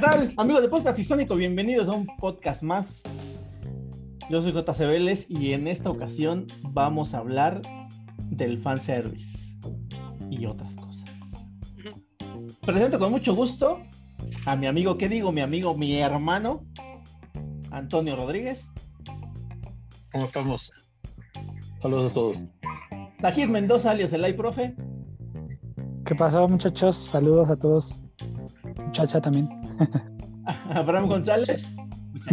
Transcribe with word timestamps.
¿Qué 0.00 0.06
tal, 0.06 0.32
amigos 0.38 0.62
de 0.62 0.68
Podcast 0.70 0.98
Histónico? 0.98 1.36
Bienvenidos 1.36 1.86
a 1.90 1.92
un 1.92 2.06
podcast 2.06 2.62
más. 2.62 3.02
Yo 4.30 4.40
soy 4.40 4.50
JC 4.52 4.78
Vélez 4.78 5.26
y 5.28 5.52
en 5.52 5.68
esta 5.68 5.90
ocasión 5.90 6.46
vamos 6.70 7.12
a 7.12 7.18
hablar 7.18 7.60
del 8.30 8.58
fanservice 8.62 9.58
y 10.30 10.46
otras 10.46 10.74
cosas. 10.76 11.04
Presento 12.62 12.98
con 12.98 13.10
mucho 13.10 13.34
gusto 13.34 13.78
a 14.46 14.56
mi 14.56 14.68
amigo, 14.68 14.96
¿qué 14.96 15.06
digo? 15.06 15.32
Mi 15.32 15.42
amigo, 15.42 15.76
mi 15.76 15.98
hermano, 15.98 16.64
Antonio 17.70 18.16
Rodríguez. 18.16 18.70
¿Cómo 20.12 20.24
estamos? 20.24 20.72
Saludos 21.78 22.10
a 22.10 22.14
todos. 22.14 22.40
Sajid 23.20 23.48
Mendoza, 23.48 23.90
alias 23.90 24.14
el 24.14 24.34
Profe. 24.34 24.74
¿Qué 26.06 26.14
pasó, 26.14 26.48
muchachos? 26.48 26.96
Saludos 26.96 27.50
a 27.50 27.56
todos. 27.56 28.02
Muchacha 28.78 29.20
también. 29.20 29.59
Abraham 30.74 31.08
González. 31.08 31.70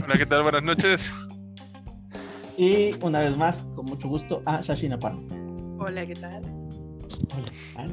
Hola, 0.04 0.18
¿qué 0.18 0.26
tal? 0.26 0.44
Buenas 0.44 0.64
noches. 0.64 1.12
Y 2.60 2.90
una 3.04 3.20
vez 3.20 3.38
más, 3.38 3.68
con 3.76 3.86
mucho 3.86 4.08
gusto, 4.08 4.42
a 4.48 4.62
Shashina 4.62 4.98
Pan. 4.98 5.28
Hola, 5.80 6.08
¿qué 6.08 6.16
tal? 6.16 6.42
Hola, 7.36 7.92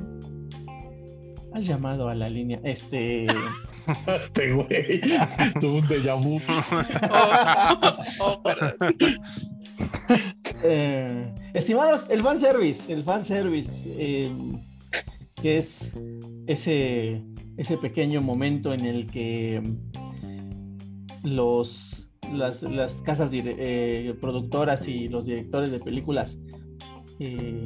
Has 1.53 1.67
llamado 1.67 2.09
a 2.09 2.15
la 2.15 2.31
línea, 2.31 2.59
este... 2.65 3.27
este 4.07 4.53
güey, 4.55 5.03
tuvo 5.61 5.81
un 5.81 5.87
déjà 5.87 6.19
vu. 6.19 6.41
Oh, 8.21 8.41
eh, 10.63 11.35
estimados, 11.53 12.07
el 12.09 12.23
fanservice, 12.23 12.91
el 12.91 13.05
fanservice, 13.05 13.71
eh, 13.99 14.33
que 15.43 15.59
es 15.59 15.93
ese 16.47 17.23
ese 17.57 17.77
pequeño 17.79 18.21
momento 18.21 18.73
en 18.73 18.85
el 18.85 19.07
que 19.07 19.63
los, 21.23 22.09
las, 22.33 22.63
casas 23.05 23.31
eh, 23.33 24.15
productoras 24.21 24.87
y 24.89 25.09
los 25.09 25.27
directores 25.27 25.71
de 25.71 25.81
películas 25.81 26.39
eh, 27.21 27.63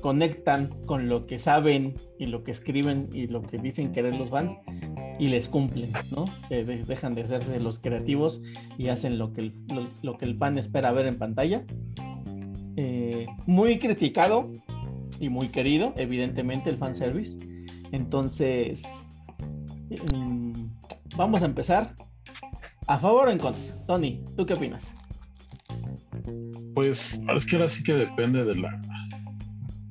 conectan 0.00 0.70
con 0.86 1.08
lo 1.08 1.26
que 1.26 1.38
saben 1.38 1.94
y 2.18 2.26
lo 2.26 2.44
que 2.44 2.52
escriben 2.52 3.08
y 3.12 3.26
lo 3.26 3.42
que 3.42 3.58
dicen 3.58 3.92
querer 3.92 4.14
los 4.14 4.30
fans 4.30 4.56
y 5.18 5.28
les 5.28 5.48
cumplen, 5.48 5.92
¿no? 6.10 6.24
dejan 6.48 7.14
de 7.14 7.22
hacerse 7.22 7.60
los 7.60 7.78
creativos 7.78 8.40
y 8.78 8.88
hacen 8.88 9.18
lo 9.18 9.34
que 9.34 9.42
el, 9.42 9.52
lo, 10.02 10.16
que 10.16 10.24
el 10.24 10.36
fan 10.38 10.56
espera 10.56 10.92
ver 10.92 11.06
en 11.06 11.18
pantalla. 11.18 11.62
Eh, 12.76 13.26
muy 13.46 13.78
criticado 13.78 14.50
y 15.18 15.28
muy 15.28 15.48
querido, 15.48 15.92
evidentemente, 15.98 16.70
el 16.70 16.78
fanservice 16.78 17.38
entonces, 17.92 18.82
mm, 20.12 20.52
vamos 21.16 21.42
a 21.42 21.46
empezar. 21.46 21.94
¿A 22.86 22.98
favor 22.98 23.28
o 23.28 23.30
en 23.30 23.38
contra? 23.38 23.62
Tony, 23.86 24.24
¿tú 24.36 24.44
qué 24.46 24.54
opinas? 24.54 24.94
Pues 26.74 27.20
es 27.36 27.46
que 27.46 27.56
ahora 27.56 27.68
sí 27.68 27.82
que 27.82 27.94
depende 27.94 28.44
de 28.44 28.56
la... 28.56 28.80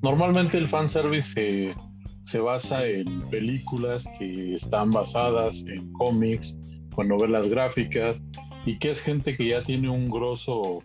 Normalmente 0.02 0.58
el 0.58 0.68
fanservice 0.68 1.34
se, 1.34 1.76
se 2.22 2.40
basa 2.40 2.86
en 2.86 3.22
películas 3.30 4.08
que 4.18 4.54
están 4.54 4.92
basadas 4.92 5.64
en 5.68 5.92
cómics 5.94 6.56
o 6.96 7.02
en 7.02 7.10
novelas 7.10 7.50
gráficas 7.50 8.24
y 8.66 8.78
que 8.80 8.92
es 8.92 9.02
gente 9.02 9.36
que 9.36 9.48
ya 9.48 9.64
tiene 9.64 9.90
un 9.90 10.10
grosso 10.10 10.84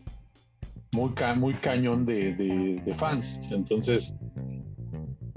muy, 0.93 1.13
muy 1.37 1.55
cañón 1.55 2.05
de, 2.05 2.33
de 2.35 2.95
fans. 2.95 3.41
Entonces, 3.51 4.17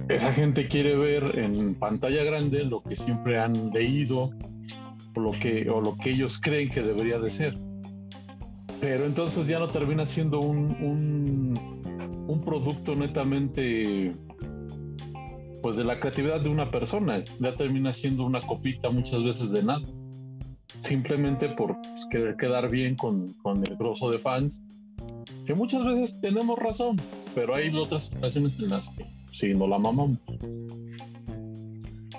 esa 0.09 0.31
gente 0.33 0.67
quiere 0.67 0.95
ver 0.95 1.37
en 1.37 1.75
pantalla 1.75 2.23
grande 2.23 2.63
lo 2.63 2.81
que 2.81 2.95
siempre 2.95 3.39
han 3.39 3.71
leído 3.71 4.31
o 5.15 5.19
lo 5.19 5.31
que, 5.31 5.69
o 5.69 5.81
lo 5.81 5.97
que 5.97 6.11
ellos 6.11 6.39
creen 6.39 6.69
que 6.69 6.81
debería 6.81 7.19
de 7.19 7.29
ser. 7.29 7.53
Pero 8.79 9.05
entonces 9.05 9.47
ya 9.47 9.59
no 9.59 9.67
termina 9.67 10.05
siendo 10.05 10.39
un, 10.39 11.57
un, 12.27 12.39
producto 12.45 12.95
netamente 12.95 14.11
pues 15.61 15.75
de 15.75 15.83
la 15.83 15.99
creatividad 15.99 16.39
de 16.39 16.49
una 16.49 16.71
persona, 16.71 17.23
ya 17.39 17.53
termina 17.53 17.91
siendo 17.91 18.23
una 18.23 18.39
copita 18.39 18.89
muchas 18.89 19.23
veces 19.23 19.51
de 19.51 19.63
nada. 19.63 19.85
Simplemente 20.83 21.49
por 21.49 21.75
pues, 21.81 22.05
querer 22.09 22.37
quedar 22.37 22.69
bien 22.69 22.95
con, 22.95 23.33
con 23.41 23.57
el 23.67 23.75
grosso 23.75 24.11
de 24.11 24.19
fans, 24.19 24.61
que 25.45 25.55
muchas 25.55 25.83
veces 25.83 26.21
tenemos 26.21 26.57
razón, 26.59 26.95
pero 27.35 27.55
hay 27.55 27.75
otras 27.75 28.11
ocasiones 28.15 28.57
en 28.59 28.69
las 28.69 28.89
que 28.89 29.16
Sí, 29.37 29.53
no 29.53 29.67
la 29.67 29.77
mamamos. 29.77 30.17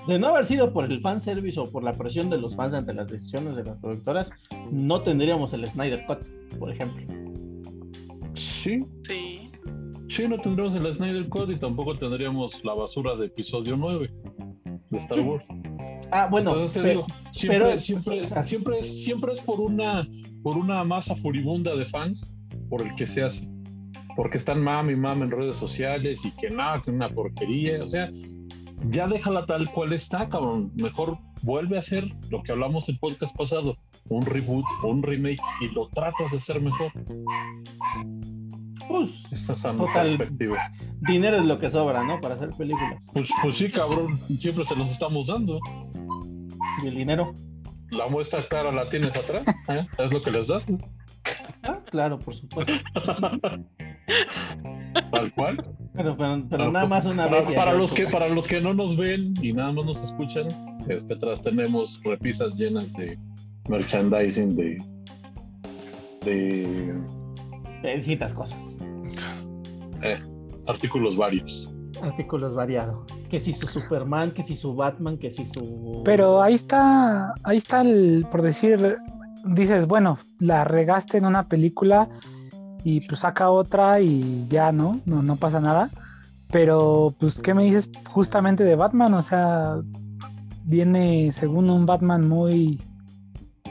De 0.06 0.18
no 0.20 0.28
haber 0.28 0.46
sido 0.46 0.72
por 0.72 0.84
el 0.84 1.00
fanservice 1.00 1.58
o 1.58 1.68
por 1.68 1.82
la 1.82 1.92
presión 1.92 2.30
de 2.30 2.38
los 2.38 2.54
fans 2.54 2.74
ante 2.74 2.94
las 2.94 3.10
decisiones 3.10 3.56
de 3.56 3.64
las 3.64 3.76
productoras, 3.78 4.30
no 4.70 5.02
tendríamos 5.02 5.52
el 5.52 5.66
Snyder 5.66 6.06
Cut, 6.06 6.20
por 6.60 6.70
ejemplo. 6.70 7.04
Sí. 8.34 8.86
Sí. 9.02 9.50
Sí, 10.06 10.28
no 10.28 10.40
tendríamos 10.40 10.76
el 10.76 10.94
Snyder 10.94 11.28
Cut 11.28 11.50
y 11.50 11.56
tampoco 11.56 11.98
tendríamos 11.98 12.64
la 12.64 12.74
basura 12.74 13.16
de 13.16 13.26
episodio 13.26 13.76
9 13.76 14.08
de 14.88 14.96
Star 14.96 15.18
Wars. 15.18 15.44
Ah, 16.10 16.26
bueno, 16.30 16.56
siempre, 16.68 17.04
siempre, 17.32 17.78
siempre, 17.78 18.78
es, 18.78 19.04
siempre 19.04 19.32
es 19.32 19.40
por 19.42 19.60
una, 19.60 20.08
por 20.42 20.56
una 20.56 20.82
masa 20.82 21.14
furibunda 21.14 21.76
de 21.76 21.84
fans 21.84 22.32
por 22.70 22.80
el 22.80 22.94
que 22.94 23.06
se 23.06 23.24
hace 23.24 23.46
porque 24.18 24.36
están 24.36 24.60
mam 24.64 24.90
y 24.90 24.96
mam 24.96 25.22
en 25.22 25.30
redes 25.30 25.56
sociales 25.56 26.24
y 26.24 26.32
que 26.32 26.50
nada, 26.50 26.80
que 26.80 26.90
una 26.90 27.08
porquería. 27.08 27.84
O 27.84 27.88
sea, 27.88 28.10
ya 28.88 29.06
déjala 29.06 29.46
tal 29.46 29.70
cual 29.70 29.92
está, 29.92 30.28
cabrón. 30.28 30.72
Mejor 30.74 31.18
vuelve 31.42 31.76
a 31.76 31.78
hacer 31.78 32.12
lo 32.28 32.42
que 32.42 32.50
hablamos 32.50 32.88
en 32.88 32.96
el 32.96 32.98
podcast 32.98 33.36
pasado, 33.36 33.76
un 34.08 34.26
reboot 34.26 34.64
un 34.82 35.04
remake 35.04 35.40
y 35.60 35.68
lo 35.68 35.86
tratas 35.90 36.32
de 36.32 36.38
hacer 36.38 36.60
mejor. 36.60 36.90
Pues, 38.88 39.30
Esa 39.30 39.52
es 39.52 39.78
mi 39.78 39.86
perspectiva. 39.86 40.68
Dinero 41.02 41.36
es 41.36 41.46
lo 41.46 41.60
que 41.60 41.70
sobra, 41.70 42.02
¿no? 42.02 42.20
Para 42.20 42.34
hacer 42.34 42.50
películas. 42.50 43.06
Pues, 43.12 43.30
pues 43.40 43.54
sí, 43.54 43.70
cabrón. 43.70 44.18
Siempre 44.36 44.64
se 44.64 44.74
los 44.74 44.90
estamos 44.90 45.28
dando. 45.28 45.60
¿Y 46.82 46.88
el 46.88 46.96
dinero? 46.96 47.34
La 47.92 48.08
muestra 48.08 48.48
clara 48.48 48.72
la 48.72 48.88
tienes 48.88 49.16
atrás. 49.16 49.44
¿eh? 49.68 49.86
Es 49.96 50.12
lo 50.12 50.20
que 50.20 50.32
les 50.32 50.48
das. 50.48 50.66
Ah, 51.62 51.78
claro, 51.88 52.18
por 52.18 52.34
supuesto. 52.34 52.72
Tal 55.12 55.32
cual. 55.34 55.64
Pero, 55.94 56.16
pero, 56.16 56.70
nada 56.70 56.86
más 56.86 57.06
una 57.06 57.26
vez. 57.26 57.44
Para 57.54 57.72
los, 57.72 57.92
que, 57.92 58.06
para 58.06 58.28
los 58.28 58.46
que 58.46 58.60
no 58.60 58.72
nos 58.72 58.96
ven 58.96 59.34
y 59.42 59.52
nada 59.52 59.72
más 59.72 59.84
nos 59.84 60.02
escuchan, 60.02 60.48
detrás 60.86 61.40
tenemos 61.42 62.00
repisas 62.04 62.56
llenas 62.56 62.92
de 62.94 63.18
merchandising 63.68 64.56
de. 64.56 64.82
de. 66.24 66.94
de 67.82 67.96
distintas 67.96 68.32
cosas. 68.32 68.76
Eh, 70.02 70.18
artículos 70.66 71.16
varios. 71.16 71.72
Artículos 72.02 72.54
variados. 72.54 73.04
Que 73.28 73.40
si 73.40 73.52
su 73.52 73.66
Superman, 73.66 74.30
que 74.30 74.42
si 74.42 74.56
su 74.56 74.74
Batman, 74.74 75.18
que 75.18 75.30
si 75.30 75.46
su. 75.46 76.02
Pero 76.04 76.40
ahí 76.40 76.54
está, 76.54 77.34
ahí 77.42 77.56
está 77.56 77.80
el, 77.80 78.24
por 78.30 78.42
decir, 78.42 78.98
dices, 79.44 79.86
bueno, 79.86 80.18
la 80.38 80.64
regaste 80.64 81.18
en 81.18 81.26
una 81.26 81.48
película 81.48 82.08
y 82.84 83.00
pues 83.02 83.20
saca 83.20 83.50
otra 83.50 84.00
y 84.00 84.46
ya, 84.48 84.72
¿no? 84.72 85.00
No, 85.04 85.22
no 85.22 85.36
pasa 85.36 85.60
nada. 85.60 85.90
Pero, 86.50 87.14
pues, 87.18 87.40
¿qué 87.40 87.52
me 87.54 87.64
dices 87.64 87.90
justamente 88.08 88.64
de 88.64 88.74
Batman? 88.74 89.14
O 89.14 89.22
sea, 89.22 89.76
viene 90.64 91.30
según 91.32 91.70
un 91.70 91.84
Batman 91.84 92.26
muy, 92.26 92.80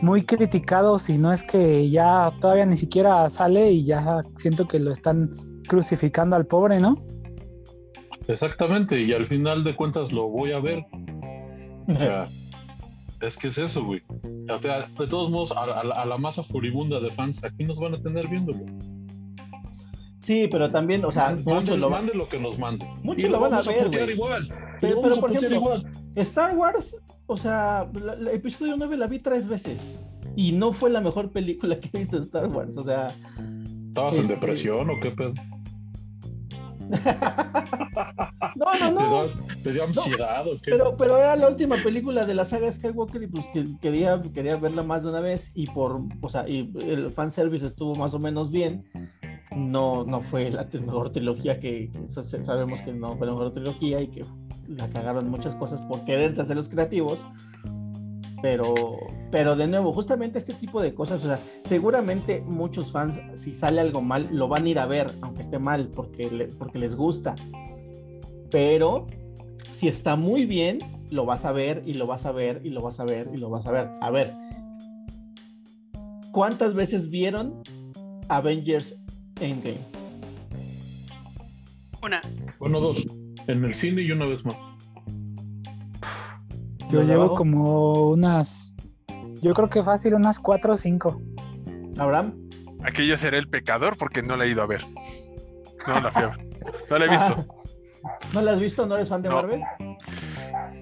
muy 0.02 0.24
criticado, 0.24 0.98
si 1.00 1.18
no 1.18 1.32
es 1.32 1.44
que 1.44 1.90
ya 1.90 2.32
todavía 2.40 2.66
ni 2.66 2.78
siquiera 2.78 3.28
sale 3.30 3.72
y 3.72 3.84
ya 3.84 4.22
siento 4.36 4.68
que 4.68 4.80
lo 4.80 4.92
están 4.92 5.32
crucificando 5.68 6.36
al 6.36 6.46
pobre, 6.46 6.80
¿no? 6.80 7.04
Exactamente, 8.28 9.02
y 9.02 9.14
al 9.14 9.26
final 9.26 9.64
de 9.64 9.76
cuentas 9.76 10.12
lo 10.12 10.28
voy 10.28 10.52
a 10.52 10.60
ver. 10.60 10.86
O 11.88 11.98
sea, 11.98 12.28
es 13.22 13.38
que 13.38 13.48
es 13.48 13.58
eso, 13.58 13.84
güey. 13.84 14.02
O 14.50 14.58
sea, 14.58 14.88
de 15.00 15.08
todos 15.08 15.32
modos, 15.32 15.52
a, 15.54 15.64
a 15.64 16.06
la 16.06 16.18
masa 16.18 16.44
furibunda 16.44 17.00
de 17.00 17.10
fans, 17.10 17.44
aquí 17.44 17.64
nos 17.64 17.80
van 17.80 17.96
a 17.96 18.02
tener 18.02 18.28
viéndolo. 18.28 18.66
Sí, 20.28 20.46
pero 20.52 20.70
también, 20.70 21.06
o 21.06 21.12
sea, 21.12 21.38
muchos 21.46 21.80
lo 21.80 21.90
mande 21.90 22.14
lo 22.14 22.28
que 22.28 22.38
nos 22.38 22.60
mande. 22.60 22.86
Muchos 23.02 23.30
lo 23.30 23.40
van 23.40 23.54
a 23.54 23.62
ver. 23.62 24.10
igual. 24.10 24.50
Pero, 24.82 25.00
por 25.02 25.32
ejemplo, 25.34 25.84
Star 26.16 26.54
Wars, 26.54 26.98
o 27.28 27.38
sea, 27.38 27.90
el 27.96 28.28
episodio 28.28 28.76
9 28.76 28.98
la 28.98 29.08
vi 29.08 29.20
tres 29.20 29.48
veces 29.48 29.80
y 30.36 30.52
no 30.52 30.74
fue 30.74 30.90
la 30.90 31.00
mejor 31.00 31.32
película 31.32 31.80
que 31.80 31.90
he 31.94 32.00
visto 32.00 32.18
en 32.18 32.24
Star 32.24 32.48
Wars, 32.48 32.76
o 32.76 32.84
sea. 32.84 33.16
¿Estabas 33.88 34.18
en 34.18 34.24
este, 34.24 34.34
depresión 34.34 34.90
o 34.90 35.00
qué 35.00 35.12
pedo? 35.12 35.34
no, 38.58 38.92
no, 38.92 38.92
no. 38.92 39.28
¿Te 39.64 39.72
dio, 39.72 39.86
ansiedad 39.86 40.46
o 40.46 40.60
qué? 40.62 40.72
Pero, 40.72 40.98
pero 40.98 41.18
era 41.18 41.38
la 41.38 41.48
última 41.48 41.78
película 41.78 42.26
de 42.26 42.34
la 42.34 42.44
saga 42.44 42.70
Skywalker 42.70 43.24
y 43.24 43.28
pues 43.28 43.46
quería, 43.82 44.22
quería 44.34 44.58
verla 44.58 44.84
más 44.84 45.04
de 45.04 45.10
una 45.10 45.22
vez 45.22 45.54
y 45.56 45.68
por, 45.68 46.02
o 46.20 46.30
sea, 46.30 46.46
y 46.50 46.70
el 46.86 47.10
fanservice 47.12 47.66
estuvo 47.66 47.96
más 47.96 48.14
o 48.14 48.20
menos 48.20 48.52
bien 48.52 48.84
no, 49.58 50.06
no 50.06 50.22
fue 50.22 50.50
la 50.52 50.68
mejor 50.72 51.12
trilogía 51.12 51.60
que, 51.60 51.92
sabemos 52.08 52.82
que 52.82 52.94
no 52.94 53.18
fue 53.18 53.28
la 53.28 53.34
mejor 53.34 53.54
trilogía 53.54 54.02
y 54.02 54.08
que 54.08 54.26
la 54.68 54.90
cagaron 54.90 55.30
muchas 55.30 55.56
cosas 55.56 55.82
por 55.82 56.06
querer 56.06 56.40
hacer 56.40 56.56
los 56.56 56.70
creativos. 56.70 57.20
Pero, 58.42 58.74
pero 59.32 59.56
de 59.56 59.68
nuevo, 59.68 59.92
justamente 59.94 60.38
este 60.38 60.54
tipo 60.54 60.80
de 60.80 60.94
cosas, 60.94 61.24
o 61.24 61.28
sea, 61.28 61.40
seguramente 61.64 62.42
muchos 62.42 62.92
fans, 62.92 63.20
si 63.34 63.56
sale 63.56 63.82
algo 63.82 64.02
mal, 64.02 64.30
lo 64.32 64.48
van 64.48 64.66
a 64.66 64.70
ir 64.70 64.80
a 64.80 64.86
ver, 64.86 65.12
aunque 65.22 65.42
esté 65.42 65.58
mal, 65.58 65.90
porque, 65.90 66.48
porque 66.60 66.78
les 66.78 66.96
gusta. 66.96 67.34
Pero 68.52 69.08
si 69.72 69.88
está 69.88 70.16
muy 70.16 70.46
bien, 70.46 70.78
lo 71.10 71.26
vas 71.26 71.46
a 71.46 71.52
ver 71.52 71.82
y 71.86 71.96
lo 71.96 72.06
vas 72.06 72.28
a 72.28 72.32
ver 72.32 72.62
y 72.64 72.70
lo 72.70 72.82
vas 72.82 73.00
a 73.00 73.06
ver 73.06 73.30
y 73.34 73.38
lo 73.38 73.50
vas 73.50 73.66
a 73.66 73.72
ver. 73.72 73.90
A 74.02 74.12
ver, 74.12 74.36
¿cuántas 76.32 76.76
veces 76.76 77.10
vieron 77.10 77.64
Avengers 78.30 78.96
Endgame? 79.40 79.80
Una. 82.02 82.22
Bueno, 82.60 82.80
dos. 82.80 83.06
En 83.48 83.64
el 83.66 83.74
cine 83.74 84.02
y 84.02 84.12
una 84.12 84.26
vez 84.26 84.44
más. 84.46 84.56
Yo 86.90 87.00
¿Los 87.00 87.08
de 87.08 87.14
llevo 87.14 87.22
abajo? 87.24 87.36
como 87.36 88.10
unas. 88.12 88.76
Yo 89.42 89.54
creo 89.54 89.70
que 89.70 89.84
fácil, 89.84 90.14
unas 90.16 90.40
cuatro 90.40 90.74
o 90.74 90.76
cinco. 90.76 91.22
Abraham. 91.98 92.34
Aquí 92.84 93.08
yo 93.08 93.18
seré 93.18 93.38
el 93.38 93.48
pecador 93.50 93.98
porque 93.98 94.22
no 94.22 94.36
la 94.38 94.46
he 94.46 94.50
ido 94.50 94.62
a 94.62 94.68
ver. 94.68 94.84
No 95.88 96.00
la 96.00 96.12
fui 96.12 96.24
a 96.24 96.28
ver. 96.28 96.48
No 96.90 96.98
la 96.98 97.06
he 97.06 97.10
visto. 97.10 97.36
Ah, 98.04 98.18
¿No 98.34 98.42
la 98.42 98.52
has 98.52 98.60
visto? 98.60 98.86
¿No 98.86 98.96
eres 98.96 99.10
fan 99.10 99.22
de 99.22 99.30
No. 99.30 99.36
Marvel? 99.36 99.62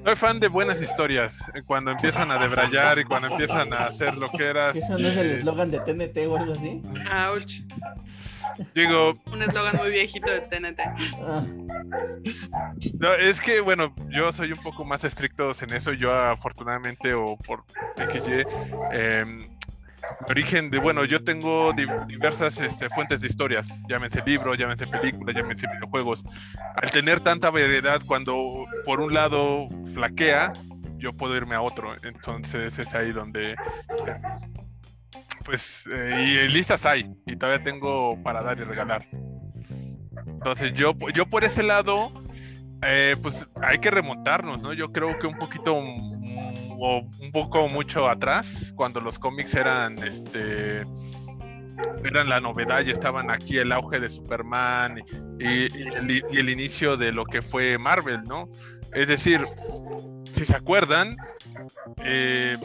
Soy 0.06 0.16
fan 0.16 0.40
de 0.40 0.48
buenas 0.48 0.81
historias. 0.81 1.40
Cuando 1.66 1.92
empiezan 1.92 2.30
a 2.31 2.38
debrayar 2.38 3.00
y 3.00 3.04
cuando 3.06 3.28
empiezan 3.30 3.74
a 3.74 3.86
hacer 3.88 4.16
lo 4.16 4.30
que 4.30 4.46
eras. 4.46 4.75
¿Eso 4.75 4.98
no 4.98 5.07
es 5.07 5.18
el 5.18 5.31
eslogan 5.31 5.72
de 5.72 5.80
TNT 5.80 6.18
o 6.28 6.38
algo 6.38 6.54
así? 6.54 6.81
Ouch. 7.34 7.62
Digo, 8.74 9.13
Un 9.31 9.42
eslogan 9.42 9.75
muy 9.78 9.90
viejito 9.92 10.31
de 10.31 10.42
TNT. 10.42 10.80
No, 13.00 13.13
es 13.13 13.40
que, 13.42 13.62
bueno, 13.62 13.94
yo 14.10 14.31
soy 14.34 14.52
un 14.52 14.60
poco 14.62 14.84
más 14.86 15.04
estricto 15.04 15.52
en 15.62 15.74
eso. 15.74 15.94
Yo, 15.94 16.13
afortunadamente, 16.13 17.13
o 17.13 17.38
por 17.38 17.63
XY, 17.98 18.44
em, 18.92 19.38
mi 19.40 19.48
origen 20.30 20.69
de, 20.69 20.80
bueno, 20.80 21.04
yo 21.06 21.24
tengo 21.24 21.74
di- 21.74 21.88
diversas 22.07 22.57
este, 22.60 22.90
fuentes 22.90 23.22
de 23.22 23.28
historias, 23.28 23.68
llámense 23.90 24.22
libros, 24.25 24.57
llámense 24.57 24.86
películas, 24.88 25.36
llámense 25.36 25.68
videojuegos. 25.68 26.24
Al 26.75 26.92
tener 26.92 27.19
tanta 27.22 27.50
variedad, 27.50 28.02
cuando 28.06 28.66
por 28.86 29.00
un 29.02 29.13
lado 29.13 29.68
flaquea, 29.94 30.54
yo 30.98 31.12
puedo 31.12 31.36
irme 31.36 31.56
a 31.56 31.62
otro. 31.62 31.94
Entonces 32.04 32.78
es 32.80 32.94
ahí 32.96 33.12
donde, 33.12 33.52
eh, 33.54 33.57
pues, 35.45 35.86
eh, 35.89 36.45
y 36.47 36.51
listas 36.51 36.86
hay, 36.86 37.09
y 37.25 37.36
todavía 37.36 37.63
tengo 37.63 38.21
para 38.24 38.42
dar 38.42 38.59
y 38.59 38.63
regalar. 38.63 39.07
Entonces 40.27 40.74
yo, 40.74 40.94
yo 41.13 41.27
por 41.27 41.44
ese 41.44 41.63
lado, 41.63 42.12
eh, 42.81 43.15
pues 43.21 43.45
hay 43.62 43.77
que 43.77 43.92
remontarnos, 43.92 44.62
¿no? 44.62 44.74
Yo 44.74 44.92
creo 44.92 45.18
que 45.19 45.27
un 45.27 45.38
poquito 45.38 45.80
mm, 45.80 46.77
o 46.80 47.00
un 47.19 47.31
poco 47.31 47.69
mucho 47.69 48.09
atrás, 48.09 48.74
cuando 48.75 49.00
los 49.00 49.19
cómics 49.19 49.53
eran 49.56 50.00
este 50.03 50.81
eran 52.03 52.30
la 52.30 52.39
novedad 52.39 52.86
y 52.86 52.92
estaban 52.92 53.30
aquí 53.30 53.57
el 53.57 53.71
auge 53.71 54.00
de 54.00 54.07
Superman 54.07 55.03
y, 55.39 55.65
el, 55.65 56.24
y 56.31 56.38
el 56.38 56.50
inicio 56.50 56.95
de 56.95 57.12
lo 57.12 57.25
que 57.25 57.42
fue 57.42 57.77
Marvel, 57.77 58.24
¿no? 58.24 58.50
Es 58.94 59.09
decir, 59.09 59.45
si 60.31 60.45
se 60.45 60.56
acuerdan, 60.56 61.18
eh, 62.03 62.57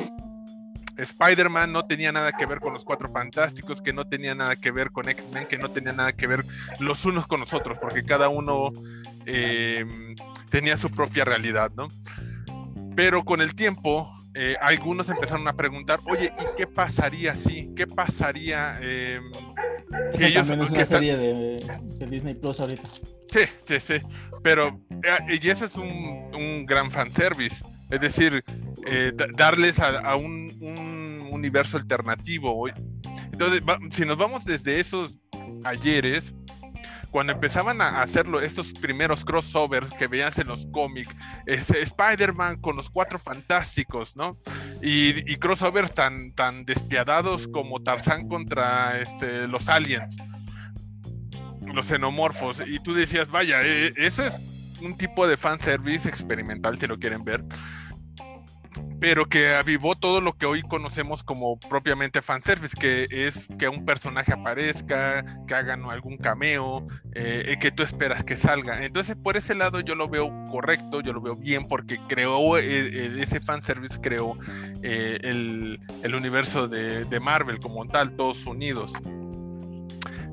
Spider-Man 0.97 1.73
no 1.73 1.85
tenía 1.85 2.13
nada 2.13 2.33
que 2.33 2.47
ver 2.47 2.61
con 2.61 2.73
los 2.73 2.85
Cuatro 2.85 3.09
Fantásticos, 3.11 3.81
que 3.81 3.93
no 3.93 4.07
tenía 4.07 4.35
nada 4.35 4.57
que 4.57 4.71
ver 4.71 4.91
con 4.91 5.09
X-Men, 5.09 5.47
que 5.47 5.59
no 5.59 5.71
tenía 5.71 5.93
nada 5.93 6.13
que 6.13 6.27
ver 6.27 6.45
los 6.79 7.05
unos 7.05 7.27
con 7.27 7.41
los 7.41 7.53
otros, 7.53 7.79
porque 7.81 8.05
cada 8.05 8.29
uno 8.29 8.71
eh, 9.27 9.85
tenía 10.51 10.77
su 10.77 10.91
propia 10.91 11.25
realidad, 11.25 11.71
¿no? 11.77 11.89
Pero 12.97 13.25
con 13.25 13.41
el 13.41 13.55
tiempo, 13.55 14.13
eh, 14.35 14.57
algunos 14.61 15.09
empezaron 15.09 15.47
a 15.49 15.55
preguntar, 15.55 16.01
oye, 16.07 16.33
¿y 16.39 16.57
qué 16.57 16.67
pasaría 16.67 17.35
si? 17.35 17.71
¿Qué 17.75 17.87
pasaría 17.87 18.79
eh, 18.83 19.21
si 20.17 20.25
ellos 20.25 20.47
también 20.49 20.63
es 20.67 20.71
una 20.71 20.81
están- 20.83 20.99
serie 20.99 21.17
de, 21.17 21.81
de 21.99 22.07
Disney 22.07 22.35
Plus 22.35 22.61
ahorita. 22.61 22.89
Sí, 23.33 23.41
sí, 23.65 23.81
sí. 23.81 23.95
Pero, 24.43 24.81
eh, 25.05 25.39
y 25.41 25.49
eso 25.49 25.65
es 25.65 25.77
un, 25.77 26.31
un 26.35 26.67
gran 26.67 26.91
fanservice. 26.91 27.65
Es 27.91 28.01
decir, 28.01 28.45
eh, 28.87 29.13
da- 29.15 29.27
darles 29.37 29.79
a, 29.81 30.15
un, 30.17 30.57
un 30.61 31.29
universo 31.33 31.77
alternativo. 31.77 32.69
Entonces, 33.33 33.63
si 33.93 34.05
nos 34.05 34.17
vamos 34.17 34.45
desde 34.45 34.81
esos 34.81 35.15
ayeres, 35.65 36.33
cuando 37.11 37.33
empezaban 37.33 37.81
a 37.81 38.03
hacerlo, 38.03 38.41
estos 38.41 38.73
primeros 38.73 39.25
crossovers 39.25 39.93
que 39.95 40.07
veías 40.07 40.39
en 40.39 40.47
los 40.47 40.67
cómics, 40.67 41.13
Spider-Man 41.47 42.61
con 42.61 42.77
los 42.77 42.89
cuatro 42.89 43.19
fantásticos, 43.19 44.15
¿no? 44.15 44.39
Y, 44.81 45.37
crossovers 45.37 45.93
tan, 45.93 46.33
tan 46.35 46.65
despiadados 46.65 47.49
como 47.49 47.83
Tarzán 47.83 48.29
contra 48.29 49.01
este, 49.01 49.49
los 49.49 49.69
aliens 49.69 50.17
los 51.75 51.87
xenomorfos. 51.87 52.63
Y 52.67 52.81
tú 52.81 52.95
decías, 52.95 53.29
vaya, 53.31 53.63
eh, 53.63 53.93
eso 53.97 54.25
es 54.27 54.35
un 54.81 54.97
tipo 54.97 55.27
de 55.27 55.37
fanservice 55.37 56.09
experimental, 56.09 56.79
si 56.79 56.87
lo 56.87 56.99
quieren 56.99 57.25
ver. 57.25 57.45
Pero 59.01 59.27
que 59.29 59.55
avivó 59.55 59.97
todo 59.97 60.21
lo 60.21 60.37
que 60.37 60.47
hoy 60.47 60.63
conocemos 60.63 61.23
como 61.23 61.59
propiamente 61.59 62.21
fanservice, 62.21 62.77
que 62.79 63.07
es 63.11 63.47
que 63.59 63.69
un 63.69 63.85
personaje 63.85 64.33
aparezca, 64.33 65.25
que 65.47 65.55
hagan 65.55 65.85
algún 65.85 66.19
cameo, 66.19 66.85
eh, 67.15 67.57
que 67.61 67.71
tú 67.71 67.83
esperas 67.83 68.25
que 68.25 68.37
salga. 68.37 68.85
Entonces, 68.85 69.17
por 69.17 69.37
ese 69.37 69.55
lado 69.55 69.81
yo 69.81 69.95
lo 69.95 70.09
veo 70.09 70.31
correcto, 70.51 71.01
yo 71.01 71.13
lo 71.13 71.21
veo 71.21 71.37
bien, 71.37 71.67
porque 71.67 71.99
creó, 72.09 72.59
eh, 72.59 72.63
eh, 72.65 73.17
ese 73.21 73.41
fanservice 73.41 74.01
creó 74.01 74.37
eh, 74.83 75.19
el, 75.23 75.81
el 76.03 76.15
universo 76.15 76.69
de, 76.69 77.05
de 77.05 77.21
Marvel 77.21 77.59
como 77.59 77.87
tal, 77.87 78.17
todos 78.17 78.45
unidos 78.47 78.93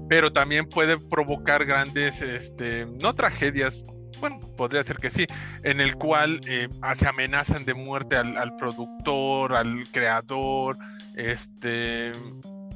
pero 0.09 0.31
también 0.31 0.69
puede 0.69 0.97
provocar 0.97 1.65
grandes, 1.65 2.21
este, 2.21 2.85
no 2.85 3.13
tragedias, 3.13 3.83
bueno, 4.19 4.39
podría 4.57 4.83
ser 4.83 4.97
que 4.97 5.09
sí, 5.09 5.25
en 5.63 5.81
el 5.81 5.95
cual 5.95 6.41
eh, 6.47 6.69
se 6.95 7.07
amenazan 7.07 7.65
de 7.65 7.73
muerte 7.73 8.15
al, 8.15 8.37
al 8.37 8.55
productor, 8.57 9.55
al 9.55 9.85
creador, 9.91 10.77
este, 11.15 12.11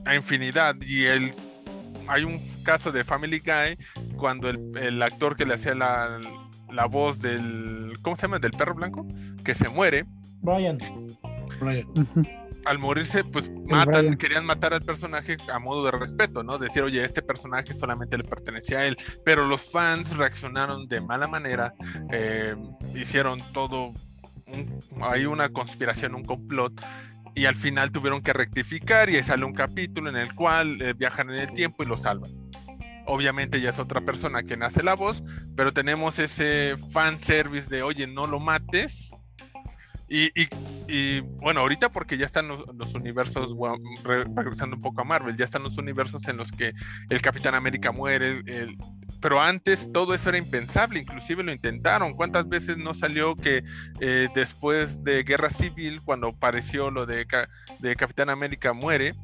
a 0.05 0.15
infinidad. 0.15 0.75
Y 0.81 1.05
el, 1.05 1.33
hay 2.07 2.23
un 2.23 2.39
caso 2.63 2.91
de 2.91 3.03
Family 3.03 3.39
Guy 3.39 3.77
cuando 4.17 4.49
el, 4.49 4.77
el 4.77 5.01
actor 5.01 5.35
que 5.35 5.45
le 5.45 5.55
hacía 5.55 5.75
la, 5.75 6.19
la 6.71 6.85
voz 6.85 7.21
del, 7.21 7.93
¿cómo 8.01 8.15
se 8.15 8.23
llama? 8.23 8.39
Del 8.39 8.51
perro 8.51 8.75
blanco, 8.75 9.05
que 9.43 9.55
se 9.55 9.69
muere. 9.69 10.05
Brian. 10.41 10.77
Brian. 11.59 11.87
Al 12.65 12.77
morirse, 12.77 13.23
pues 13.23 13.49
matan, 13.65 14.01
Brian. 14.01 14.17
querían 14.17 14.45
matar 14.45 14.73
al 14.73 14.81
personaje 14.81 15.35
a 15.51 15.57
modo 15.59 15.83
de 15.83 15.91
respeto, 15.91 16.43
¿no? 16.43 16.57
Decir, 16.59 16.83
oye, 16.83 17.03
este 17.03 17.21
personaje 17.23 17.73
solamente 17.73 18.17
le 18.17 18.23
pertenecía 18.23 18.79
a 18.79 18.85
él. 18.85 18.97
Pero 19.25 19.47
los 19.47 19.61
fans 19.71 20.15
reaccionaron 20.15 20.87
de 20.87 21.01
mala 21.01 21.27
manera, 21.27 21.73
eh, 22.11 22.55
hicieron 22.93 23.41
todo, 23.51 23.87
un- 24.45 24.79
hay 25.01 25.25
una 25.25 25.49
conspiración, 25.49 26.13
un 26.13 26.23
complot. 26.23 26.73
Y 27.33 27.45
al 27.45 27.55
final 27.55 27.91
tuvieron 27.91 28.21
que 28.21 28.33
rectificar 28.33 29.09
y 29.09 29.15
ahí 29.15 29.23
sale 29.23 29.45
un 29.45 29.53
capítulo 29.53 30.09
en 30.09 30.17
el 30.17 30.35
cual 30.35 30.81
eh, 30.81 30.93
viajan 30.93 31.29
en 31.31 31.39
el 31.39 31.53
tiempo 31.53 31.81
y 31.81 31.85
lo 31.87 31.97
salvan. 31.97 32.29
Obviamente 33.07 33.59
ya 33.59 33.71
es 33.71 33.79
otra 33.79 34.01
persona 34.01 34.43
quien 34.43 34.61
hace 34.63 34.83
la 34.83 34.93
voz, 34.93 35.23
pero 35.55 35.73
tenemos 35.73 36.19
ese 36.19 36.75
fan 36.91 37.19
service 37.19 37.67
de, 37.73 37.81
oye, 37.81 38.05
no 38.05 38.27
lo 38.27 38.39
mates. 38.39 39.11
Y, 40.13 40.25
y- 40.41 40.49
y, 40.89 41.21
bueno, 41.21 41.61
ahorita 41.61 41.89
porque 41.93 42.17
ya 42.17 42.25
están 42.25 42.49
los, 42.49 42.65
los 42.75 42.93
universos, 42.95 43.53
bueno, 43.55 43.77
regresando 44.03 44.75
un 44.75 44.81
poco 44.81 44.99
a 44.99 45.05
Marvel, 45.05 45.37
ya 45.37 45.45
están 45.45 45.63
los 45.63 45.77
universos 45.77 46.27
en 46.27 46.35
los 46.35 46.51
que 46.51 46.73
el 47.09 47.21
Capitán 47.21 47.55
América 47.55 47.93
muere, 47.93 48.41
el- 48.45 48.75
pero 49.21 49.39
antes 49.39 49.89
todo 49.93 50.13
eso 50.13 50.27
era 50.27 50.37
impensable, 50.37 50.99
inclusive 50.99 51.43
lo 51.43 51.53
intentaron. 51.53 52.13
¿Cuántas 52.13 52.49
veces 52.49 52.75
no 52.77 52.93
salió 52.93 53.35
que 53.37 53.63
eh, 54.01 54.27
después 54.35 55.01
de 55.05 55.23
Guerra 55.23 55.49
Civil, 55.49 56.01
cuando 56.03 56.27
apareció 56.27 56.91
lo 56.91 57.05
de, 57.05 57.25
Ca- 57.25 57.47
de 57.79 57.95
Capitán 57.95 58.29
América 58.29 58.73
muere, 58.73 59.15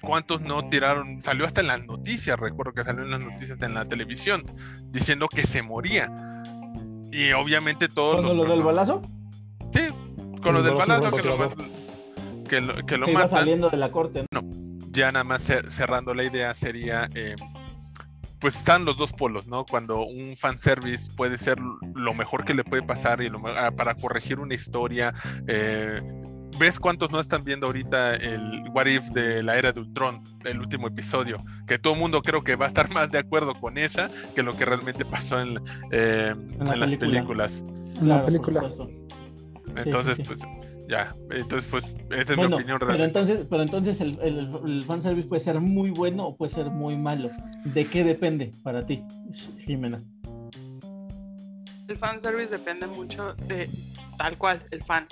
cuántos 0.00 0.40
no 0.40 0.68
tiraron, 0.70 1.20
salió 1.20 1.44
hasta 1.44 1.60
en 1.60 1.66
las 1.66 1.84
noticias, 1.84 2.38
recuerdo 2.40 2.72
que 2.72 2.84
salió 2.84 3.02
en 3.04 3.10
las 3.10 3.20
noticias 3.20 3.60
en 3.60 3.74
la 3.74 3.84
televisión, 3.86 4.44
diciendo 4.86 5.28
que 5.28 5.46
se 5.46 5.60
moría. 5.60 6.10
Y 7.12 7.32
obviamente 7.32 7.88
todos 7.88 8.16
¿Cuándo 8.22 8.34
los 8.34 8.48
lo 8.48 8.54
del 8.54 8.62
balazo? 8.64 9.02
Con 10.46 10.54
lo 10.54 10.60
El 10.60 10.66
del 10.66 10.74
balazo 10.74 11.10
que 11.16 11.22
lo, 11.28 11.36
matan- 11.38 11.70
que 12.48 12.60
lo, 12.60 12.86
que 12.86 12.96
lo 12.98 13.06
Que 13.06 13.12
iba 13.12 13.20
matan. 13.22 13.38
saliendo 13.38 13.68
de 13.70 13.76
la 13.76 13.90
corte. 13.90 14.24
¿no? 14.30 14.40
Ya 14.92 15.10
nada 15.12 15.24
más 15.24 15.48
cer- 15.48 15.70
cerrando 15.70 16.14
la 16.14 16.24
idea 16.24 16.54
sería, 16.54 17.08
eh, 17.14 17.34
pues 18.40 18.56
están 18.56 18.84
los 18.84 18.96
dos 18.96 19.12
polos, 19.12 19.46
¿no? 19.46 19.64
Cuando 19.66 20.04
un 20.04 20.36
fanservice 20.36 21.10
puede 21.16 21.38
ser 21.38 21.58
lo 21.94 22.14
mejor 22.14 22.44
que 22.44 22.54
le 22.54 22.64
puede 22.64 22.82
pasar 22.82 23.20
y 23.22 23.28
lo 23.28 23.40
ah, 23.48 23.70
para 23.72 23.94
corregir 23.94 24.38
una 24.38 24.54
historia. 24.54 25.12
eh, 25.48 26.00
¿Ves 26.58 26.78
cuántos 26.78 27.10
no 27.10 27.20
están 27.20 27.44
viendo 27.44 27.66
ahorita 27.66 28.14
el 28.14 28.62
What 28.72 28.86
If 28.86 29.04
de 29.10 29.42
la 29.42 29.56
era 29.58 29.72
de 29.72 29.80
Ultron, 29.80 30.22
el 30.44 30.58
último 30.60 30.86
episodio? 30.86 31.36
Que 31.66 31.78
todo 31.78 31.92
el 31.94 31.98
mundo 32.00 32.22
creo 32.22 32.42
que 32.44 32.56
va 32.56 32.64
a 32.64 32.68
estar 32.68 32.88
más 32.94 33.10
de 33.10 33.18
acuerdo 33.18 33.54
con 33.60 33.76
esa 33.76 34.08
que 34.34 34.42
lo 34.42 34.56
que 34.56 34.64
realmente 34.64 35.04
pasó 35.04 35.38
en, 35.40 35.60
eh, 35.90 36.34
la 36.60 36.72
en 36.74 36.80
las 36.80 36.88
película. 36.94 37.10
películas. 37.10 37.58
En 37.58 37.66
Claro, 37.66 38.06
la 38.06 38.16
por 38.16 38.26
película. 38.26 38.60
Entonces, 39.76 40.16
sí. 40.16 40.22
pues, 40.24 40.38
ya. 40.88 41.08
Entonces, 41.30 41.68
pues, 41.70 41.84
esa 42.10 42.32
es 42.32 42.38
mi 42.38 42.44
opinión 42.44 42.78
pero 42.78 42.92
realmente. 42.92 43.04
entonces, 43.04 43.46
pero 43.48 43.62
entonces 43.62 44.00
el, 44.00 44.18
el, 44.20 44.50
el 44.64 44.84
fanservice 44.84 45.28
puede 45.28 45.40
ser 45.40 45.60
muy 45.60 45.90
bueno 45.90 46.24
o 46.24 46.36
puede 46.36 46.52
ser 46.52 46.66
muy 46.70 46.96
malo. 46.96 47.30
¿De 47.64 47.84
qué 47.86 48.04
depende 48.04 48.52
para 48.62 48.84
ti, 48.86 49.02
Jimena? 49.66 50.02
El 51.88 51.96
fanservice 51.96 52.50
depende 52.50 52.86
mucho 52.86 53.34
de 53.46 53.70
tal 54.18 54.36
cual, 54.38 54.62
el 54.70 54.82
fan. 54.82 55.06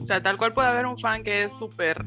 O 0.00 0.06
sea, 0.06 0.22
tal 0.22 0.36
cual 0.36 0.52
puede 0.52 0.68
haber 0.68 0.86
un 0.86 0.98
fan 0.98 1.22
que 1.22 1.44
es 1.44 1.56
súper 1.56 2.04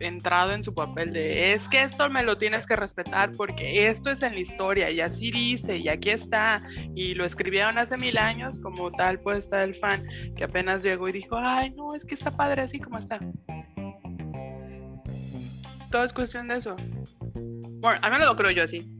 entrado 0.00 0.52
en 0.52 0.62
su 0.62 0.74
papel 0.74 1.12
de 1.12 1.52
es 1.54 1.68
que 1.68 1.82
esto 1.82 2.08
me 2.10 2.22
lo 2.22 2.36
tienes 2.38 2.66
que 2.66 2.76
respetar 2.76 3.32
porque 3.32 3.88
esto 3.88 4.10
es 4.10 4.22
en 4.22 4.34
la 4.34 4.40
historia 4.40 4.90
y 4.90 5.00
así 5.00 5.30
dice 5.30 5.78
y 5.78 5.88
aquí 5.88 6.10
está 6.10 6.62
y 6.94 7.14
lo 7.14 7.24
escribieron 7.24 7.78
hace 7.78 7.96
mil 7.96 8.18
años 8.18 8.58
como 8.58 8.90
tal 8.92 9.20
puede 9.20 9.38
estar 9.38 9.62
el 9.62 9.74
fan 9.74 10.04
que 10.36 10.44
apenas 10.44 10.82
llegó 10.82 11.08
y 11.08 11.12
dijo 11.12 11.36
ay 11.38 11.70
no 11.76 11.94
es 11.94 12.04
que 12.04 12.14
está 12.14 12.30
padre 12.30 12.62
así 12.62 12.78
como 12.78 12.98
está 12.98 13.18
todo 15.90 16.04
es 16.04 16.12
cuestión 16.12 16.48
de 16.48 16.56
eso 16.56 16.76
bueno 17.80 17.98
al 18.02 18.10
menos 18.12 18.26
lo 18.26 18.36
creo 18.36 18.50
yo 18.50 18.64
así 18.64 18.90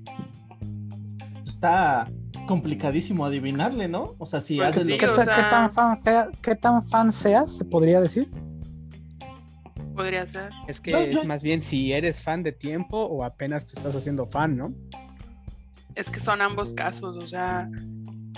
Está 1.46 2.06
complicadísimo 2.46 3.24
adivinarle, 3.24 3.88
¿no? 3.88 4.14
O 4.18 4.26
sea, 4.26 4.40
si 4.42 4.56
Pues 4.56 4.68
haces 4.68 4.84
sí, 4.84 4.92
lo 4.92 4.98
¿Qué, 4.98 5.06
o 5.06 5.16
sea- 5.16 5.24
qué 5.24 5.42
tan 5.50 5.70
fan 5.70 6.02
sea- 6.02 6.28
qué 6.42 6.54
tan 6.54 6.82
fan 6.82 7.10
seas, 7.10 7.56
se 7.56 7.64
podría 7.64 7.98
decir? 8.00 8.30
Podría 9.96 10.26
ser 10.26 10.50
Es 10.68 10.80
que 10.80 10.92
No, 10.92 10.98
es 11.00 11.24
más 11.24 11.42
bien 11.42 11.62
si 11.62 11.92
eres 11.92 12.22
fan 12.22 12.42
de 12.44 12.52
tiempo 12.52 13.02
o 13.04 13.24
apenas 13.24 13.66
te 13.66 13.72
estás 13.78 13.96
haciendo 13.96 14.26
fan, 14.26 14.56
¿no? 14.56 14.72
es 15.96 16.10
que 16.10 16.20
son 16.20 16.42
ambos 16.42 16.74
casos 16.74 17.16
o 17.16 17.26
sea 17.26 17.68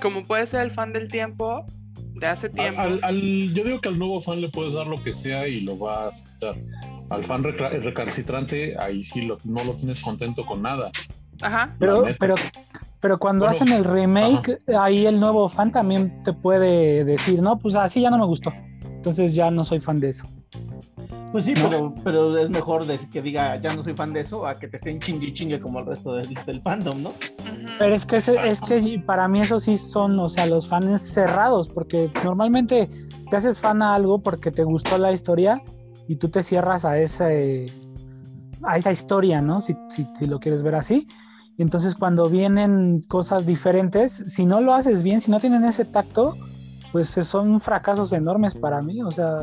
como 0.01 0.23
puede 0.23 0.47
ser 0.47 0.63
el 0.63 0.71
fan 0.71 0.93
del 0.93 1.09
tiempo 1.09 1.67
de 2.15 2.27
hace 2.29 2.49
tiempo 2.49 2.81
Al, 2.81 3.01
al- 3.03 3.53
yo 3.53 3.65
digo 3.65 3.81
que 3.81 3.89
al 3.89 3.99
nuevo 3.99 4.21
fan 4.21 4.41
le 4.41 4.49
puedes 4.49 4.75
dar 4.75 4.87
lo 4.87 5.03
que 5.03 5.13
sea 5.13 5.47
y 5.49 5.61
lo 5.63 5.79
va 5.79 6.05
a 6.05 6.09
aceptar. 6.09 6.57
Al 7.11 7.25
fan 7.25 7.43
recalcitrante, 7.43 8.77
ahí 8.79 9.03
sí 9.03 9.23
lo- 9.23 9.39
no 9.45 9.65
lo 9.65 9.75
tienes 9.75 10.01
contento 10.01 10.45
con 10.47 10.63
nada. 10.63 10.91
ajá 11.41 11.75
Pero, 11.79 12.05
pero, 12.19 12.35
pero 13.01 13.19
cuando 13.19 13.45
Bueno, 13.47 13.57
hacen 13.57 13.73
el 13.73 13.85
remake, 13.85 14.59
ahí 14.79 15.07
el 15.07 15.19
nuevo 15.21 15.49
fan 15.49 15.71
también 15.73 16.23
te 16.23 16.33
puede 16.33 17.05
decir, 17.05 17.41
no, 17.43 17.59
pues 17.59 17.75
así 17.77 18.01
ya 18.03 18.11
no 18.11 18.19
me 18.19 18.27
gustó. 18.27 18.53
Entonces 18.85 19.35
ya 19.35 19.51
no 19.51 19.65
soy 19.65 19.81
fan 19.81 20.01
de 20.01 20.11
eso. 20.11 20.27
Pues 21.33 21.45
sí, 21.45 21.53
¿No? 21.55 21.69
pero, 21.69 21.95
pero 22.05 22.39
es 22.39 22.49
mejor 22.49 22.87
de- 22.87 22.99
que 23.11 23.21
diga 23.21 23.61
ya 23.61 23.75
no 23.75 23.83
soy 23.83 23.95
fan 23.95 24.13
de 24.13 24.21
eso 24.21 24.47
a 24.47 24.55
que 24.55 24.67
te 24.69 24.77
estén 24.79 24.99
chingue 24.99 25.27
y 25.29 25.35
chingue 25.35 25.61
como 25.61 25.81
el 25.81 25.87
resto 25.87 26.15
del, 26.15 26.33
del 26.47 26.63
fandom, 26.63 27.03
¿no? 27.03 27.13
Pero 27.79 27.95
es 27.95 28.07
que, 28.07 28.17
es 28.17 28.61
que 28.61 29.03
para 29.07 29.29
mí 29.29 29.41
eso 29.41 29.61
sí 29.61 29.77
son, 29.77 30.19
o 30.19 30.29
sea, 30.29 30.47
los 30.47 30.69
fans 30.69 31.01
cerrados, 31.03 31.69
porque 31.69 32.11
normalmente 32.25 32.89
te 33.29 33.37
haces 33.37 33.61
fan 33.61 33.83
a 33.83 33.95
algo 33.95 34.21
porque 34.21 34.51
te 34.51 34.65
gustó 34.65 34.99
la 34.99 35.13
historia 35.13 35.63
y 36.09 36.17
tú 36.17 36.29
te 36.29 36.43
cierras 36.43 36.85
a 36.85 36.99
ese 36.99 37.67
a 38.65 38.77
esa 38.77 38.91
historia, 38.91 39.41
¿no? 39.41 39.61
Si, 39.61 39.77
si, 39.89 40.09
si 40.19 40.27
lo 40.27 40.41
quieres 40.41 40.63
ver 40.63 40.75
así. 40.75 41.07
Entonces 41.59 41.95
cuando 41.95 42.29
vienen 42.31 43.03
cosas 43.03 43.45
diferentes, 43.47 44.13
si 44.13 44.47
no 44.47 44.61
lo 44.61 44.73
haces 44.75 45.03
bien, 45.03 45.21
si 45.21 45.31
no 45.31 45.39
tienen 45.41 45.65
ese 45.65 45.85
tacto, 45.85 46.35
pues 46.91 47.09
son 47.09 47.61
fracasos 47.61 48.13
enormes 48.13 48.55
para 48.55 48.81
mí. 48.81 49.03
O 49.03 49.11
sea, 49.11 49.43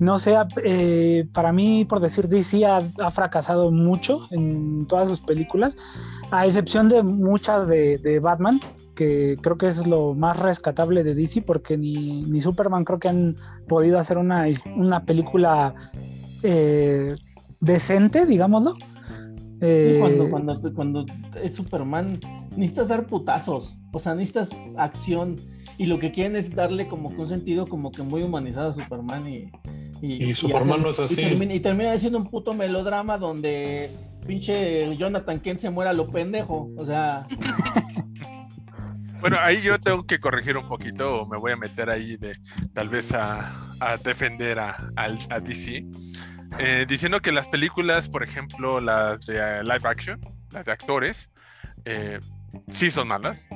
no 0.00 0.18
sé, 0.18 0.34
eh, 0.64 1.28
para 1.32 1.52
mí, 1.52 1.84
por 1.84 2.00
decir, 2.00 2.26
DC 2.26 2.64
ha, 2.64 2.78
ha 3.00 3.10
fracasado 3.10 3.70
mucho 3.70 4.26
en 4.30 4.86
todas 4.86 5.08
sus 5.08 5.20
películas, 5.20 5.76
a 6.30 6.46
excepción 6.46 6.88
de 6.88 7.02
muchas 7.02 7.68
de, 7.68 7.98
de 7.98 8.18
Batman, 8.18 8.60
que 8.94 9.36
creo 9.42 9.56
que 9.56 9.68
es 9.68 9.86
lo 9.86 10.14
más 10.14 10.38
rescatable 10.38 11.04
de 11.04 11.14
DC, 11.14 11.42
porque 11.42 11.76
ni, 11.76 12.22
ni 12.22 12.40
Superman 12.40 12.84
creo 12.84 12.98
que 12.98 13.08
han 13.08 13.36
podido 13.68 13.98
hacer 13.98 14.16
una, 14.16 14.46
una 14.74 15.04
película 15.04 15.74
eh, 16.42 17.14
decente, 17.60 18.24
digámoslo. 18.24 18.76
Eh, 19.60 19.96
cuando, 20.00 20.30
cuando, 20.30 20.74
cuando 20.74 21.06
es 21.42 21.54
Superman, 21.54 22.18
necesitas 22.56 22.88
dar 22.88 23.06
putazos, 23.06 23.76
o 23.92 23.98
sea, 23.98 24.14
necesitas 24.14 24.48
acción. 24.78 25.36
Y 25.76 25.86
lo 25.86 25.98
que 25.98 26.10
quieren 26.10 26.36
es 26.36 26.54
darle 26.54 26.88
como 26.88 27.10
que 27.10 27.20
un 27.20 27.28
sentido 27.28 27.66
como 27.66 27.92
que 27.92 28.02
muy 28.02 28.22
humanizado 28.22 28.70
a 28.70 28.72
Superman 28.72 29.28
y... 29.28 29.50
Y 30.02 30.34
Superman 30.34 30.82
no 30.82 30.90
es 30.90 31.00
así. 31.00 31.20
Y 31.20 31.24
termina, 31.28 31.54
y 31.54 31.60
termina 31.60 31.98
siendo 31.98 32.18
un 32.18 32.26
puto 32.26 32.52
melodrama 32.52 33.18
donde 33.18 33.90
pinche 34.26 34.96
Jonathan 34.96 35.40
Kent 35.40 35.60
se 35.60 35.70
muera 35.70 35.90
a 35.90 35.94
lo 35.94 36.08
pendejo. 36.08 36.70
O 36.76 36.86
sea, 36.86 37.26
Bueno, 39.20 39.36
ahí 39.38 39.60
yo 39.60 39.78
tengo 39.78 40.06
que 40.06 40.18
corregir 40.18 40.56
un 40.56 40.66
poquito, 40.66 41.22
o 41.22 41.26
me 41.26 41.36
voy 41.36 41.52
a 41.52 41.56
meter 41.56 41.90
ahí 41.90 42.16
de 42.16 42.38
tal 42.72 42.88
vez 42.88 43.12
a, 43.12 43.52
a 43.78 43.98
defender 43.98 44.58
a 44.58 44.78
DC, 45.42 45.84
eh, 46.58 46.86
diciendo 46.88 47.20
que 47.20 47.32
las 47.32 47.46
películas, 47.46 48.08
por 48.08 48.22
ejemplo, 48.22 48.80
las 48.80 49.26
de 49.26 49.36
eh, 49.36 49.62
live 49.62 49.80
action, 49.84 50.20
las 50.52 50.64
de 50.64 50.72
actores, 50.72 51.28
eh, 51.84 52.18
sí 52.70 52.90
son 52.90 53.08
malas. 53.08 53.46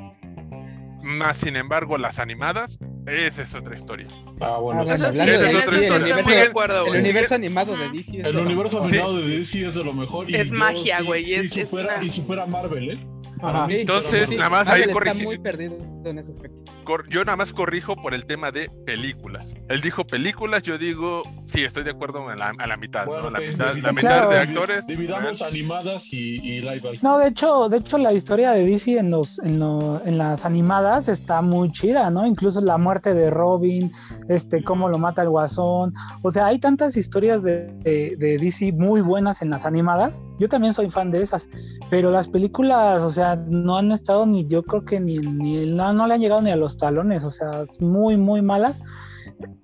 Más 1.02 1.38
sin 1.38 1.56
embargo, 1.56 1.98
las 1.98 2.18
animadas, 2.18 2.78
esa 3.06 3.42
es 3.42 3.54
otra 3.54 3.74
historia. 3.74 4.06
Ah, 4.40 4.58
bueno. 4.58 4.82
Ah, 4.82 4.96
sí. 4.96 5.02
Sí, 5.02 5.04
hablando 5.06 5.32
de 5.32 5.56
otra 5.56 5.60
sí 5.62 5.76
el 5.76 5.80
de 6.04 6.12
universo, 6.12 6.50
acuerdo, 6.50 6.86
el 6.94 7.00
universo 7.00 7.34
animado 7.34 7.76
de. 7.76 7.88
DC 7.90 8.20
es 8.20 8.26
El 8.26 8.36
universo 8.38 8.76
mejor. 8.78 8.88
animado 8.92 9.16
de 9.16 9.38
DC 9.38 9.66
es 9.66 9.74
de 9.74 9.84
lo 9.84 9.92
mejor. 9.92 10.30
y 10.30 10.34
Es 10.36 10.48
yo 10.50 10.54
magia, 10.56 10.98
sí- 10.98 11.04
güey, 11.04 11.24
Y, 11.30 11.34
es- 11.34 11.56
es 11.56 11.68
supera, 11.68 11.94
una- 11.96 12.04
y 12.04 12.10
supera 12.10 12.46
Marvel, 12.46 12.90
¿eh? 12.92 12.98
Ajá. 13.42 13.66
Mí 13.66 13.74
Sí, 13.74 13.80
Entonces, 13.82 14.30
a 14.30 14.34
nada 14.36 14.48
Marvel. 14.48 14.66
más 14.66 14.68
ahí 14.74 14.80
Marvel 14.94 15.08
está 15.08 15.24
muy 15.24 15.38
perdido 15.38 15.76
en 16.06 16.18
ese 16.18 16.30
aspecto. 16.30 16.62
Cor- 16.84 17.08
yo 17.10 17.24
nada 17.24 17.36
más 17.36 17.52
corrijo 17.52 17.94
por 17.96 18.14
el 18.14 18.24
tema 18.26 18.50
de 18.50 18.70
películas. 18.86 19.52
Él 19.68 19.80
dijo 19.82 20.06
películas, 20.06 20.62
yo 20.62 20.78
digo, 20.78 21.22
sí, 21.54 21.64
estoy 21.64 21.84
de 21.84 21.90
acuerdo 21.92 22.28
a 22.28 22.34
la, 22.34 22.52
a 22.58 22.66
la 22.66 22.76
mitad, 22.76 23.06
Bueno, 23.06 23.24
¿no? 23.24 23.30
La 23.30 23.38
mitad, 23.40 23.66
la 23.66 23.72
dividamos- 23.74 23.94
mitad 23.94 24.08
Claro. 24.08 24.30
de 24.30 24.38
actores. 24.38 24.86
Dividamos 24.86 25.42
animadas 25.42 26.12
y, 26.12 26.18
y 26.40 26.60
live 26.60 26.76
action. 26.88 26.98
No, 27.02 27.18
de 27.18 27.28
hecho, 27.28 27.68
de 27.68 27.76
hecho 27.78 27.96
la 27.98 28.12
historia 28.12 28.50
de 28.52 28.66
DC 28.66 28.98
en 28.98 29.10
los, 29.10 29.38
en, 29.38 29.58
lo- 29.60 30.00
en 30.04 30.18
las 30.18 30.44
animadas 30.44 31.08
está 31.08 31.40
muy 31.42 31.70
chida, 31.70 32.10
¿no? 32.10 32.26
Incluso 32.26 32.60
la 32.60 32.76
muerte 32.76 33.14
de 33.14 33.30
Robin, 33.30 33.90
este, 34.28 34.62
cómo 34.64 34.88
lo 34.88 34.98
mata 34.98 35.22
el 35.22 35.28
Guasón. 35.30 35.94
O 36.22 36.30
sea, 36.30 36.46
hay 36.46 36.58
tantas 36.58 36.96
historias 36.96 37.42
de, 37.42 37.68
de- 37.84 38.16
de 38.18 38.36
DC 38.38 38.72
muy 38.72 39.00
buenas 39.00 39.40
en 39.42 39.50
las 39.50 39.64
animadas. 39.64 40.22
Yo 40.38 40.48
también 40.48 40.74
soy 40.74 40.90
fan 40.90 41.10
de 41.10 41.22
esas. 41.22 41.48
Pero 41.90 42.10
las 42.10 42.26
películas, 42.28 43.02
o 43.02 43.10
sea, 43.10 43.36
no 43.36 43.76
han 43.78 43.92
estado 43.92 44.26
ni, 44.26 44.46
yo 44.46 44.62
creo 44.64 44.84
que 44.84 44.98
ni, 45.00 45.18
ni 45.18 45.66
no, 45.66 45.92
no 45.92 46.06
le 46.08 46.14
han 46.14 46.20
llegado 46.20 46.42
ni 46.42 46.50
a 46.50 46.56
los 46.56 46.76
talones. 46.76 47.22
O 47.24 47.30
sea, 47.30 47.50
muy, 47.80 48.16
muy 48.16 48.42
malas. 48.42 48.82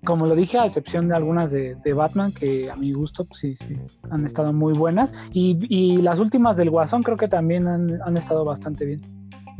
Como 0.04 0.26
lo 0.26 0.34
dije, 0.34 0.58
a 0.58 0.64
excepción 0.64 1.08
de 1.08 1.16
algunas 1.16 1.50
de, 1.50 1.76
de 1.84 1.92
Batman, 1.92 2.32
que 2.32 2.70
a 2.70 2.76
mi 2.76 2.92
gusto, 2.92 3.24
pues 3.24 3.40
sí, 3.40 3.54
sí, 3.56 3.76
han 4.10 4.24
estado 4.24 4.52
muy 4.52 4.72
buenas. 4.72 5.14
Y, 5.32 5.58
y 5.68 6.02
las 6.02 6.18
últimas 6.18 6.56
del 6.56 6.70
Guasón 6.70 7.02
creo 7.02 7.16
que 7.16 7.28
también 7.28 7.68
han, 7.68 8.00
han 8.02 8.16
estado 8.16 8.44
bastante 8.44 8.84
bien. 8.84 9.00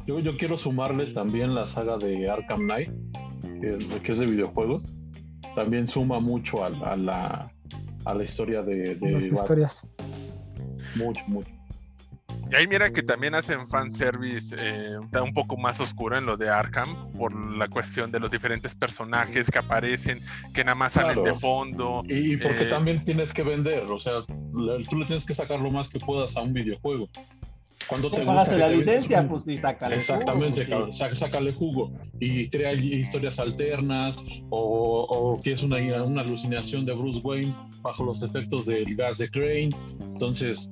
Yo, 0.07 0.19
yo 0.19 0.37
quiero 0.37 0.57
sumarle 0.57 1.07
también 1.13 1.55
la 1.55 1.67
saga 1.67 1.99
de 1.99 2.29
Arkham 2.29 2.63
Knight, 2.63 2.91
que, 3.61 3.79
que 4.03 4.13
es 4.13 4.19
de 4.19 4.27
videojuegos. 4.27 4.85
También 5.55 5.87
suma 5.87 6.21
mucho 6.21 6.65
a, 6.65 6.69
a 6.69 6.97
la, 6.97 7.53
a 8.05 8.15
la 8.15 8.23
historia 8.23 8.63
de, 8.63 8.95
de 8.95 9.13
las 9.13 9.23
Batman. 9.25 9.35
historias. 9.35 9.87
Mucho, 10.97 11.23
mucho. 11.29 11.51
Y 12.51 12.55
ahí 12.57 12.67
mira 12.67 12.91
que 12.93 13.03
también 13.03 13.35
hacen 13.35 13.69
fanservice 13.69 14.55
eh, 14.59 14.97
un 14.99 15.33
poco 15.35 15.57
más 15.57 15.79
oscuro 15.81 16.19
en 16.19 16.27
lo 16.27 16.37
de 16.37 16.49
Arkham, 16.49 17.13
por 17.13 17.33
la 17.57 17.69
cuestión 17.69 18.11
de 18.11 18.19
los 18.19 18.31
diferentes 18.31 18.75
personajes 18.75 19.49
que 19.51 19.59
aparecen, 19.59 20.21
que 20.53 20.65
nada 20.65 20.75
más 20.75 20.93
salen 20.93 21.23
de 21.23 21.35
fondo. 21.35 22.03
Y, 22.09 22.33
y 22.33 22.37
porque 22.37 22.63
Eh, 22.65 22.67
también 22.67 23.05
tienes 23.05 23.33
que 23.33 23.43
vender, 23.43 23.85
o 23.85 23.99
sea, 23.99 24.25
tú 24.27 24.97
le 24.99 25.07
tienes 25.07 25.25
que 25.25 25.35
sacar 25.35 25.61
lo 25.61 25.71
más 25.71 25.89
que 25.89 26.01
puedas 26.01 26.37
a 26.37 26.43
un 26.43 26.53
videojuego. 26.53 27.09
Cuando 27.87 28.11
te 28.11 28.25
gusta 28.25 28.57
la 28.57 28.67
te 28.69 28.77
licencia, 28.77 29.21
un- 29.23 29.29
pues 29.29 29.45
sí, 29.45 29.59
sácale. 29.59 29.97
Exactamente, 29.97 30.65
jugo, 30.65 30.85
pues, 30.87 31.19
sácale 31.19 31.53
jugo 31.53 31.93
y 32.21 32.49
crea 32.49 32.73
historias 32.73 33.41
alternas 33.41 34.23
o, 34.51 35.07
o 35.09 35.41
que 35.43 35.53
es 35.53 35.63
una, 35.63 35.79
una 36.05 36.23
alucinación 36.23 36.85
de 36.85 36.93
Bruce 36.95 37.21
Wayne 37.25 37.53
bajo 37.83 38.05
los 38.05 38.23
efectos 38.23 38.67
del 38.67 38.95
gas 38.95 39.19
de 39.19 39.29
Crane. 39.31 39.71
Entonces, 40.01 40.71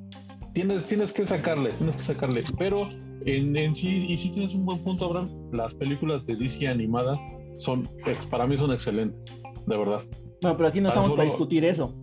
tienes, 0.52 0.84
tienes 0.86 1.12
que 1.12 1.26
sacarle, 1.26 1.70
tienes 1.72 1.96
que 1.96 2.02
sacarle. 2.02 2.44
Pero 2.58 2.88
en, 3.24 3.56
en 3.56 3.74
sí, 3.74 4.06
y 4.08 4.16
sí 4.16 4.30
tienes 4.30 4.54
un 4.54 4.64
buen 4.64 4.78
punto, 4.82 5.06
Abraham, 5.06 5.28
las 5.52 5.74
películas 5.74 6.26
de 6.26 6.36
DC 6.36 6.66
animadas 6.68 7.20
son, 7.56 7.88
para 8.30 8.46
mí 8.46 8.56
son 8.56 8.72
excelentes, 8.72 9.34
de 9.66 9.76
verdad. 9.76 10.02
No, 10.42 10.56
pero 10.56 10.68
aquí 10.68 10.80
no 10.80 10.88
estamos 10.88 11.06
solo- 11.06 11.16
para 11.16 11.28
discutir 11.28 11.64
eso. 11.64 11.94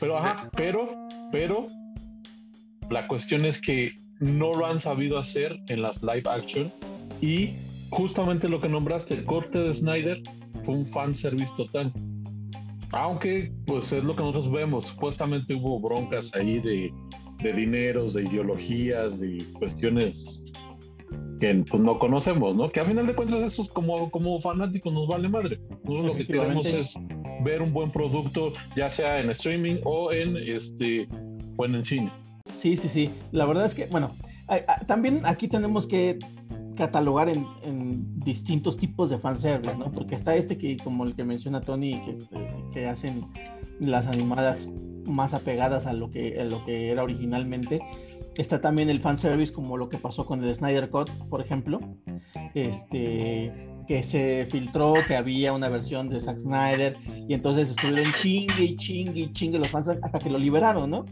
Pero, 0.00 0.18
ajá, 0.18 0.50
pero, 0.56 0.88
pero, 1.30 1.66
la 2.90 3.06
cuestión 3.06 3.44
es 3.44 3.60
que 3.60 3.92
no 4.20 4.52
lo 4.52 4.66
han 4.66 4.78
sabido 4.80 5.18
hacer 5.18 5.56
en 5.68 5.82
las 5.82 6.02
live 6.02 6.24
action 6.26 6.72
y 7.20 7.50
justamente 7.90 8.48
lo 8.48 8.60
que 8.60 8.68
nombraste, 8.68 9.14
el 9.14 9.24
corte 9.24 9.58
de 9.58 9.72
Snyder 9.72 10.20
fue 10.62 10.74
un 10.74 10.84
fan 10.86 11.14
service 11.14 11.52
total. 11.56 11.92
Aunque, 12.92 13.52
pues 13.66 13.92
es 13.92 14.04
lo 14.04 14.14
que 14.14 14.22
nosotros 14.22 14.50
vemos, 14.52 14.86
supuestamente 14.86 15.54
hubo 15.54 15.80
broncas 15.80 16.32
ahí 16.34 16.60
de, 16.60 16.92
de 17.42 17.52
dineros, 17.52 18.14
de 18.14 18.22
ideologías, 18.22 19.20
de 19.20 19.44
cuestiones 19.58 20.44
que 21.40 21.64
pues, 21.68 21.82
no 21.82 21.98
conocemos, 21.98 22.56
¿no? 22.56 22.70
Que 22.70 22.80
a 22.80 22.84
final 22.84 23.06
de 23.06 23.14
cuentas 23.14 23.42
esos 23.42 23.68
como, 23.68 24.10
como 24.10 24.40
fanáticos 24.40 24.92
nos 24.92 25.08
vale 25.08 25.28
madre. 25.28 25.60
Nosotros 25.84 26.06
lo 26.06 26.16
que 26.16 26.26
queremos 26.26 26.72
es 26.72 26.94
ver 27.42 27.62
un 27.62 27.72
buen 27.72 27.90
producto, 27.90 28.52
ya 28.76 28.90
sea 28.90 29.20
en 29.20 29.30
streaming 29.30 29.76
o 29.84 30.12
en 30.12 30.36
este 30.36 31.08
o 31.56 31.64
en 31.64 31.74
el 31.76 31.84
cine. 31.84 32.10
Sí, 32.56 32.76
sí, 32.76 32.88
sí. 32.88 33.10
La 33.32 33.46
verdad 33.46 33.66
es 33.66 33.74
que, 33.74 33.86
bueno, 33.86 34.10
también 34.86 35.22
aquí 35.24 35.48
tenemos 35.48 35.86
que 35.86 36.18
catalogar 36.76 37.28
en, 37.28 37.46
distintos 38.24 38.78
tipos 38.78 39.10
de 39.10 39.18
fanservice, 39.18 39.76
¿no? 39.76 39.92
Porque 39.92 40.14
está 40.14 40.34
este 40.34 40.56
que, 40.56 40.78
como 40.78 41.04
el 41.04 41.14
que 41.14 41.24
menciona 41.24 41.60
Tony, 41.60 41.92
que, 41.92 42.18
que 42.72 42.86
hacen 42.86 43.26
las 43.80 44.06
animadas 44.06 44.70
más 45.06 45.34
apegadas 45.34 45.86
a 45.86 45.92
lo 45.92 46.10
que, 46.10 46.40
a 46.40 46.44
lo 46.44 46.64
que 46.64 46.90
era 46.90 47.02
originalmente. 47.02 47.80
Está 48.36 48.60
también 48.60 48.90
el 48.90 49.00
fanservice, 49.00 49.52
como 49.52 49.76
lo 49.76 49.88
que 49.88 49.98
pasó 49.98 50.26
con 50.26 50.42
el 50.42 50.54
Snyder 50.54 50.90
Cut, 50.90 51.10
por 51.28 51.40
ejemplo. 51.40 51.80
Este, 52.54 53.52
que 53.86 54.02
se 54.02 54.46
filtró 54.50 54.94
que 55.06 55.16
había 55.16 55.52
una 55.52 55.68
versión 55.68 56.08
de 56.08 56.20
Zack 56.20 56.38
Snyder 56.38 56.96
y 57.28 57.34
entonces 57.34 57.70
estuvieron 57.70 58.10
chingue 58.14 58.64
y 58.64 58.76
chingue 58.76 59.20
y 59.20 59.32
chingue 59.32 59.58
los 59.58 59.68
fans 59.68 59.88
hasta 59.88 60.18
que 60.18 60.30
lo 60.30 60.38
liberaron, 60.38 60.90
¿no? 60.90 61.04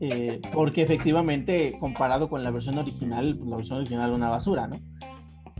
Eh, 0.00 0.40
porque 0.52 0.82
efectivamente, 0.82 1.76
comparado 1.80 2.28
con 2.28 2.44
la 2.44 2.50
versión 2.50 2.78
original, 2.78 3.38
la 3.44 3.56
versión 3.56 3.78
original 3.78 4.08
era 4.08 4.16
una 4.16 4.28
basura, 4.28 4.68
¿no? 4.68 4.78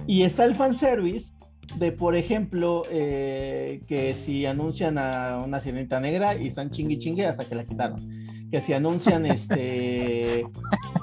Y 0.07 0.23
está 0.23 0.45
el 0.45 0.54
fanservice 0.54 1.33
de, 1.76 1.92
por 1.92 2.16
ejemplo, 2.16 2.82
eh, 2.90 3.82
que 3.87 4.14
si 4.14 4.46
anuncian 4.46 4.98
a 4.98 5.38
una 5.44 5.60
sirenita 5.60 6.00
negra 6.00 6.34
y 6.34 6.48
están 6.48 6.70
chingue 6.70 6.98
chingue 6.98 7.26
hasta 7.26 7.44
que 7.44 7.54
la 7.54 7.64
quitaron. 7.64 8.26
Que 8.50 8.60
si 8.60 8.72
anuncian, 8.72 9.26
este, 9.26 10.46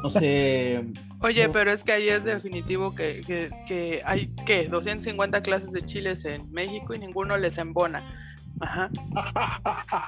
no 0.03 0.09
sé... 0.09 0.83
Oye, 1.21 1.49
pero 1.49 1.71
es 1.71 1.83
que 1.83 1.91
ahí 1.91 2.09
es 2.09 2.23
definitivo 2.23 2.93
que, 2.93 3.21
que, 3.67 4.01
hay, 4.05 4.27
¿qué? 4.45 4.67
250 4.67 5.41
clases 5.41 5.71
de 5.71 5.81
chiles 5.83 6.25
en 6.25 6.51
México 6.51 6.93
y 6.93 6.99
ninguno 6.99 7.37
les 7.37 7.57
embona. 7.57 8.03
Ajá. 8.59 8.89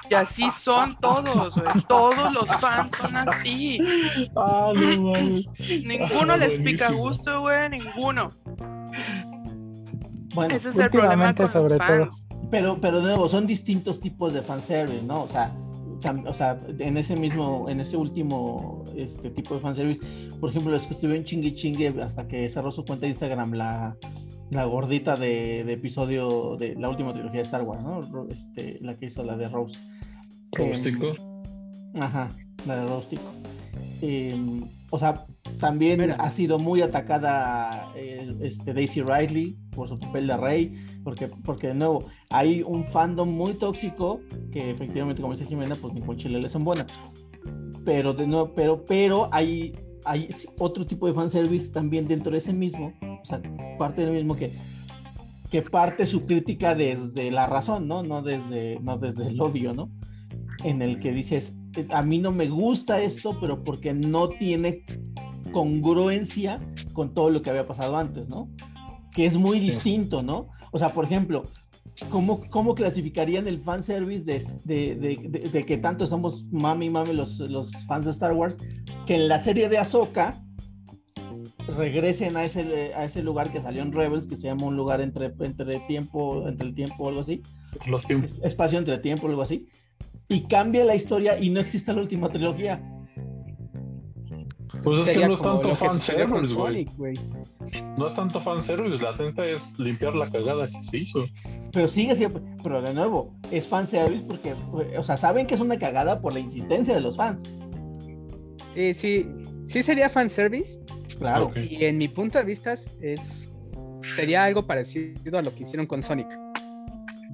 Y 0.08 0.14
así 0.14 0.50
son 0.50 0.96
todos, 1.00 1.54
Todos 1.86 2.32
los 2.32 2.50
fans 2.56 2.92
son 2.96 3.16
así. 3.16 3.78
Ah, 4.36 4.72
ninguno 5.84 6.36
les 6.36 6.58
pica 6.58 6.90
gusto, 6.90 7.40
güey. 7.40 7.68
Ninguno. 7.68 8.32
Bueno, 10.38 10.54
ese 10.54 10.68
es 10.70 10.78
el 10.78 10.90
problema 10.90 11.34
con 11.34 11.48
sobre 11.48 11.70
los 11.70 11.78
fans. 11.78 12.26
Pero, 12.50 12.80
pero 12.80 12.98
de 12.98 13.04
nuevo, 13.08 13.28
son 13.28 13.46
distintos 13.46 14.00
tipos 14.00 14.32
de 14.32 14.42
fanservice, 14.42 15.04
¿no? 15.04 15.22
O 15.22 15.28
sea, 15.28 15.54
o 16.26 16.32
sea, 16.32 16.58
en 16.78 16.96
ese 16.96 17.16
mismo, 17.16 17.68
en 17.68 17.80
ese 17.80 17.96
último 17.96 18.84
este 18.96 19.30
tipo 19.30 19.54
de 19.54 19.60
fanservice, 19.60 20.00
por 20.40 20.50
ejemplo, 20.50 20.72
los 20.72 20.86
que 20.86 20.94
estuvieron 20.94 21.24
chingue 21.24 21.54
chingue 21.54 21.88
hasta 22.02 22.26
que 22.28 22.48
cerró 22.48 22.70
su 22.70 22.84
cuenta 22.84 23.06
de 23.06 23.10
Instagram 23.10 23.52
la 23.52 23.96
la 24.50 24.64
gordita 24.64 25.16
de, 25.16 25.60
episodio 25.72 26.56
de 26.56 26.74
la 26.74 26.88
última 26.88 27.12
trilogía 27.12 27.40
de 27.40 27.46
Star 27.46 27.62
Wars, 27.62 27.82
¿no? 27.82 28.28
Este, 28.30 28.78
la 28.80 28.96
que 28.96 29.06
hizo 29.06 29.22
la 29.22 29.36
de 29.36 29.48
Rose. 29.48 29.78
Rústico. 30.52 31.08
Em, 31.94 32.02
ajá, 32.02 32.28
la 32.66 32.76
de 32.76 32.86
Rústico. 32.86 33.30
Em, 34.00 34.62
o 34.90 34.98
sea, 34.98 35.26
también 35.58 36.10
ha 36.10 36.30
sido 36.30 36.58
muy 36.58 36.80
atacada 36.80 37.92
este, 37.94 38.72
Daisy 38.72 39.02
Riley 39.02 39.56
por 39.74 39.88
su 39.88 39.98
papel 39.98 40.26
de 40.26 40.36
Rey, 40.36 40.74
porque, 41.04 41.28
porque 41.28 41.68
de 41.68 41.74
nuevo 41.74 42.04
hay 42.30 42.62
un 42.62 42.84
fandom 42.84 43.28
muy 43.28 43.54
tóxico 43.54 44.20
que 44.50 44.70
efectivamente, 44.70 45.20
como 45.20 45.34
dice 45.34 45.44
Jimena, 45.44 45.74
pues 45.74 45.92
ni 45.94 46.00
con 46.00 46.16
Chile 46.16 46.40
les 46.40 46.52
son 46.52 46.64
buena. 46.64 46.86
Pero 47.84 48.14
de 48.14 48.26
nuevo, 48.26 48.52
pero, 48.54 48.84
pero 48.84 49.28
hay, 49.32 49.72
hay 50.04 50.28
otro 50.58 50.86
tipo 50.86 51.06
de 51.06 51.14
fanservice 51.14 51.70
también 51.70 52.06
dentro 52.06 52.32
de 52.32 52.38
ese 52.38 52.52
mismo, 52.52 52.92
o 53.02 53.24
sea, 53.24 53.40
parte 53.78 54.02
del 54.04 54.14
mismo 54.14 54.36
que, 54.36 54.52
que 55.50 55.62
parte 55.62 56.06
su 56.06 56.24
crítica 56.24 56.74
desde 56.74 57.30
la 57.30 57.46
razón, 57.46 57.88
¿no? 57.88 58.02
No 58.02 58.22
desde, 58.22 58.80
no 58.80 58.96
desde 58.96 59.28
el 59.28 59.40
odio, 59.40 59.74
¿no? 59.74 59.90
En 60.64 60.82
el 60.82 60.98
que 61.00 61.12
dices, 61.12 61.56
a 61.90 62.02
mí 62.02 62.18
no 62.18 62.32
me 62.32 62.48
gusta 62.48 63.00
esto, 63.00 63.38
pero 63.40 63.62
porque 63.62 63.94
no 63.94 64.28
tiene 64.28 64.84
congruencia 65.52 66.58
con 66.92 67.14
todo 67.14 67.30
lo 67.30 67.42
que 67.42 67.50
había 67.50 67.66
pasado 67.66 67.96
antes, 67.96 68.28
¿no? 68.28 68.48
Que 69.12 69.26
es 69.26 69.36
muy 69.36 69.60
distinto, 69.60 70.22
¿no? 70.22 70.48
O 70.72 70.78
sea, 70.78 70.90
por 70.90 71.04
ejemplo, 71.04 71.44
¿cómo, 72.10 72.40
cómo 72.50 72.74
clasificarían 72.74 73.46
el 73.46 73.60
fanservice 73.60 74.24
de, 74.24 74.44
de, 74.64 74.94
de, 74.96 75.48
de, 75.48 75.66
que 75.66 75.78
tanto 75.78 76.04
estamos 76.04 76.44
mami 76.50 76.90
mami 76.90 77.12
los, 77.12 77.38
los 77.38 77.72
fans 77.86 78.06
de 78.06 78.10
Star 78.12 78.32
Wars, 78.32 78.58
que 79.06 79.14
en 79.14 79.28
la 79.28 79.38
serie 79.38 79.68
de 79.68 79.78
Ahsoka 79.78 80.42
regresen 81.76 82.36
a 82.36 82.44
ese, 82.44 82.94
a 82.94 83.04
ese 83.04 83.22
lugar 83.22 83.52
que 83.52 83.60
salió 83.60 83.82
en 83.82 83.92
Rebels, 83.92 84.26
que 84.26 84.36
se 84.36 84.42
llama 84.42 84.66
un 84.66 84.76
lugar 84.76 85.00
entre, 85.00 85.32
entre 85.40 85.80
tiempo, 85.80 86.46
entre 86.48 86.68
el 86.68 86.74
tiempo 86.74 87.04
o 87.04 87.08
algo 87.08 87.20
así. 87.20 87.42
Los 87.86 88.04
tiempos. 88.06 88.38
Espacio 88.42 88.78
entre 88.78 88.98
tiempo 88.98 89.26
o 89.26 89.30
algo 89.30 89.42
así. 89.42 89.68
Y 90.28 90.42
cambia 90.42 90.84
la 90.84 90.94
historia 90.94 91.38
y 91.38 91.50
no 91.50 91.60
existe 91.60 91.92
la 91.92 92.02
última 92.02 92.28
trilogía. 92.28 92.82
Pues 94.82 95.08
es 95.08 95.16
que 95.16 95.26
no 95.26 95.34
es 95.34 95.40
tanto 95.40 95.74
fanservice, 95.74 96.54
güey. 96.54 97.18
No 97.96 98.06
es 98.06 98.14
tanto 98.14 98.38
fanservice, 98.38 99.02
la 99.02 99.16
tenta 99.16 99.44
es 99.44 99.78
limpiar 99.78 100.14
la 100.14 100.30
cagada 100.30 100.68
que 100.68 100.82
se 100.82 100.98
hizo. 100.98 101.26
Pero 101.72 101.88
sigue 101.88 102.14
siendo, 102.14 102.40
pero 102.62 102.80
de 102.80 102.94
nuevo, 102.94 103.34
es 103.50 103.66
fanservice 103.66 104.24
porque, 104.24 104.54
o 104.96 105.02
sea, 105.02 105.16
saben 105.16 105.46
que 105.46 105.54
es 105.54 105.60
una 105.60 105.78
cagada 105.78 106.20
por 106.20 106.32
la 106.32 106.38
insistencia 106.38 106.94
de 106.94 107.00
los 107.00 107.16
fans. 107.16 107.42
Sí, 108.74 108.94
sí, 108.94 109.26
sí 109.64 109.82
sería 109.82 110.08
fanservice, 110.08 110.80
Claro. 111.18 111.52
Y 111.56 111.84
en 111.84 111.98
mi 111.98 112.08
punto 112.08 112.38
de 112.38 112.44
vista 112.44 112.74
es 113.00 113.50
sería 114.14 114.44
algo 114.44 114.66
parecido 114.66 115.38
a 115.38 115.42
lo 115.42 115.54
que 115.54 115.62
hicieron 115.62 115.86
con 115.86 116.02
Sonic. 116.02 116.28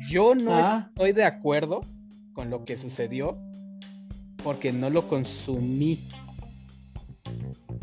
Yo 0.09 0.35
no 0.35 0.55
ah. 0.55 0.87
estoy 0.89 1.13
de 1.13 1.25
acuerdo 1.25 1.83
con 2.35 2.51
lo 2.51 2.65
que 2.65 2.77
sucedió 2.77 3.39
porque 4.45 4.73
no 4.73 4.91
lo 4.91 5.09
consumí. 5.09 6.07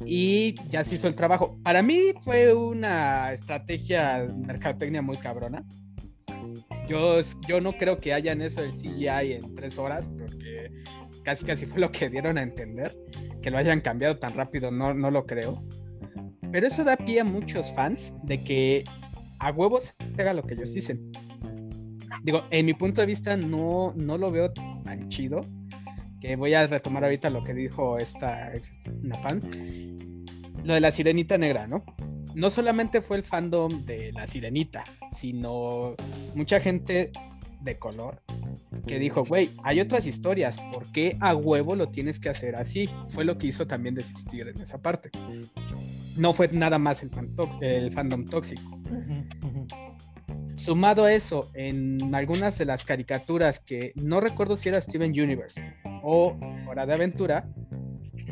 Y 0.06 0.56
ya 0.70 0.84
se 0.84 0.96
hizo 0.96 1.08
el 1.08 1.16
trabajo. 1.16 1.60
Para 1.64 1.82
mí 1.82 2.14
fue 2.22 2.54
una 2.54 3.34
estrategia 3.34 4.28
mercadotecnia 4.34 5.02
muy 5.02 5.18
cabrona. 5.18 5.66
Yo, 6.88 7.20
yo 7.48 7.62
no 7.62 7.74
creo 7.74 8.00
que 8.00 8.14
hayan 8.14 8.42
eso 8.42 8.62
del 8.62 8.72
CGI 8.72 9.34
en 9.34 9.56
tres 9.56 9.78
horas, 9.78 10.10
porque 10.10 10.72
casi 11.24 11.46
casi 11.46 11.66
fue 11.66 11.80
lo 11.80 11.92
que 11.92 12.10
dieron 12.10 12.38
a 12.38 12.44
entender. 12.44 12.96
Que 13.42 13.52
lo 13.52 13.58
hayan 13.58 13.82
cambiado 13.82 14.18
tan 14.18 14.34
rápido, 14.36 14.72
no, 14.72 14.94
no 14.94 15.10
lo 15.12 15.26
creo. 15.26 15.64
Pero 16.52 16.68
eso 16.68 16.84
da 16.84 16.98
pie 16.98 17.22
a 17.22 17.24
muchos 17.24 17.74
fans 17.74 18.14
de 18.24 18.44
que 18.44 18.84
a 19.40 19.52
huevos 19.52 19.96
se 20.16 20.22
haga 20.22 20.34
lo 20.34 20.44
que 20.44 20.54
ellos 20.54 20.74
dicen. 20.74 21.12
Digo, 22.24 22.46
en 22.52 22.66
mi 22.66 22.74
punto 22.74 23.02
de 23.02 23.08
vista 23.08 23.38
no, 23.38 23.94
no 23.96 24.18
lo 24.18 24.32
veo 24.32 24.52
tan 24.52 25.10
chido. 25.10 25.46
Que 26.20 26.36
voy 26.36 26.54
a 26.54 26.68
retomar 26.68 27.04
ahorita 27.04 27.30
lo 27.32 27.44
que 27.44 27.54
dijo 27.54 27.98
esta 27.98 28.52
Napan. 29.02 29.42
Lo 30.64 30.76
de 30.76 30.80
la 30.80 30.92
sirenita 30.92 31.38
negra, 31.38 31.68
¿no? 31.68 31.84
No 32.36 32.50
solamente 32.50 33.02
fue 33.02 33.18
el 33.18 33.24
fandom 33.24 33.84
de 33.84 34.12
la 34.14 34.28
sirenita, 34.28 34.84
sino 35.10 35.96
mucha 36.36 36.60
gente 36.60 37.12
de 37.62 37.80
color 37.80 38.22
que 38.88 39.00
dijo, 39.00 39.26
güey, 39.26 39.52
hay 39.64 39.80
otras 39.80 40.06
historias, 40.06 40.58
¿por 40.72 40.92
qué 40.92 41.18
a 41.20 41.36
huevo 41.36 41.76
lo 41.76 41.90
tienes 41.90 42.20
que 42.20 42.30
hacer 42.30 42.56
así? 42.56 42.90
Fue 43.10 43.26
lo 43.26 43.38
que 43.38 43.48
hizo 43.48 43.68
también 43.68 43.96
desistir 43.96 44.48
en 44.48 44.60
esa 44.62 44.82
parte 44.82 45.12
no 46.16 46.34
fue 46.34 46.50
nada 46.50 46.78
más 46.78 47.04
el, 47.04 47.12
el 47.62 47.92
fandom 47.92 48.26
tóxico. 48.26 48.80
Sumado 50.62 51.06
a 51.06 51.12
eso, 51.12 51.50
en 51.56 52.14
algunas 52.14 52.60
de 52.60 52.66
las 52.66 52.86
caricaturas 52.86 53.60
que 53.60 53.94
no 53.96 54.22
recuerdo 54.22 54.56
si 54.56 54.70
era 54.70 54.80
Steven 54.80 55.10
Universe 55.10 55.60
o 56.04 56.38
Hora 56.70 56.86
de 56.86 56.94
Aventura, 56.94 57.50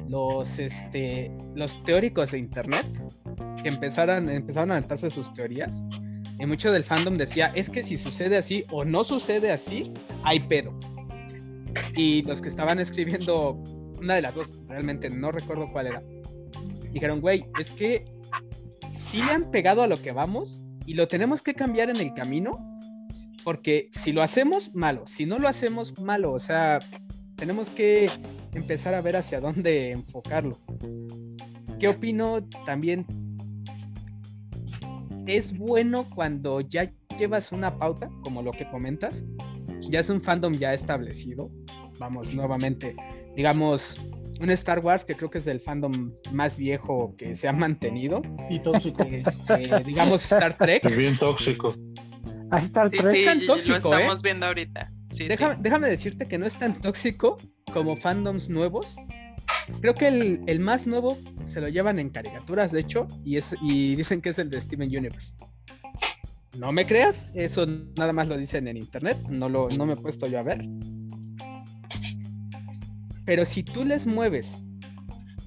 los, 0.08 0.60
este, 0.60 1.32
los 1.56 1.84
teóricos 1.86 2.30
de 2.30 2.38
internet 2.38 2.86
que 3.64 3.70
empezaron, 3.70 4.30
empezaron 4.30 4.70
a 4.70 4.76
aventarse 4.76 5.10
sus 5.10 5.34
teorías, 5.34 5.84
y 6.38 6.46
mucho 6.46 6.72
del 6.72 6.84
fandom 6.84 7.18
decía, 7.18 7.52
es 7.56 7.68
que 7.68 7.82
si 7.82 7.98
sucede 7.98 8.38
así 8.38 8.64
o 8.70 8.86
no 8.86 9.04
sucede 9.04 9.52
así, 9.52 9.92
hay 10.24 10.40
pedo. 10.42 10.78
Y 11.96 12.22
los 12.28 12.44
que 12.44 12.50
estaban 12.50 12.78
escribiendo, 12.78 13.54
una 13.98 14.14
de 14.14 14.22
las 14.22 14.36
dos, 14.36 14.54
realmente 14.68 15.10
no 15.10 15.32
recuerdo 15.32 15.72
cuál 15.72 15.88
era, 15.88 16.04
dijeron, 16.92 17.22
güey, 17.22 17.48
es 17.60 17.72
que 17.72 18.06
si 18.92 19.18
le 19.18 19.32
han 19.32 19.50
pegado 19.50 19.82
a 19.82 19.88
lo 19.88 20.00
que 20.00 20.12
vamos 20.12 20.64
y 20.90 20.96
lo 20.96 21.08
tenemos 21.08 21.44
que 21.44 21.54
cambiar 21.54 21.92
en 21.92 21.98
el 21.98 22.16
camino, 22.16 22.80
porque 23.44 23.90
si 23.92 24.12
lo 24.12 24.24
hacemos, 24.24 24.74
malo, 24.74 25.06
si 25.06 25.28
no 25.28 25.38
lo 25.38 25.48
hacemos, 25.48 26.00
malo, 26.00 26.34
o 26.34 26.40
sea, 26.40 26.80
tenemos 27.36 27.70
que 27.70 28.10
empezar 28.56 28.96
a 28.96 29.02
ver 29.02 29.16
hacia 29.16 29.40
dónde 29.40 29.92
enfocarlo. 29.92 30.58
¿Qué 31.78 31.90
opino 31.90 32.44
también? 32.66 33.06
Es 35.28 35.56
bueno 35.56 36.10
cuando 36.10 36.60
ya 36.62 36.92
llevas 37.20 37.52
una 37.52 37.78
pauta, 37.78 38.10
como 38.24 38.42
lo 38.42 38.50
que 38.50 38.68
comentas, 38.68 39.24
ya 39.82 40.00
es 40.00 40.10
un 40.10 40.20
fandom 40.20 40.56
ya 40.56 40.74
establecido, 40.74 41.52
vamos, 42.00 42.34
nuevamente, 42.34 42.96
digamos, 43.36 44.02
un 44.40 44.50
Star 44.52 44.80
Wars 44.80 45.06
que 45.06 45.16
creo 45.16 45.30
que 45.30 45.40
es 45.40 45.48
el 45.48 45.60
fandom 45.60 46.14
más 46.32 46.56
viejo 46.58 47.16
que 47.18 47.36
se 47.36 47.48
ha 47.48 47.54
mantenido. 47.54 48.22
Y 48.50 48.60
tóxico. 48.62 49.04
Este, 49.04 49.84
digamos 49.84 50.24
Star 50.24 50.58
Trek. 50.58 50.86
Es 50.86 50.98
bien 50.98 51.18
tóxico. 51.18 51.76
A 52.52 52.58
Star 52.60 52.90
Sí, 52.90 52.98
Trek. 52.98 53.16
sí, 53.16 53.26
tan 53.26 53.46
tóxico, 53.46 53.90
lo 53.90 53.98
¿eh? 53.98 54.02
estamos 54.02 54.22
viendo 54.22 54.46
ahorita. 54.46 54.92
Sí, 55.12 55.28
Déjame, 55.28 55.56
sí. 55.56 55.62
déjame 55.64 55.90
decirte 55.90 56.26
que 56.28 56.38
no 56.38 56.46
es 56.46 56.58
tan 56.58 56.80
tóxico 56.82 57.38
como 57.74 57.96
fandoms 57.96 58.50
nuevos. 58.50 58.96
Creo 59.82 59.94
que 59.94 60.08
el, 60.08 60.42
el 60.48 60.60
más 60.60 60.88
nuevo 60.88 61.18
se 61.46 61.62
lo 61.62 61.68
llevan 61.68 62.00
en 62.00 62.10
caricaturas, 62.10 62.72
de 62.72 62.80
hecho, 62.80 63.08
y, 63.24 63.38
es, 63.38 63.56
y 63.62 63.96
dicen 63.96 64.22
que 64.22 64.30
es 64.30 64.40
el 64.40 64.50
de 64.50 64.60
Steven 64.62 64.88
Universe. 64.90 65.36
No 66.58 66.72
me 66.72 66.86
creas, 66.86 67.32
eso 67.36 67.66
nada 67.96 68.12
más 68.14 68.28
lo 68.28 68.38
dicen 68.38 68.68
en 68.68 68.78
internet, 68.78 69.18
no, 69.30 69.48
lo, 69.48 69.70
no 69.70 69.86
me 69.86 69.94
he 69.94 69.96
puesto 69.96 70.28
yo 70.28 70.40
a 70.40 70.44
ver. 70.44 70.66
Pero 73.30 73.46
si 73.46 73.62
tú 73.62 73.86
les 73.86 74.08
mueves 74.08 74.66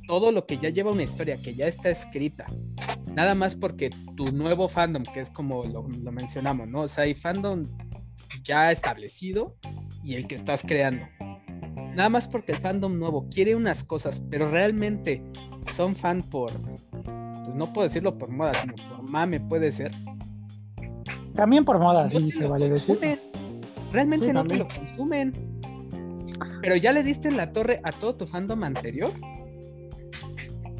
todo 0.07 0.31
lo 0.31 0.47
que 0.47 0.57
ya 0.57 0.69
lleva 0.69 0.93
una 0.93 1.03
historia, 1.03 1.43
que 1.43 1.53
ya 1.53 1.67
está 1.67 1.91
escrita, 1.91 2.47
nada 3.13 3.35
más 3.35 3.57
porque 3.57 3.91
tu 4.17 4.31
nuevo 4.31 4.69
fandom, 4.69 5.03
que 5.03 5.19
es 5.19 5.31
como 5.31 5.65
lo, 5.65 5.89
lo 5.89 6.13
mencionamos, 6.13 6.69
¿no? 6.69 6.83
O 6.83 6.89
sea, 6.89 7.03
hay 7.03 7.17
fandom 7.17 7.65
ya 8.45 8.71
establecido 8.71 9.57
y 10.01 10.15
el 10.15 10.29
que 10.29 10.37
estás 10.37 10.63
creando. 10.63 11.07
Nada 11.97 12.09
más 12.09 12.29
porque 12.29 12.53
el 12.53 12.59
fandom 12.59 13.01
nuevo 13.01 13.29
quiere 13.29 13.57
unas 13.57 13.83
cosas, 13.83 14.23
pero 14.31 14.49
realmente 14.49 15.21
son 15.75 15.97
fan 15.97 16.23
por, 16.23 16.53
pues 16.63 16.87
no 17.53 17.73
puedo 17.73 17.89
decirlo 17.89 18.17
por 18.17 18.31
moda, 18.31 18.55
sino 18.61 18.75
por 18.77 19.11
mame 19.11 19.41
puede 19.41 19.73
ser. 19.73 19.91
También 21.35 21.65
por 21.65 21.81
moda, 21.81 22.05
no 22.05 22.11
sí, 22.11 22.31
se 22.31 22.47
vale 22.47 22.69
decir. 22.71 22.97
Realmente 23.93 24.27
Sí, 24.27 24.33
no 24.33 24.45
te 24.45 24.55
lo 24.55 24.69
consumen. 24.69 25.52
Pero 26.63 26.77
ya 26.77 26.93
le 26.93 27.03
diste 27.03 27.29
en 27.29 27.37
la 27.37 27.53
torre 27.53 27.81
a 27.85 27.93
todo 27.93 28.15
tu 28.15 28.27
fandom 28.27 28.65
anterior. 28.65 29.13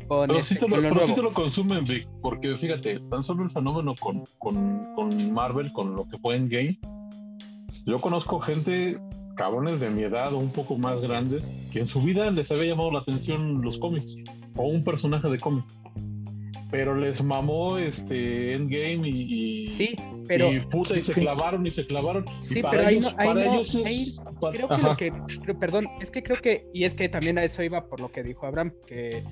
Con, 0.09 0.27
Pero, 0.27 0.39
este, 0.39 0.55
sí 0.55 0.61
te, 0.61 0.69
lo, 0.69 0.77
pero 0.77 1.07
sí 1.07 1.15
te 1.15 1.23
lo 1.23 1.33
consumen, 1.33 1.85
Vic, 1.85 2.07
porque 2.21 2.55
fíjate, 2.55 3.01
tan 3.11 3.23
solo 3.23 3.45
el 3.45 3.51
fenómeno 3.51 3.95
con, 3.99 4.25
con, 4.39 4.95
con 4.95 5.33
Marvel, 5.33 5.73
con 5.73 5.95
lo 5.95 6.09
que 6.09 6.19
fue 6.19 6.37
en 6.37 6.49
Game, 6.49 6.79
yo 7.87 8.01
conozco 8.01 8.39
gente, 8.39 9.01
cabrones 9.37 9.81
de 9.81 9.91
mi 9.91 10.03
edad 10.03 10.33
o 10.35 10.39
un 10.39 10.51
poco 10.51 10.77
más 10.77 11.01
grandes, 11.01 11.53
que 11.73 11.81
en 11.81 11.87
su 11.87 12.03
vida 12.03 12.31
les 12.31 12.53
había 12.53 12.71
llamado 12.71 12.93
la 12.93 13.01
atención 13.01 13.63
los 13.63 13.79
cómics 13.79 14.17
o 14.57 14.65
un 14.65 14.85
personaje 14.85 15.29
de 15.29 15.39
cómic. 15.39 15.65
Pero 16.73 16.97
les 16.97 17.23
mamó 17.23 17.77
este 17.79 18.55
Endgame 18.55 19.07
y, 19.09 19.61
y, 19.61 19.67
Sí, 19.67 19.97
pero 20.27 20.51
y 20.51 20.59
puta, 20.61 20.97
y 20.97 21.03
se 21.03 21.13
clavaron 21.13 21.65
y 21.67 21.71
se 21.71 21.87
clavaron. 21.87 22.25
y 22.41 22.43
Sí, 22.43 22.63
para 22.63 22.71
pero 22.79 22.89
ahí 22.89 22.97
ellos, 22.97 23.13
no- 23.15 23.21
ahí 23.21 23.29
para 23.29 23.45
no- 23.45 23.55
ellos 23.55 23.75
es. 23.75 23.87
ahí 23.87 24.53
creo 24.53 24.69
que 24.69 24.83
lo 24.83 24.97
que, 24.97 25.13
pero, 25.43 25.59
perdón, 25.61 25.87
es 26.01 26.11
que 26.11 26.23
creo 26.23 26.41
que, 26.41 26.67
y 26.73 26.85
es 26.85 26.95
que 26.95 27.09
también 27.11 27.37
a 27.39 27.45
eso 27.45 27.63
iba 27.63 27.87
por 27.87 28.01
lo 28.01 28.11
que 28.11 28.23
dijo 28.25 28.47
Abraham, 28.47 28.73
que 28.87 29.23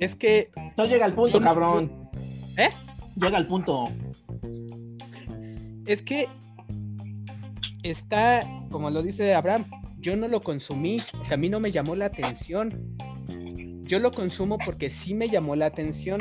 es 0.00 0.14
que, 0.16 0.50
No 0.78 0.86
llega 0.86 1.04
al 1.04 1.14
punto, 1.14 1.38
Yo 1.38 1.44
cabrón. 1.44 2.08
¿eh? 2.56 2.70
Llega 3.16 3.36
al 3.36 3.46
punto. 3.46 3.88
Es 5.86 6.00
que 6.02 6.26
está, 7.82 8.48
como 8.70 8.90
lo 8.90 9.02
dice 9.02 9.34
Abraham, 9.34 9.64
yo 9.98 10.16
no 10.16 10.26
lo 10.28 10.40
consumí, 10.40 10.96
a 11.30 11.36
mí 11.36 11.48
no 11.50 11.60
me 11.60 11.70
llamó 11.70 11.94
la 11.96 12.06
atención. 12.06 12.96
Yo 13.82 13.98
lo 13.98 14.10
consumo 14.10 14.58
porque 14.64 14.90
sí 14.90 15.14
me 15.14 15.28
llamó 15.28 15.56
la 15.56 15.66
atención. 15.66 16.20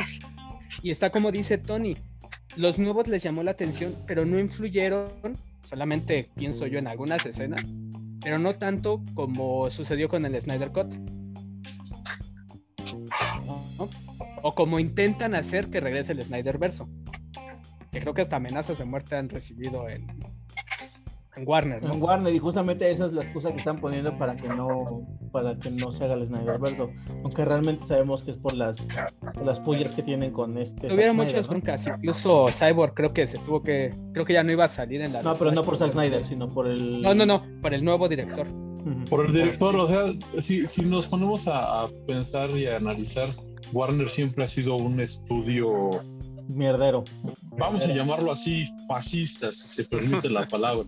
Y 0.82 0.92
está 0.92 1.10
como 1.10 1.32
dice 1.32 1.58
Tony, 1.58 1.98
los 2.56 2.80
nuevos 2.80 3.08
les 3.08 3.24
llamó 3.24 3.44
la 3.44 3.52
atención, 3.52 3.96
pero 4.06 4.26
no 4.26 4.40
influyeron, 4.40 5.10
solamente 5.64 6.32
pienso 6.36 6.68
yo 6.68 6.80
en 6.80 6.88
algunas 6.88 7.26
escenas, 7.26 7.74
pero 8.22 8.40
no 8.40 8.56
tanto 8.56 9.04
como 9.14 9.70
sucedió 9.70 10.10
con 10.10 10.26
el 10.26 10.40
Snyder 10.40 10.72
Cut. 10.72 10.96
O 14.44 14.56
como 14.56 14.80
intentan 14.80 15.36
hacer 15.36 15.70
que 15.70 15.80
regrese 15.80 16.14
el 16.14 16.24
Snyder 16.24 16.58
Verso. 16.58 16.90
Que 17.92 18.00
creo 18.00 18.14
que 18.14 18.22
hasta 18.22 18.36
amenazas 18.36 18.78
de 18.78 18.86
muerte 18.86 19.16
han 19.16 19.30
recibido 19.30 19.90
en, 19.90 20.08
en 21.38 21.48
Warner, 21.48 21.84
¿no? 21.84 21.94
En 21.94 22.02
Warner, 22.02 22.34
y 22.34 22.40
justamente 22.40 22.90
esa 22.90 23.06
es 23.06 23.14
la 23.14 23.24
excusa 23.24 23.52
que 23.52 23.58
están 23.58 23.80
poniendo 23.80 24.18
para 24.18 24.36
que 24.36 24.48
no, 24.48 25.08
para 25.32 25.56
que 25.58 25.72
no 25.72 25.92
se 25.92 26.04
haga 26.04 26.16
el 26.16 26.26
Snyderverso. 26.26 26.90
Aunque 27.24 27.46
realmente 27.46 27.86
sabemos 27.86 28.24
que 28.24 28.32
es 28.32 28.38
por 28.38 28.54
las, 28.54 28.78
por 29.34 29.46
las 29.46 29.60
pullas 29.60 29.94
que 29.94 30.04
tienen 30.04 30.32
con 30.32 30.58
este. 30.58 30.88
Tuvieron 30.88 31.16
muchas 31.16 31.46
Snyder, 31.46 31.46
¿no? 31.46 31.50
broncas, 31.50 31.88
incluso 31.88 32.48
Cyborg 32.50 32.94
creo 32.94 33.14
que 33.14 33.28
se 33.28 33.38
tuvo 33.40 33.62
que, 33.62 33.94
creo 34.14 34.26
que 34.26 34.34
ya 34.34 34.44
no 34.44 34.52
iba 34.52 34.66
a 34.66 34.70
salir 34.70 35.02
en 35.02 35.14
la... 35.14 35.22
No, 35.22 35.36
pero 35.36 35.52
no 35.52 35.64
por 35.64 35.78
Zack 35.78 35.92
Snyder, 35.92 36.24
sino 36.24 36.48
por 36.48 36.68
el. 36.68 37.02
No, 37.02 37.14
no, 37.14 37.26
no, 37.26 37.44
por 37.62 37.74
el 37.74 37.84
nuevo 37.84 38.08
director. 38.08 38.48
Por 39.10 39.26
el 39.26 39.34
director, 39.34 39.76
o 39.76 39.88
sea, 39.88 40.06
si, 40.42 40.66
si 40.66 40.82
nos 40.82 41.08
ponemos 41.08 41.48
a, 41.48 41.84
a 41.84 41.90
pensar 42.06 42.50
y 42.52 42.68
a 42.68 42.78
analizar, 42.78 43.30
Warner 43.74 44.08
siempre 44.08 44.46
ha 44.46 44.48
sido 44.48 44.78
un 44.78 45.02
estudio, 45.02 46.02
Mierdero. 46.48 47.04
vamos 47.58 47.84
a 47.84 47.94
llamarlo 47.94 48.32
así, 48.32 48.66
fascista, 48.88 49.52
si 49.52 49.68
se 49.68 49.84
permite 49.84 50.30
la 50.30 50.48
palabra. 50.48 50.88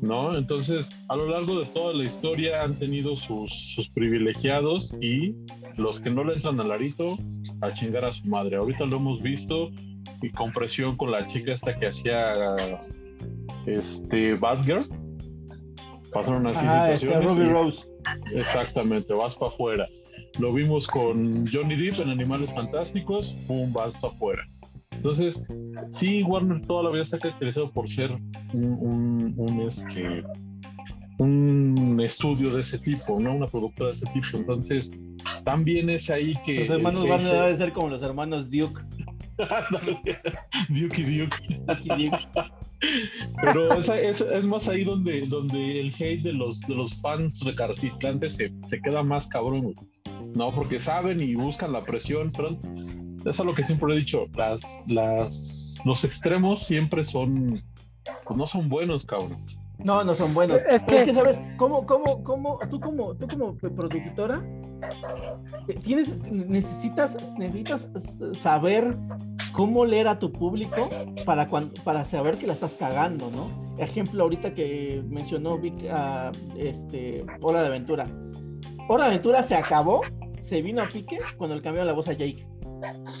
¿No? 0.00 0.36
Entonces, 0.36 0.90
a 1.08 1.16
lo 1.16 1.28
largo 1.28 1.60
de 1.60 1.66
toda 1.66 1.94
la 1.94 2.04
historia 2.04 2.62
han 2.62 2.78
tenido 2.78 3.16
sus, 3.16 3.50
sus 3.74 3.88
privilegiados 3.88 4.94
y 5.00 5.34
los 5.76 6.00
que 6.00 6.10
no 6.10 6.24
le 6.24 6.34
entran 6.34 6.60
al 6.60 6.70
arito, 6.72 7.16
a 7.60 7.72
chingar 7.72 8.04
a 8.04 8.12
su 8.12 8.26
madre. 8.28 8.56
Ahorita 8.56 8.84
lo 8.86 8.96
hemos 8.96 9.20
visto 9.22 9.70
y 10.22 10.30
con 10.30 10.52
presión 10.52 10.96
con 10.96 11.10
la 11.10 11.26
chica 11.28 11.52
esta 11.52 11.76
que 11.78 11.86
hacía 11.88 12.32
este 13.66 14.34
Batgirl. 14.34 14.86
Pasaron 16.12 16.46
así 16.48 16.64
Ah, 16.68 16.90
este, 16.92 17.06
situaciones. 17.06 17.36
Ruby 17.38 17.46
y- 17.48 17.52
Rose. 17.52 17.86
Exactamente, 18.34 19.12
vas 19.14 19.34
para 19.36 19.52
afuera. 19.52 19.88
Lo 20.38 20.52
vimos 20.52 20.86
con 20.88 21.30
Johnny 21.46 21.76
Depp 21.76 22.00
en 22.00 22.08
Animales 22.10 22.52
Fantásticos, 22.54 23.32
pum, 23.46 23.72
vas 23.72 23.92
para 24.00 24.08
afuera. 24.14 24.42
Entonces, 25.00 25.46
sí, 25.88 26.22
Warner 26.22 26.60
toda 26.66 26.82
la 26.82 26.90
vida 26.90 27.04
se 27.04 27.16
ha 27.16 27.18
caracterizado 27.18 27.70
por 27.72 27.88
ser 27.88 28.10
un, 28.52 28.64
un, 28.78 29.34
un, 29.38 29.60
este, 29.62 30.22
un 31.18 31.98
estudio 32.04 32.52
de 32.52 32.60
ese 32.60 32.78
tipo, 32.78 33.18
¿no? 33.18 33.34
Una 33.34 33.46
productora 33.46 33.88
de 33.88 33.94
ese 33.96 34.06
tipo. 34.12 34.36
Entonces, 34.36 34.90
también 35.42 35.88
es 35.88 36.10
ahí 36.10 36.34
que. 36.44 36.60
Los 36.66 36.70
hermanos 36.70 37.04
Warner 37.06 37.32
deben 37.32 37.56
ser 37.56 37.72
como 37.72 37.88
los 37.88 38.02
hermanos 38.02 38.50
Duke. 38.50 38.82
Duke 40.68 41.00
y 41.00 41.18
Duke. 41.18 41.36
Duke 41.66 41.82
y 41.84 42.04
Duke. 42.10 42.18
Pero 43.40 43.72
esa- 43.78 43.98
es, 43.98 44.20
es 44.20 44.44
más 44.44 44.68
ahí 44.68 44.84
donde, 44.84 45.22
donde 45.26 45.80
el 45.80 45.94
hate 45.98 46.22
de 46.22 46.34
los, 46.34 46.60
de 46.60 46.74
los 46.74 46.94
fans 47.00 47.42
recalcitrantes 47.42 48.34
se, 48.34 48.52
se 48.66 48.80
queda 48.82 49.02
más 49.02 49.28
cabrón. 49.28 49.74
No, 50.34 50.54
porque 50.54 50.78
saben 50.78 51.22
y 51.22 51.34
buscan 51.36 51.72
la 51.72 51.82
presión, 51.84 52.30
pero 52.36 52.58
eso 53.24 53.30
es 53.30 53.40
lo 53.44 53.54
que 53.54 53.62
siempre 53.62 53.92
he 53.94 53.96
dicho. 53.98 54.26
Las, 54.36 54.62
las, 54.86 55.76
los 55.84 56.04
extremos 56.04 56.62
siempre 56.64 57.04
son, 57.04 57.62
pues 58.24 58.36
no 58.38 58.46
son 58.46 58.68
buenos, 58.68 59.04
cabrón. 59.04 59.36
No, 59.78 60.04
no 60.04 60.14
son 60.14 60.34
buenos. 60.34 60.60
Es 60.68 60.84
que- 60.84 61.10
¿sabes? 61.12 61.40
¿Cómo, 61.56 61.86
cómo, 61.86 62.22
cómo, 62.22 62.58
tú 62.70 62.78
como, 62.80 63.14
tú 63.14 63.26
como 63.28 63.54
productora, 63.56 64.42
eh, 65.68 65.74
tienes, 65.82 66.08
necesitas, 66.30 67.16
necesitas 67.38 67.88
saber 68.38 68.94
cómo 69.52 69.86
leer 69.86 70.06
a 70.08 70.18
tu 70.18 70.30
público 70.32 70.90
para, 71.24 71.46
cuan- 71.46 71.72
para 71.82 72.04
saber 72.04 72.36
que 72.36 72.46
la 72.46 72.52
estás 72.52 72.74
cagando, 72.74 73.30
¿no? 73.30 73.48
Ejemplo, 73.78 74.22
ahorita 74.24 74.52
que 74.54 75.02
mencionó 75.08 75.56
Vic, 75.56 75.74
ah, 75.90 76.30
este, 76.58 77.24
Hora 77.40 77.62
de 77.62 77.68
Aventura. 77.68 78.06
Hora 78.88 79.04
de 79.04 79.10
Aventura 79.12 79.42
se 79.42 79.54
acabó, 79.54 80.02
se 80.42 80.60
vino 80.60 80.82
a 80.82 80.88
pique 80.88 81.16
cuando 81.38 81.56
le 81.56 81.62
cambiaron 81.62 81.86
la 81.86 81.94
voz 81.94 82.08
a 82.08 82.12
Jake. 82.12 82.46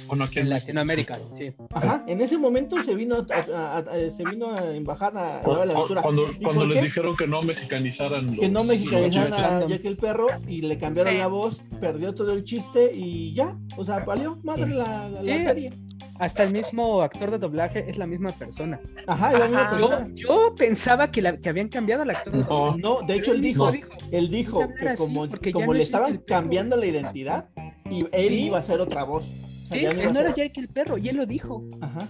Bueno, 0.08 0.24
aquí 0.24 0.38
En 0.38 0.46
en 0.46 0.50
Latinoamérica, 0.50 1.18
sí. 1.30 1.52
Ajá, 1.72 2.04
en 2.06 2.20
ese 2.20 2.38
momento 2.38 2.82
se 2.82 2.94
vino 2.94 3.16
a, 3.16 3.18
a- 3.56 3.76
a- 3.76 3.78
a- 3.78 4.10
se 4.10 4.24
vino 4.24 4.52
a 4.54 4.74
embajar 4.74 5.16
a, 5.16 5.38
a 5.38 5.40
Cu- 5.42 5.50
Hora 5.50 5.62
de 5.66 5.72
cu- 5.72 5.78
Aventura. 5.78 6.02
Cuando, 6.02 6.30
¿Y 6.30 6.42
cuando 6.42 6.66
les 6.66 6.78
qué? 6.78 6.84
dijeron 6.86 7.16
que 7.16 7.26
no 7.26 7.42
mexicanizaran 7.42 8.26
los, 8.26 8.38
que 8.38 8.48
no 8.48 8.62
chistes. 9.10 9.32
a 9.32 9.66
Jack 9.66 9.84
el 9.84 9.96
perro 9.96 10.26
y 10.46 10.62
le 10.62 10.78
cambiaron 10.78 11.12
Sí. 11.12 11.18
la 11.18 11.26
voz, 11.26 11.62
perdió 11.80 12.14
todo 12.14 12.32
el 12.32 12.44
chiste 12.44 12.92
y 12.94 13.34
ya, 13.34 13.56
o 13.76 13.84
sea, 13.84 14.00
valió 14.00 14.38
madre 14.42 14.66
la, 14.74 15.08
la- 15.08 15.22
la 15.22 15.44
serie. 15.44 15.70
Hasta 16.18 16.42
el 16.44 16.52
mismo 16.52 17.00
actor 17.00 17.30
de 17.30 17.38
doblaje 17.38 17.88
es 17.88 17.96
la 17.96 18.06
misma 18.06 18.32
persona. 18.32 18.78
Ajá, 19.06 19.32
la 19.32 19.46
misma. 19.48 19.70
Yo, 19.80 19.88
persona. 19.88 20.08
yo 20.14 20.54
pensaba 20.54 21.10
que, 21.10 21.22
la- 21.22 21.38
que 21.38 21.48
habían 21.48 21.70
cambiado 21.70 22.02
al 22.02 22.10
actor 22.10 22.34
de 22.34 22.40
No. 22.40 22.44
doblaje. 22.48 22.78
No, 22.82 22.98
de 23.06 23.14
hecho 23.14 23.32
él 23.32 23.40
dijo, 23.40 23.70
él 24.10 24.30
dijo 24.30 24.56
"Voy 24.56 24.62
a 24.62 24.66
hablar 24.66 24.96
que 25.40 25.52
como, 25.52 25.66
no 25.68 25.72
le 25.72 25.82
estaban 25.82 26.10
el 26.12 26.20
perro". 26.20 26.40
cambiando 26.40 26.76
la 26.76 26.84
identidad, 26.86 27.46
y 27.90 28.00
él 28.12 28.28
Sí. 28.28 28.42
iba 28.44 28.58
a 28.58 28.62
ser 28.62 28.80
otra 28.82 29.04
voz. 29.04 29.24
Sí, 29.70 29.84
él 29.84 30.00
a 30.00 30.12
no 30.12 30.20
era 30.20 30.34
Jake 30.34 30.60
el 30.60 30.68
perro, 30.68 30.98
y 30.98 31.08
él 31.08 31.16
lo 31.16 31.26
dijo. 31.26 31.64
Ajá. 31.80 32.08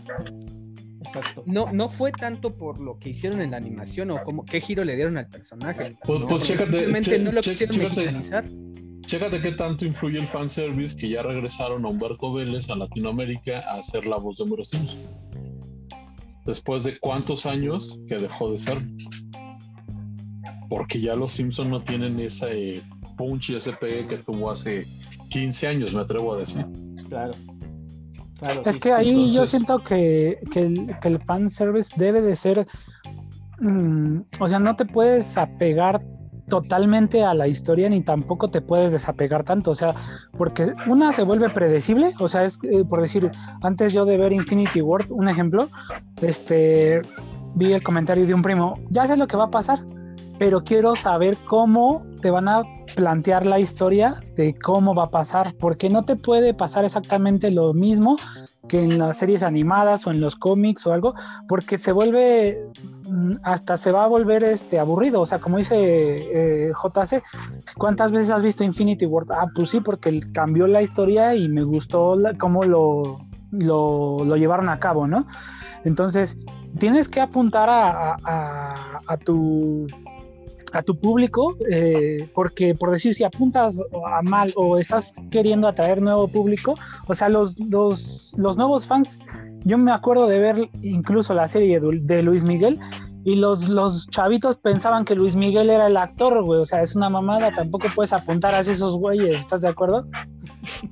Exacto. 1.04 1.42
No, 1.46 1.72
no 1.72 1.88
fue 1.88 2.12
tanto 2.12 2.56
por 2.56 2.80
lo 2.80 2.98
que 2.98 3.08
hicieron 3.10 3.40
en 3.40 3.50
la 3.52 3.56
animación 3.56 4.10
o 4.10 4.22
como 4.22 4.44
qué 4.44 4.60
giro 4.60 4.84
le 4.84 4.94
dieron 4.96 5.16
al 5.18 5.28
personaje. 5.28 5.96
Pues- 6.04 6.20
¿no? 6.20 6.26
pues 6.28 6.42
chécate, 6.44 6.64
simplemente 6.70 7.10
che- 7.10 7.18
no 7.18 7.32
lo 7.32 7.40
che- 7.40 7.50
quisieron 7.50 7.76
chécate. 7.76 7.96
mexicanizar. 7.96 8.44
Chécate 9.06 9.40
qué 9.40 9.52
tanto 9.52 9.84
influye 9.86 10.18
el 10.20 10.26
fanservice 10.26 10.94
que 10.94 11.08
ya 11.08 11.22
regresaron 11.22 11.84
a 11.84 11.88
Humberto 11.88 12.32
Vélez 12.32 12.68
a 12.70 12.76
Latinoamérica 12.76 13.58
a 13.60 13.78
hacer 13.78 14.06
la 14.06 14.18
voz 14.18 14.36
de 14.36 14.44
Homero 14.44 14.64
Simpson. 14.64 14.98
Después 16.46 16.84
de 16.84 16.98
cuántos 17.00 17.44
años 17.46 17.98
que 18.06 18.16
dejó 18.16 18.52
de 18.52 18.58
ser. 18.58 18.78
Porque 20.68 21.00
ya 21.00 21.16
los 21.16 21.32
Simpson 21.32 21.70
no 21.70 21.82
tienen 21.82 22.20
esa, 22.20 22.50
eh, 22.52 22.80
punch 23.16 23.50
y 23.50 23.56
ese 23.56 23.72
pegue 23.72 24.06
que 24.06 24.16
tuvo 24.18 24.50
hace 24.50 24.86
15 25.30 25.66
años, 25.66 25.92
me 25.92 26.00
atrevo 26.02 26.34
a 26.34 26.38
decir. 26.38 26.64
Claro. 27.08 27.32
Claro, 28.40 28.62
Es 28.64 28.74
sí. 28.74 28.80
que 28.80 28.92
ahí 28.92 29.30
yo 29.30 29.46
siento 29.46 29.78
que, 29.84 30.40
que 30.52 30.60
el, 30.60 30.96
que 31.00 31.08
el 31.08 31.18
fanservice 31.20 31.92
debe 31.96 32.22
de 32.22 32.34
ser, 32.34 32.66
mm, 33.60 34.20
o 34.40 34.48
sea, 34.48 34.58
no 34.58 34.74
te 34.76 34.86
puedes 34.86 35.36
apegar 35.36 36.02
totalmente 36.48 37.22
a 37.24 37.32
la 37.32 37.46
historia 37.46 37.88
ni 37.88 38.02
tampoco 38.02 38.50
te 38.50 38.60
puedes 38.60 38.92
desapegar 38.92 39.44
tanto, 39.44 39.70
o 39.70 39.74
sea, 39.74 39.94
porque 40.36 40.72
una 40.86 41.12
se 41.12 41.22
vuelve 41.22 41.48
predecible, 41.48 42.12
o 42.18 42.28
sea, 42.28 42.44
es 42.44 42.58
eh, 42.64 42.84
por 42.84 43.00
decir, 43.00 43.30
antes 43.62 43.92
yo 43.92 44.04
de 44.04 44.18
ver 44.18 44.32
Infinity 44.32 44.82
War, 44.82 45.06
un 45.10 45.28
ejemplo, 45.28 45.68
este, 46.20 47.00
vi 47.54 47.72
el 47.72 47.82
comentario 47.82 48.26
de 48.26 48.34
un 48.34 48.42
primo, 48.42 48.78
ya 48.90 49.06
sé 49.06 49.16
lo 49.16 49.26
que 49.26 49.36
va 49.36 49.44
a 49.44 49.50
pasar, 49.50 49.78
pero 50.40 50.64
quiero 50.64 50.96
saber 50.96 51.36
cómo 51.44 52.02
te 52.22 52.30
van 52.30 52.48
a 52.48 52.62
plantear 52.96 53.44
la 53.44 53.60
historia 53.60 54.22
de 54.36 54.54
cómo 54.54 54.94
va 54.94 55.04
a 55.04 55.10
pasar, 55.10 55.54
porque 55.60 55.90
no 55.90 56.06
te 56.06 56.16
puede 56.16 56.54
pasar 56.54 56.86
exactamente 56.86 57.50
lo 57.50 57.74
mismo 57.74 58.16
que 58.66 58.82
en 58.82 58.98
las 58.98 59.18
series 59.18 59.42
animadas 59.42 60.06
o 60.06 60.10
en 60.10 60.22
los 60.22 60.36
cómics 60.36 60.86
o 60.86 60.94
algo, 60.94 61.12
porque 61.46 61.76
se 61.76 61.92
vuelve 61.92 62.58
mm, 63.06 63.32
hasta 63.44 63.76
se 63.76 63.92
va 63.92 64.04
a 64.04 64.06
volver 64.06 64.42
este 64.42 64.78
aburrido, 64.78 65.20
o 65.20 65.26
sea, 65.26 65.40
como 65.40 65.58
dice 65.58 65.76
eh, 65.76 66.72
JC, 66.72 67.22
¿cuántas 67.76 68.10
veces 68.10 68.30
has 68.30 68.42
visto 68.42 68.64
Infinity 68.64 69.04
War? 69.04 69.26
Ah, 69.28 69.46
pues 69.54 69.68
sí, 69.68 69.80
porque 69.80 70.22
cambió 70.32 70.66
la 70.66 70.80
historia 70.80 71.34
y 71.34 71.50
me 71.50 71.64
gustó 71.64 72.16
cómo 72.38 72.64
lo, 72.64 73.18
lo, 73.50 74.36
llevaron 74.36 74.70
a 74.70 74.78
cabo, 74.78 75.06
¿no? 75.06 75.26
Entonces, 75.84 76.38
tienes 76.78 77.08
que 77.08 77.20
apuntar 77.20 77.68
a- 77.68 78.16
a 79.06 79.16
tu 79.18 79.86
a 80.72 80.82
tu 80.82 80.98
público, 80.98 81.56
eh, 81.70 82.28
porque 82.34 82.74
por 82.74 82.90
decir 82.90 83.14
si 83.14 83.24
apuntas 83.24 83.82
a 84.06 84.22
mal 84.22 84.52
o 84.56 84.78
estás 84.78 85.14
queriendo 85.30 85.66
atraer 85.68 86.00
nuevo 86.02 86.28
público, 86.28 86.76
o 87.06 87.14
sea, 87.14 87.28
los, 87.28 87.58
los, 87.68 88.34
los 88.38 88.56
nuevos 88.56 88.86
fans, 88.86 89.18
yo 89.64 89.78
me 89.78 89.92
acuerdo 89.92 90.26
de 90.26 90.38
ver 90.38 90.70
incluso 90.82 91.34
la 91.34 91.48
serie 91.48 91.80
de, 91.80 92.00
de 92.02 92.22
Luis 92.22 92.44
Miguel 92.44 92.78
y 93.22 93.36
los, 93.36 93.68
los 93.68 94.08
chavitos 94.08 94.56
pensaban 94.56 95.04
que 95.04 95.14
Luis 95.14 95.36
Miguel 95.36 95.68
era 95.68 95.88
el 95.88 95.96
actor, 95.98 96.42
güey, 96.42 96.60
o 96.60 96.64
sea, 96.64 96.80
es 96.82 96.96
una 96.96 97.10
mamada, 97.10 97.52
tampoco 97.52 97.88
puedes 97.94 98.14
apuntar 98.14 98.54
a 98.54 98.60
esos 98.60 98.96
güeyes, 98.96 99.38
¿estás 99.38 99.60
de 99.60 99.68
acuerdo? 99.68 100.06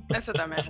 Eso 0.09 0.31
también. 0.33 0.61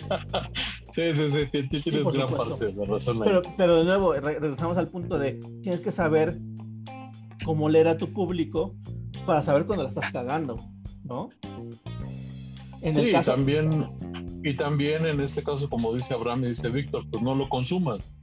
Sí, 0.92 1.14
sí, 1.14 1.30
sí, 1.30 1.40
ti- 1.52 1.68
ti- 1.68 1.82
tienes 1.82 2.04
gran 2.14 2.30
supuesto. 2.30 2.58
parte 2.58 2.72
de 2.74 2.86
razón 2.86 3.18
ahí. 3.18 3.24
Pero, 3.26 3.42
pero 3.58 3.76
de 3.78 3.84
nuevo, 3.84 4.14
re- 4.14 4.40
regresamos 4.40 4.78
al 4.78 4.88
punto 4.88 5.18
de 5.20 5.40
tienes 5.62 5.82
que 5.82 5.92
saber 5.92 6.38
cómo 7.46 7.68
leer 7.70 7.88
a 7.90 7.98
tu 7.98 8.08
público 8.12 8.76
para 9.26 9.42
saber 9.42 9.66
cuando 9.66 9.84
la 9.84 9.90
estás 9.90 10.12
cagando, 10.12 10.58
¿no? 11.04 11.30
En 12.82 12.94
sí, 12.94 13.00
el 13.02 13.12
caso, 13.12 13.32
también, 13.32 13.90
y 14.44 14.56
también 14.56 15.06
en 15.06 15.20
este 15.20 15.44
caso, 15.44 15.70
como 15.70 15.94
dice 15.94 16.14
Abraham 16.14 16.46
y 16.46 16.48
dice 16.50 16.70
Víctor, 16.70 17.04
pues 17.12 17.24
no 17.24 17.36
lo 17.36 17.50
consumas. 17.50 18.16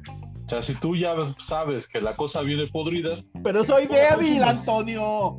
O 0.44 0.48
sea, 0.48 0.62
si 0.62 0.74
tú 0.74 0.96
ya 0.96 1.14
sabes 1.38 1.88
que 1.88 2.00
la 2.00 2.14
cosa 2.14 2.40
viene 2.42 2.66
podrida, 2.68 3.16
pero 3.42 3.64
soy 3.64 3.86
la 3.88 4.16
débil. 4.16 4.42
Antonio. 4.42 5.38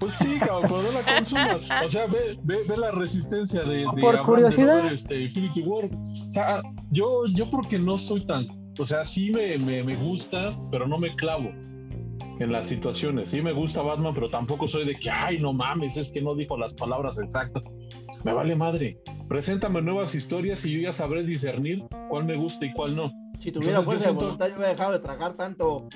pues 0.00 0.14
sí, 0.14 0.38
cabrón, 0.40 0.62
pero 0.62 0.82
no 0.82 0.92
la 0.92 1.16
consumas. 1.16 1.84
O 1.84 1.88
sea, 1.88 2.06
ve, 2.06 2.38
ve, 2.42 2.58
ve 2.66 2.76
la 2.76 2.90
resistencia 2.90 3.62
de, 3.62 3.78
de 3.78 3.84
Por 3.84 3.96
Abraham 3.96 4.16
de 4.16 4.24
curiosidad. 4.24 4.82
ver, 4.84 4.92
este, 4.94 5.20
Infinity 5.22 5.62
War. 5.62 5.84
O 5.84 6.32
sea, 6.32 6.62
yo, 6.90 7.26
yo 7.26 7.48
porque 7.50 7.78
no 7.78 7.96
soy 7.98 8.26
tan, 8.26 8.46
o 8.78 8.84
sea, 8.84 9.04
sí 9.04 9.30
me, 9.30 9.58
me, 9.58 9.84
me 9.84 9.94
gusta, 9.96 10.58
pero 10.70 10.88
no 10.88 10.98
me 10.98 11.14
clavo 11.14 11.52
en 12.38 12.50
las 12.52 12.66
situaciones. 12.66 13.30
Sí 13.30 13.40
me 13.42 13.52
gusta 13.52 13.82
Batman, 13.82 14.14
pero 14.14 14.28
tampoco 14.28 14.66
soy 14.68 14.84
de 14.84 14.94
que, 14.94 15.10
ay, 15.10 15.38
no 15.38 15.52
mames, 15.52 15.96
es 15.96 16.10
que 16.10 16.20
no 16.20 16.34
dijo 16.34 16.56
las 16.56 16.74
palabras 16.74 17.18
exactas. 17.18 17.62
Me 18.24 18.32
vale 18.32 18.56
madre. 18.56 18.98
Preséntame 19.28 19.80
nuevas 19.82 20.14
historias 20.14 20.64
y 20.66 20.72
yo 20.72 20.80
ya 20.80 20.92
sabré 20.92 21.22
discernir 21.24 21.82
cuál 22.08 22.24
me 22.24 22.36
gusta 22.36 22.66
y 22.66 22.72
cuál 22.72 22.96
no. 22.96 23.10
Si 23.40 23.50
tuviera 23.50 23.78
Entonces, 23.78 23.84
fuerza 23.84 24.04
de 24.04 24.04
siento- 24.10 24.24
voluntad, 24.24 24.48
yo 24.48 24.54
hubiera 24.56 24.68
dejado 24.70 24.92
de 24.92 24.98
tragar 25.00 25.34
tanto. 25.34 25.88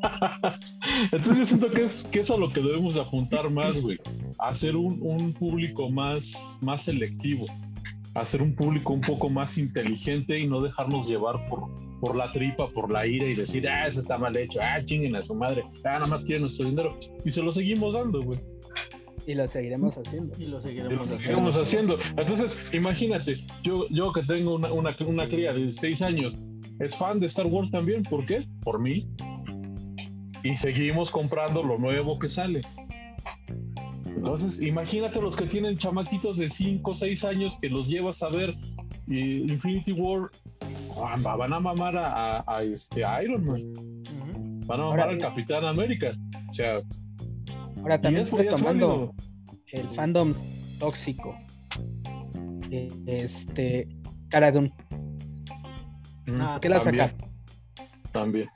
Entonces 1.12 1.38
yo 1.38 1.46
siento 1.46 1.70
que 1.70 1.84
es, 1.84 2.04
que 2.10 2.20
es 2.20 2.30
a 2.30 2.36
lo 2.36 2.48
que 2.48 2.60
debemos 2.60 2.96
apuntar 2.96 3.50
más, 3.50 3.80
güey. 3.80 3.98
Hacer 4.38 4.76
un, 4.76 4.98
un 5.02 5.32
público 5.32 5.90
más, 5.90 6.58
más 6.62 6.82
selectivo. 6.84 7.46
Hacer 8.14 8.42
un 8.42 8.54
público 8.54 8.92
un 8.92 9.00
poco 9.00 9.28
más 9.28 9.58
inteligente 9.58 10.38
y 10.38 10.46
no 10.46 10.60
dejarnos 10.60 11.06
llevar 11.06 11.44
por, 11.48 11.62
por 12.00 12.16
la 12.16 12.30
tripa, 12.30 12.68
por 12.70 12.90
la 12.92 13.06
ira 13.06 13.26
y 13.26 13.34
decir, 13.34 13.68
ah, 13.68 13.86
eso 13.86 14.00
está 14.00 14.18
mal 14.18 14.36
hecho, 14.36 14.60
ah, 14.62 14.84
chinguen 14.84 15.16
a 15.16 15.22
su 15.22 15.34
madre, 15.34 15.64
ah, 15.84 15.98
nada 15.98 16.06
más 16.06 16.24
quieren 16.24 16.42
nuestro 16.42 16.68
dinero. 16.68 16.98
Y 17.24 17.30
se 17.30 17.42
lo 17.42 17.52
seguimos 17.52 17.94
dando, 17.94 18.22
güey. 18.22 18.40
Y 19.26 19.34
lo 19.34 19.46
seguiremos 19.46 19.98
haciendo. 19.98 20.34
Y 20.38 20.46
lo 20.46 20.58
Y 20.58 20.62
seguiremos 20.62 20.92
lo 20.92 21.04
haciendo. 21.04 21.22
seguimos 21.22 21.58
haciendo. 21.58 21.98
Entonces, 22.16 22.58
imagínate, 22.72 23.36
yo, 23.62 23.86
yo 23.90 24.12
que 24.12 24.22
tengo 24.22 24.54
una, 24.54 24.72
una, 24.72 24.96
una 25.06 25.26
cría 25.26 25.52
de 25.52 25.60
16 25.60 26.02
años, 26.02 26.38
es 26.78 26.96
fan 26.96 27.18
de 27.18 27.26
Star 27.26 27.46
Wars 27.46 27.70
también. 27.70 28.02
¿Por 28.04 28.24
qué? 28.24 28.46
Por 28.62 28.80
mí. 28.80 29.06
Y 30.44 30.56
seguimos 30.56 31.10
comprando 31.10 31.62
lo 31.62 31.76
nuevo 31.76 32.18
que 32.18 32.28
sale. 32.28 32.60
Entonces, 34.06 34.60
imagínate 34.60 35.20
los 35.20 35.36
que 35.36 35.46
tienen 35.46 35.76
chamaquitos 35.76 36.38
de 36.38 36.48
5 36.48 36.90
o 36.90 36.94
6 36.94 37.24
años 37.24 37.58
que 37.60 37.68
los 37.68 37.88
llevas 37.88 38.22
a 38.22 38.28
ver 38.28 38.56
y 39.06 39.42
Infinity 39.52 39.92
War. 39.92 40.30
Ah, 40.96 41.16
Van 41.36 41.52
a 41.52 41.60
mamar 41.60 41.96
a, 41.96 42.38
a- 42.38 42.44
a 42.58 42.62
este 42.62 43.04
a 43.04 43.22
Iron 43.22 43.44
Man, 43.44 43.72
van 44.66 44.80
a 44.80 44.84
mamar 44.84 45.00
Ahora, 45.00 45.04
al 45.12 45.18
Capitán 45.18 45.64
América. 45.64 46.12
O 46.50 46.54
sea, 46.54 46.78
Ahora 47.78 48.00
también 48.00 48.26
es- 48.26 48.32
y 48.32 48.36
es 48.36 48.42
retomando 48.44 48.88
válido. 48.88 49.14
el 49.72 49.88
fandom 49.90 50.32
tóxico. 50.78 51.36
Este. 53.06 53.88
Cara 54.28 54.52
Dune. 54.52 54.72
Ah, 56.40 56.52
¿Por 56.52 56.60
qué 56.60 56.68
la 56.68 56.80
También. 56.80 57.08
sacar? 57.08 57.28
También. 58.12 58.48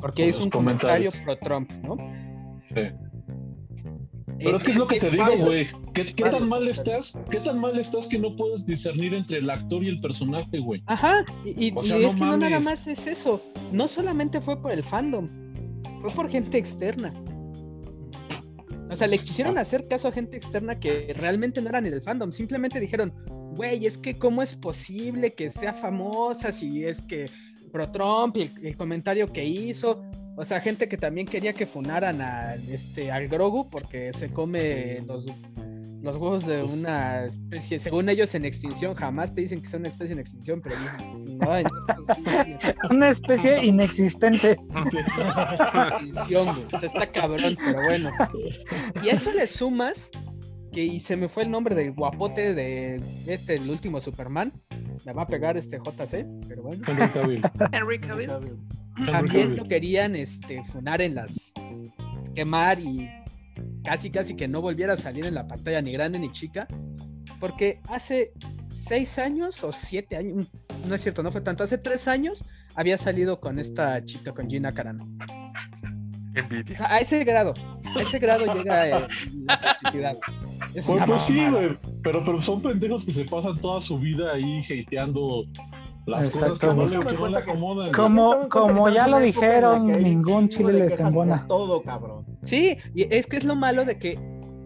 Porque 0.00 0.22
Por 0.24 0.30
hizo 0.30 0.42
un 0.42 0.50
comentario 0.50 1.10
pro 1.24 1.36
Trump, 1.38 1.70
¿no? 1.84 1.96
Sí. 2.74 2.82
Pero 4.44 4.56
es 4.56 4.64
que 4.64 4.70
es 4.72 4.76
lo 4.76 4.86
que 4.86 4.98
te 5.00 5.10
digo, 5.10 5.24
güey. 5.38 5.66
¿Qué, 5.94 6.04
qué 6.06 6.24
tan 6.24 6.48
mal 6.48 6.66
estás? 6.68 7.18
¿Qué 7.30 7.38
tan 7.40 7.60
mal 7.60 7.78
estás 7.78 8.06
que 8.06 8.18
no 8.18 8.34
puedes 8.36 8.64
discernir 8.64 9.14
entre 9.14 9.38
el 9.38 9.48
actor 9.50 9.82
y 9.84 9.88
el 9.88 10.00
personaje, 10.00 10.58
güey? 10.58 10.82
Ajá, 10.86 11.24
y, 11.44 11.68
y- 11.68 11.72
O 11.74 11.82
sea, 11.82 11.98
y 11.98 12.02
no 12.02 12.08
es 12.08 12.14
que 12.14 12.20
no 12.24 12.36
nada 12.36 12.60
más 12.60 12.86
es 12.86 13.06
eso. 13.06 13.42
No 13.72 13.88
solamente 13.88 14.40
fue 14.40 14.60
por 14.60 14.72
el 14.72 14.82
fandom, 14.82 15.28
fue 16.00 16.10
por 16.10 16.30
gente 16.30 16.58
externa. 16.58 17.12
O 18.90 18.94
sea, 18.96 19.06
le 19.06 19.18
quisieron 19.18 19.56
hacer 19.56 19.88
caso 19.88 20.08
a 20.08 20.12
gente 20.12 20.36
externa 20.36 20.78
que 20.78 21.14
realmente 21.18 21.62
no 21.62 21.70
era 21.70 21.80
ni 21.80 21.88
del 21.88 22.02
fandom. 22.02 22.30
Simplemente 22.30 22.78
dijeron, 22.78 23.12
güey, 23.56 23.86
es 23.86 23.96
que 23.96 24.18
cómo 24.18 24.42
es 24.42 24.54
posible 24.56 25.32
que 25.32 25.48
sea 25.48 25.72
famosa 25.72 26.52
si 26.52 26.84
es 26.84 27.00
que 27.00 27.30
pro 27.72 27.90
Trump 27.90 28.36
y 28.36 28.42
el, 28.42 28.66
el 28.66 28.76
comentario 28.76 29.32
que 29.32 29.44
hizo. 29.46 30.02
O 30.36 30.44
sea, 30.44 30.60
gente 30.60 30.88
que 30.88 30.96
también 30.96 31.26
quería 31.26 31.52
que 31.52 31.66
funaran 31.66 32.20
al, 32.22 32.66
este, 32.70 33.12
al 33.12 33.28
Grogu 33.28 33.68
porque 33.68 34.12
se 34.14 34.30
come 34.30 35.00
los, 35.06 35.26
los 36.00 36.16
huevos 36.16 36.46
de 36.46 36.60
Pues- 36.60 36.72
una 36.72 37.24
especie, 37.26 37.78
según 37.78 38.08
ellos 38.08 38.34
en 38.34 38.44
extinción, 38.46 38.94
jamás 38.94 39.32
te 39.34 39.42
dicen 39.42 39.60
que 39.60 39.68
son 39.68 39.80
una 39.80 39.88
especie 39.90 40.14
en 40.14 40.18
extinción, 40.20 40.60
pero 40.62 40.76
dicen, 40.76 41.38
no, 41.38 41.56
en 41.58 41.66
extinción, 41.66 42.76
Una 42.90 43.08
especie 43.10 43.64
inexistente. 43.64 44.58
extinción, 45.90 46.46
güey. 46.46 46.66
O 46.72 46.78
sea, 46.78 46.88
está 46.88 47.10
cabrón, 47.12 47.56
pero 47.64 47.82
bueno. 47.82 48.10
Y 49.04 49.08
a 49.10 49.12
eso 49.12 49.32
le 49.32 49.46
sumas 49.46 50.10
que 50.72 50.82
y 50.82 51.00
se 51.00 51.16
me 51.16 51.28
fue 51.28 51.42
el 51.42 51.50
nombre 51.50 51.74
del 51.74 51.92
guapote 51.92 52.54
de 52.54 53.02
este, 53.26 53.56
el 53.56 53.68
último 53.68 54.00
Superman. 54.00 54.52
Me 55.04 55.12
va 55.12 55.22
a 55.22 55.26
pegar 55.26 55.56
este 55.56 55.78
JC, 55.78 56.26
pero 56.48 56.62
bueno. 56.62 56.82
Henry 56.86 57.08
Cavill. 57.08 57.42
Henry 57.72 58.00
Cavill. 58.00 58.30
También 59.06 59.56
lo 59.56 59.64
querían 59.64 60.14
este, 60.14 60.62
funar 60.64 61.02
en 61.02 61.14
las. 61.14 61.52
quemar 62.34 62.78
y 62.80 63.10
casi, 63.84 64.10
casi 64.10 64.36
que 64.36 64.48
no 64.48 64.60
volviera 64.60 64.94
a 64.94 64.96
salir 64.96 65.24
en 65.26 65.34
la 65.34 65.46
pantalla 65.46 65.82
ni 65.82 65.92
grande 65.92 66.18
ni 66.18 66.30
chica. 66.30 66.66
Porque 67.40 67.80
hace 67.88 68.32
seis 68.68 69.18
años 69.18 69.62
o 69.64 69.72
siete 69.72 70.16
años, 70.16 70.46
no 70.86 70.94
es 70.94 71.02
cierto, 71.02 71.22
no 71.22 71.32
fue 71.32 71.40
tanto, 71.40 71.64
hace 71.64 71.78
tres 71.78 72.06
años 72.08 72.44
había 72.74 72.96
salido 72.98 73.40
con 73.40 73.58
esta 73.58 74.04
chica, 74.04 74.32
con 74.32 74.48
Gina 74.48 74.72
Carano. 74.72 75.08
Envidia. 76.34 76.78
A 76.88 76.98
ese 76.98 77.24
grado, 77.24 77.52
a 77.94 78.00
ese 78.00 78.18
grado 78.18 78.54
llega 78.54 78.88
eh, 78.88 79.08
la 79.44 79.60
toxicidad. 79.60 80.16
Es 80.74 80.86
Pues, 80.86 81.02
pues 81.04 81.22
sí, 81.22 81.46
güey. 81.50 81.78
Pero, 82.02 82.24
pero 82.24 82.40
son 82.40 82.62
pendejos 82.62 83.04
que 83.04 83.12
se 83.12 83.24
pasan 83.24 83.58
toda 83.60 83.80
su 83.80 83.98
vida 83.98 84.32
ahí 84.32 84.60
hateando 84.60 85.42
las 86.06 86.30
cosas 86.30 86.58
que 86.58 86.66
Exacto, 86.66 86.74
no, 86.74 86.84
le, 87.00 87.06
que 87.06 87.14
no 87.18 87.28
le 87.28 87.38
acomodan. 87.38 87.92
Como- 87.92 88.48
como 88.48 88.88
ya 88.88 89.06
lo 89.08 89.18
dijeron, 89.20 89.86
ningún 89.86 90.48
chile 90.48 90.72
les 90.72 90.98
embona. 90.98 91.38
por 91.40 91.48
Todo, 91.48 91.82
cabrón. 91.82 92.26
Sí, 92.42 92.76
y 92.94 93.02
es 93.14 93.26
que 93.26 93.36
es 93.36 93.44
lo 93.44 93.54
malo 93.54 93.84
de 93.84 93.98
que, 93.98 94.18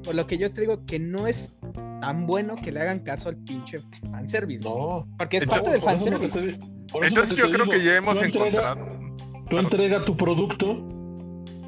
por 0.02 0.14
lo 0.14 0.26
que 0.26 0.38
yo 0.38 0.52
te 0.52 0.62
digo, 0.62 0.84
que 0.86 0.98
no 0.98 1.26
es 1.26 1.54
tan 2.00 2.26
bueno 2.26 2.54
que 2.56 2.72
le 2.72 2.80
hagan 2.80 3.00
caso 3.00 3.28
al 3.28 3.36
pinche 3.36 3.78
fanservice. 4.10 4.64
No. 4.64 5.06
Porque 5.18 5.38
es 5.38 5.42
Entonces, 5.44 5.62
parte 5.62 5.70
del 5.72 5.80
fanservice. 5.82 6.38
te- 6.58 7.06
Entonces 7.06 7.36
yo 7.38 7.44
creo 7.50 7.64
digo. 7.64 7.70
que 7.70 7.84
ya 7.84 7.96
hemos 7.96 8.18
Tú 8.18 8.24
entrega- 8.24 8.72
encontrado. 8.72 9.06
Tú 9.50 9.58
entrega 9.58 10.04
tu 10.04 10.16
producto 10.16 10.76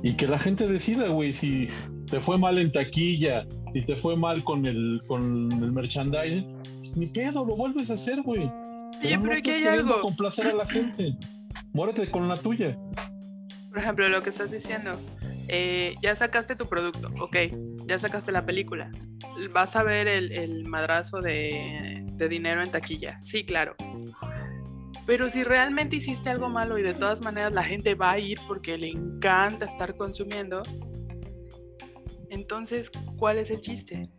y 0.02 0.14
que 0.14 0.26
la 0.26 0.38
gente 0.38 0.66
decida, 0.66 1.08
güey, 1.08 1.32
si 1.32 1.68
te 2.10 2.20
fue 2.20 2.38
mal 2.38 2.58
en 2.58 2.72
taquilla 2.72 3.44
Si 3.72 3.82
te 3.84 3.96
fue 3.96 4.16
mal 4.16 4.42
con 4.44 4.64
el, 4.64 5.02
con 5.06 5.52
el 5.52 5.72
merchandising, 5.72 6.56
pues 6.78 6.96
ni 6.96 7.06
pedo, 7.06 7.44
lo 7.44 7.54
vuelves 7.54 7.90
a 7.90 7.92
hacer, 7.92 8.22
güey. 8.22 8.50
Oye, 9.00 9.16
no 9.16 9.22
pero 9.22 9.34
aquí 9.34 9.50
hay 9.50 9.64
algo. 9.64 10.00
complacer 10.00 10.48
a 10.48 10.54
la 10.54 10.66
gente. 10.66 11.16
Muérete 11.72 12.10
con 12.10 12.28
la 12.28 12.36
tuya. 12.36 12.76
Por 13.68 13.78
ejemplo, 13.78 14.08
lo 14.08 14.22
que 14.22 14.30
estás 14.30 14.50
diciendo, 14.50 14.98
eh, 15.48 15.94
ya 16.02 16.16
sacaste 16.16 16.56
tu 16.56 16.66
producto, 16.66 17.10
ok, 17.20 17.36
ya 17.86 17.98
sacaste 17.98 18.32
la 18.32 18.44
película, 18.44 18.90
vas 19.52 19.76
a 19.76 19.82
ver 19.82 20.08
el, 20.08 20.32
el 20.32 20.64
madrazo 20.66 21.20
de, 21.20 22.02
de 22.04 22.28
dinero 22.28 22.62
en 22.62 22.70
taquilla, 22.70 23.18
sí, 23.22 23.44
claro. 23.44 23.76
Pero 25.06 25.30
si 25.30 25.44
realmente 25.44 25.96
hiciste 25.96 26.28
algo 26.30 26.48
malo 26.48 26.78
y 26.78 26.82
de 26.82 26.94
todas 26.94 27.20
maneras 27.20 27.52
la 27.52 27.62
gente 27.62 27.94
va 27.94 28.12
a 28.12 28.18
ir 28.18 28.38
porque 28.48 28.76
le 28.78 28.88
encanta 28.88 29.66
estar 29.66 29.96
consumiendo, 29.96 30.62
entonces, 32.30 32.90
¿cuál 33.16 33.38
es 33.38 33.50
el 33.50 33.60
chiste? 33.60 34.10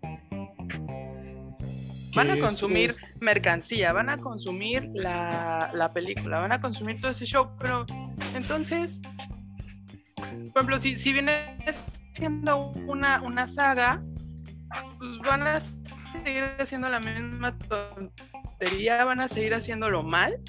Van 2.16 2.32
a 2.32 2.34
es- 2.36 2.40
consumir 2.44 2.90
es- 2.92 3.04
mercancía, 3.20 3.94
van 3.94 4.10
a 4.10 4.18
consumir 4.18 4.90
la, 4.94 5.70
la 5.74 5.94
película, 5.94 6.40
van 6.40 6.52
a 6.52 6.60
consumir 6.62 7.00
todo 7.00 7.12
ese 7.12 7.26
show, 7.26 7.50
pero 7.60 7.86
entonces, 8.36 9.00
por 10.16 10.28
ejemplo, 10.56 10.80
si, 10.80 10.98
si 10.98 11.14
viene 11.14 11.58
siendo 12.14 12.72
una, 12.88 13.22
una 13.22 13.48
saga, 13.48 14.04
pues 14.98 15.18
van 15.20 15.44
a 15.48 15.60
seguir 15.60 16.44
haciendo 16.60 16.90
la 16.90 17.00
misma 17.00 17.58
tontería, 17.58 19.06
van 19.06 19.20
a 19.22 19.30
seguir 19.30 19.54
haciéndolo 19.54 20.04
mal. 20.04 20.40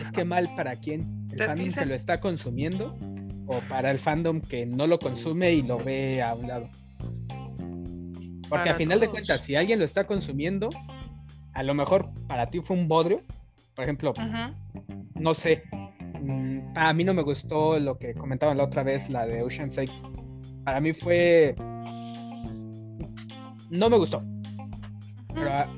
Es 0.00 0.10
que 0.10 0.24
mal 0.24 0.54
para 0.56 0.76
quién? 0.76 1.28
¿El 1.32 1.38
fandom 1.46 1.72
que 1.72 1.86
lo 1.86 1.94
está 1.94 2.20
consumiendo? 2.20 2.96
¿O 3.46 3.60
para 3.68 3.90
el 3.90 3.98
fandom 3.98 4.40
que 4.40 4.64
no 4.66 4.86
lo 4.86 4.98
consume 4.98 5.52
y 5.52 5.62
lo 5.62 5.78
ve 5.78 6.22
a 6.22 6.34
un 6.34 6.46
lado? 6.48 6.68
Porque 8.48 8.68
a 8.70 8.74
final 8.76 9.00
de 9.00 9.06
cuentas, 9.10 9.40
si 9.42 9.56
alguien 9.56 9.78
lo 9.78 9.84
está 9.84 10.06
consumiendo, 10.06 10.70
a 11.54 11.62
lo 11.62 11.74
mejor 11.74 12.10
para 12.26 12.50
ti 12.50 12.60
fue 12.60 12.76
un 12.76 12.88
bodrio. 12.88 13.22
Por 13.74 13.84
ejemplo, 13.84 14.12
no 15.14 15.34
sé. 15.34 15.62
mm, 16.20 16.72
A 16.76 16.92
mí 16.92 17.04
no 17.04 17.14
me 17.14 17.22
gustó 17.22 17.78
lo 17.80 17.98
que 17.98 18.14
comentaban 18.14 18.56
la 18.58 18.64
otra 18.64 18.82
vez, 18.82 19.10
la 19.10 19.26
de 19.26 19.42
Ocean's 19.42 19.78
8. 19.78 19.92
Para 20.64 20.80
mí 20.80 20.92
fue. 20.92 21.54
No 23.70 23.90
me 23.90 23.96
gustó. 23.96 24.22
Pero 25.34 25.50
a- 25.52 25.68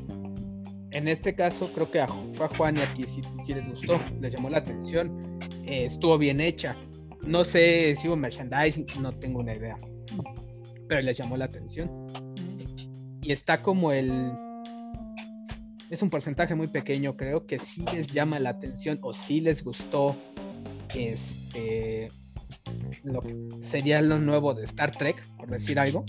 en 0.92 1.08
este 1.08 1.34
caso, 1.34 1.70
creo 1.74 1.90
que 1.90 2.00
a, 2.00 2.08
fue 2.32 2.46
a 2.46 2.48
Juan 2.56 2.76
y 2.76 2.80
a 2.80 2.94
ti 2.94 3.04
sí, 3.04 3.20
sí 3.42 3.52
les 3.54 3.68
gustó, 3.68 4.00
les 4.20 4.32
llamó 4.32 4.48
la 4.50 4.58
atención. 4.58 5.38
eh, 5.68 5.84
estuvo 5.86 6.16
bien 6.16 6.40
hecha. 6.40 6.76
No 7.26 7.42
sé 7.44 7.94
si 7.96 8.06
hubo 8.08 8.16
merchandising, 8.16 8.86
no 9.02 9.10
tengo 9.12 9.40
una 9.40 9.52
idea. 9.54 9.76
Pero 10.88 11.02
les 11.02 11.16
llamó 11.18 11.36
la 11.36 11.46
atención. 11.46 11.90
Y 13.26 13.32
está 13.32 13.60
como 13.60 13.90
el. 13.90 14.32
Es 15.90 16.00
un 16.02 16.10
porcentaje 16.10 16.54
muy 16.54 16.68
pequeño, 16.68 17.16
creo 17.16 17.44
que 17.44 17.58
sí 17.58 17.84
les 17.92 18.12
llama 18.12 18.38
la 18.38 18.50
atención 18.50 19.00
o 19.02 19.12
sí 19.12 19.40
les 19.40 19.64
gustó. 19.64 20.14
Este. 20.94 22.08
Lo 23.02 23.20
que 23.20 23.34
sería 23.62 24.00
lo 24.00 24.20
nuevo 24.20 24.54
de 24.54 24.64
Star 24.64 24.92
Trek, 24.92 25.20
por 25.36 25.50
decir 25.50 25.80
algo. 25.80 26.04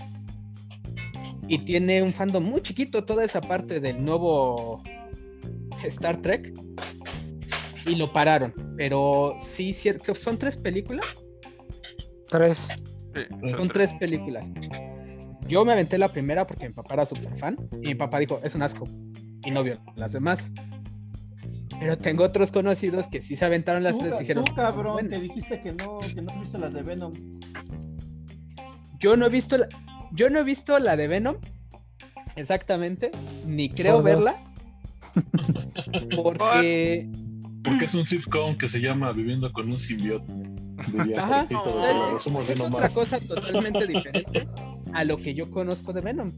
Y 1.47 1.59
tiene 1.59 2.03
un 2.03 2.13
fandom 2.13 2.43
muy 2.43 2.61
chiquito 2.61 3.03
toda 3.03 3.23
esa 3.23 3.41
parte 3.41 3.79
del 3.79 4.03
nuevo 4.05 4.83
Star 5.83 6.17
Trek. 6.21 6.53
Y 7.87 7.95
lo 7.95 8.13
pararon. 8.13 8.53
Pero 8.77 9.35
sí, 9.39 9.71
cier- 9.71 9.99
creo 10.03 10.13
que 10.13 10.21
son 10.21 10.37
tres 10.37 10.55
películas. 10.55 11.25
Tres. 12.27 12.67
Sí, 13.15 13.49
Son 13.57 13.69
tres 13.69 13.93
películas. 13.95 14.51
Yo 15.47 15.63
me 15.65 15.71
aventé 15.73 15.97
la 15.97 16.11
primera 16.11 16.45
porque 16.45 16.67
mi 16.67 16.73
papá 16.73 16.95
era 16.95 17.05
súper 17.05 17.35
fan. 17.35 17.57
Y 17.81 17.89
mi 17.89 17.95
papá 17.95 18.19
dijo, 18.19 18.39
es 18.43 18.55
un 18.55 18.63
asco. 18.63 18.87
Y 19.45 19.51
no 19.51 19.63
vio 19.63 19.79
las 19.95 20.13
demás. 20.13 20.51
Pero 21.79 21.97
tengo 21.97 22.23
otros 22.23 22.51
conocidos 22.51 23.07
que 23.07 23.21
sí 23.21 23.35
se 23.35 23.45
aventaron 23.45 23.83
las 23.83 23.93
Tú, 23.93 23.99
tres 23.99 24.13
y 24.13 24.15
tú, 24.15 24.19
dijeron, 24.21 24.45
"Son 24.47 24.55
cabrón, 24.55 24.93
buenas". 24.93 25.13
te 25.13 25.19
dijiste 25.19 25.61
que 25.61 25.71
no, 25.73 25.99
que 25.99 26.21
no 26.21 26.33
has 26.33 26.39
visto 26.39 26.57
las 26.57 26.73
de 26.73 26.81
Venom. 26.81 27.13
Yo 28.99 29.15
no 29.15 29.27
he 29.27 29.29
visto 29.29 29.57
la, 29.57 29.67
yo 30.11 30.29
no 30.29 30.39
he 30.39 30.43
visto 30.43 30.77
la 30.79 30.95
de 30.95 31.07
Venom. 31.07 31.37
Exactamente. 32.35 33.11
Ni 33.45 33.69
creo 33.69 34.01
verla. 34.01 34.43
Porque 36.15 37.07
Porque 37.63 37.85
es 37.85 37.95
un 37.95 38.05
sitcom 38.05 38.57
que 38.57 38.69
se 38.69 38.79
llama 38.79 39.11
Viviendo 39.11 39.51
con 39.51 39.69
un 39.69 39.77
simbiote. 39.77 40.31
Ajá, 41.17 41.39
Jorgito, 41.39 41.63
o 41.63 41.79
sea, 41.79 42.39
así 42.39 42.51
es 42.53 42.59
otra 42.59 42.89
cosa 42.89 43.19
totalmente 43.19 43.87
diferente 43.87 44.47
a 44.97 45.03
lo 45.03 45.17
que 45.17 45.33
yo 45.33 45.49
conozco 45.51 45.93
de 45.93 46.01
Venom. 46.01 46.31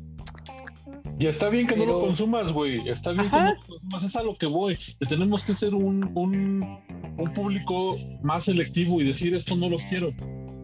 Y 1.17 1.27
está 1.27 1.49
bien 1.49 1.67
que 1.67 1.75
no 1.75 1.85
lo 1.85 1.99
consumas, 2.01 2.51
güey. 2.51 2.87
Está 2.89 3.11
bien 3.11 3.25
Ajá. 3.25 3.37
que 3.37 3.43
no 3.43 3.49
lo 3.75 3.79
consumas. 3.79 4.03
Es 4.03 4.15
a 4.15 4.23
lo 4.23 4.35
que 4.35 4.45
voy. 4.45 4.77
Que 4.99 5.05
tenemos 5.05 5.43
que 5.43 5.53
ser 5.53 5.73
un, 5.75 6.11
un, 6.15 6.77
un 7.17 7.33
público 7.33 7.95
más 8.21 8.45
selectivo 8.45 9.01
y 9.01 9.05
decir 9.05 9.33
esto 9.35 9.55
no 9.55 9.69
lo 9.69 9.77
quiero. 9.89 10.09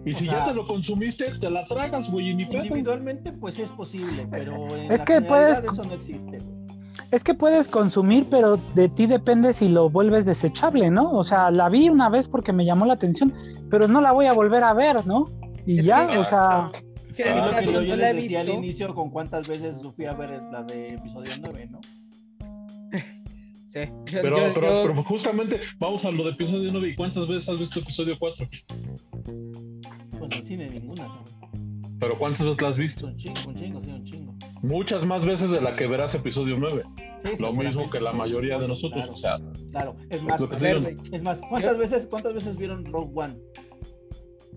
Y 0.06 0.14
O 0.14 0.16
si 0.16 0.26
sea- 0.26 0.40
ya 0.40 0.44
te 0.46 0.54
lo 0.54 0.66
consumiste, 0.66 1.26
te 1.40 1.50
la 1.50 1.66
tragas, 1.66 2.10
güey. 2.12 2.30
Individualmente, 2.32 3.32
pues 3.34 3.60
es 3.60 3.70
posible, 3.72 4.28
pero 4.30 4.76
en 4.76 4.92
Es 4.92 5.00
la 5.00 5.06
que 5.06 5.22
puedes- 5.22 5.60
eso 5.64 5.84
no 5.84 5.94
existe. 5.94 6.38
Es 7.12 7.24
que 7.24 7.34
puedes 7.34 7.68
consumir, 7.70 8.28
pero 8.30 8.58
de 8.74 8.90
ti 8.90 9.06
depende 9.06 9.54
si 9.54 9.70
lo 9.70 9.90
vuelves 9.90 10.26
desechable, 10.26 10.90
¿no? 10.90 11.12
O 11.12 11.24
sea, 11.24 11.52
la 11.52 11.70
vi 11.70 11.88
una 11.90 12.10
vez 12.10 12.28
porque 12.28 12.52
me 12.54 12.66
llamó 12.66 12.86
la 12.86 12.94
atención, 12.94 13.34
pero 13.70 13.88
no 13.88 14.02
la 14.02 14.12
voy 14.12 14.26
a 14.26 14.34
volver 14.34 14.64
a 14.64 14.74
ver, 14.74 15.06
¿no? 15.06 15.28
Y 15.66 15.80
Es 15.80 15.86
ya, 15.86 16.08
que- 16.08 16.18
o 16.18 16.24
sea, 16.24 16.70
Que 17.16 17.24
Es 17.24 17.28
en 17.30 17.36
lo 17.36 17.42
este 17.44 17.50
que 17.50 17.56
caso 17.56 17.72
yo, 17.72 17.80
no 17.82 17.86
yo 17.88 17.96
la 17.96 18.10
he 18.10 18.14
les 18.14 18.24
decía 18.24 18.40
al 18.42 18.46
visto. 18.48 18.60
inicio 18.64 18.96
con 18.96 19.10
cuántas 19.10 19.48
veces 19.48 19.82
fui 19.96 20.06
a 20.06 20.14
ver 20.14 20.42
la 20.52 20.64
de 20.64 20.94
episodio 20.96 21.32
9, 21.42 21.70
¿no? 21.72 21.80
Sí, 23.68 23.80
yo- 24.06 24.22
Pero, 24.22 24.38
yo- 24.38 24.54
pero, 24.54 24.68
yo- 24.68 24.82
pero 24.90 25.04
justamente 25.04 25.60
vamos 25.80 26.06
a 26.06 26.12
lo 26.12 26.24
de 26.24 26.30
episodio 26.32 26.72
9. 26.72 26.90
¿Y 26.90 26.96
cuántas 26.96 27.28
veces 27.28 27.50
has 27.50 27.60
visto 27.60 27.80
episodio 27.80 28.16
4? 28.18 28.48
Pues 30.20 30.32
en 30.40 30.46
cine 30.46 30.70
ninguna, 30.70 31.04
¿no? 31.08 31.24
Pero 32.00 32.18
¿cuántas 32.18 32.46
veces 32.46 32.62
la 32.62 32.68
has 32.70 32.78
visto? 32.78 33.08
Un 33.08 33.18
chingo, 33.18 33.40
un 33.48 33.56
chingo, 33.56 33.82
sí, 33.82 33.90
un 33.92 34.04
chingo. 34.06 34.36
Muchas 34.62 35.06
más 35.06 35.26
veces 35.26 35.50
de 35.52 35.62
la 35.62 35.76
que 35.76 35.88
verás 35.88 36.14
episodio 36.16 36.58
9. 36.58 36.84
Sí, 37.24 37.42
Lo 37.42 37.54
mismo 37.54 37.90
que 37.90 38.00
la 38.00 38.14
mayoría 38.14 38.58
de 38.60 38.68
nosotros. 38.68 39.02
Claro, 39.02 39.14
O 39.14 39.16
sea, 39.16 39.38
claro. 39.72 39.96
Es 40.10 40.22
más, 40.22 40.40
que 40.42 40.48
te 40.48 40.56
ver, 40.58 40.96
es 41.12 41.22
más, 41.24 41.40
¿cuántas 41.50 41.72
Yo- 41.74 41.78
veces, 41.78 42.08
cuántas 42.10 42.34
veces 42.34 42.58
vieron 42.58 42.86
Rogue 42.86 43.12
One? 43.16 43.36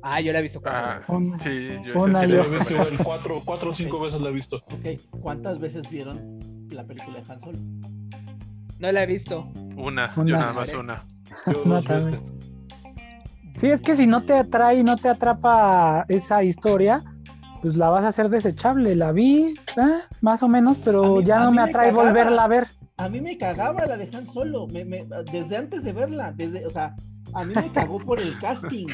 Ah, 0.03 0.21
yo 0.21 0.33
la 0.33 0.39
he 0.39 0.43
visto 0.43 0.61
cuatro 0.61 0.85
Ah, 0.85 0.97
veces. 0.99 1.09
Una- 1.11 1.39
sí, 1.41 1.69
yo 1.85 2.03
una 2.03 2.21
sí 2.25 2.29
Yo 2.31 2.45
visto. 2.45 2.75
igual 2.75 2.99
cuatro, 3.03 3.43
cuatro 3.45 3.71
o 3.71 3.75
cinco 3.75 4.01
veces 4.01 4.21
la 4.21 4.29
he 4.29 4.33
visto. 4.33 4.57
Ok, 4.57 5.01
¿cuántas 5.21 5.59
veces 5.61 5.89
vieron 5.91 6.39
la 6.71 6.85
película 6.85 7.21
de 7.21 7.33
Han 7.33 7.41
Solo? 7.41 7.59
No 8.79 8.93
la 8.93 9.03
he 9.03 9.07
visto. 9.07 9.49
Una, 9.77 10.11
yo 10.15 10.23
Una. 10.23 10.39
nada 10.39 10.53
más 10.53 10.73
una. 10.73 11.03
Yo 11.47 11.65
No, 11.65 11.75
dos 11.77 11.85
también. 11.85 12.21
veces. 12.23 12.33
sí, 13.57 13.67
es 13.69 13.83
que 13.83 13.95
si 13.97 14.07
no 14.07 14.23
te 14.23 14.35
atrae, 14.35 14.85
no 14.85 14.97
te 14.97 15.09
atrapa 15.09 16.05
esa 16.09 16.43
historia, 16.45 17.03
pues 17.61 17.77
la 17.77 17.89
vas 17.91 18.05
a 18.05 18.09
hacer 18.09 18.29
desechable. 18.29 18.95
La 18.95 19.11
vi, 19.13 19.55
ah, 19.77 19.99
más 20.21 20.43
o 20.45 20.49
menos, 20.49 20.79
pero 20.79 21.17
mí- 21.17 21.25
ya 21.25 21.41
no 21.41 21.51
me 21.51 21.57
me 21.57 21.63
atrae 21.63 21.91
cagaba. 21.91 22.09
volverla 22.09 22.45
a 22.45 22.49
ver. 22.49 22.67
A 22.99 23.09
mí 23.09 23.21
me 23.21 23.37
cagaba 23.37 23.85
la 23.87 23.97
de 23.97 24.09
Han 24.17 24.27
Solo, 24.27 24.67
me- 24.69 24.85
me- 24.85 25.07
desde 25.33 25.57
antes 25.57 25.83
de 25.85 25.93
verla, 25.93 26.33
desde, 26.33 26.67
o 26.67 26.71
sea, 26.71 26.95
a 27.35 27.45
mí 27.45 27.55
me 27.55 27.69
cagó 27.69 27.99
por 28.01 28.21
el 28.21 28.39
casting, 28.41 28.87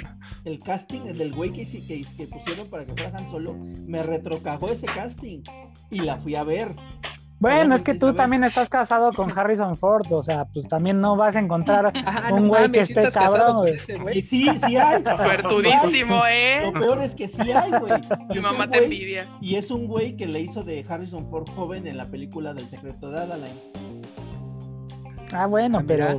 el 0.44 0.58
casting 0.60 1.00
el 1.06 1.18
del 1.18 1.34
güey 1.34 1.52
que, 1.52 1.64
que, 1.66 2.04
que 2.16 2.26
pusieron 2.26 2.68
para 2.70 2.84
que 2.84 2.94
fuera 2.94 3.18
Han 3.18 3.30
Solo, 3.30 3.54
me 3.86 4.02
retrocagó 4.02 4.68
ese 4.68 4.86
casting 4.86 5.42
y 5.90 6.00
la 6.00 6.16
fui 6.18 6.34
a 6.34 6.44
ver. 6.44 6.74
Bueno, 7.40 7.74
es 7.74 7.82
que 7.82 7.94
tú 7.94 8.06
¿sabes? 8.06 8.16
también 8.16 8.44
estás 8.44 8.68
casado 8.70 9.12
con 9.12 9.36
Harrison 9.36 9.76
Ford, 9.76 10.10
o 10.12 10.22
sea, 10.22 10.46
pues 10.46 10.66
también 10.66 10.98
no 10.98 11.16
vas 11.16 11.36
a 11.36 11.40
encontrar 11.40 11.92
Ah, 12.06 12.30
Un 12.32 12.48
güey 12.48 12.70
que 12.70 12.80
esté 12.80 13.02
estás 13.02 13.14
cabrón, 13.14 13.56
güey. 13.56 13.74
Y 14.18 14.22
sí, 14.22 14.48
sí 14.64 14.76
hay. 14.76 15.02
Suertudísimo, 15.02 16.16
Lo 16.16 16.26
¿eh? 16.26 16.72
peor 16.72 17.02
es 17.02 17.14
que 17.14 17.28
sí 17.28 17.50
hay, 17.52 17.70
güey. 17.70 18.00
Mi 18.30 18.40
mamá 18.40 18.68
te 18.68 18.84
envidia. 18.84 19.28
Y 19.40 19.56
es 19.56 19.70
un 19.70 19.86
güey 19.88 20.16
que 20.16 20.26
le 20.26 20.40
hizo 20.40 20.62
de 20.62 20.86
Harrison 20.88 21.28
Ford 21.28 21.46
joven 21.54 21.86
en 21.86 21.96
la 21.98 22.06
película 22.06 22.54
del 22.54 22.70
secreto 22.70 23.10
de 23.10 23.18
Adaline. 23.18 23.60
Ah, 25.32 25.46
bueno, 25.46 25.78
Ah, 25.78 25.82
mira. 25.86 26.16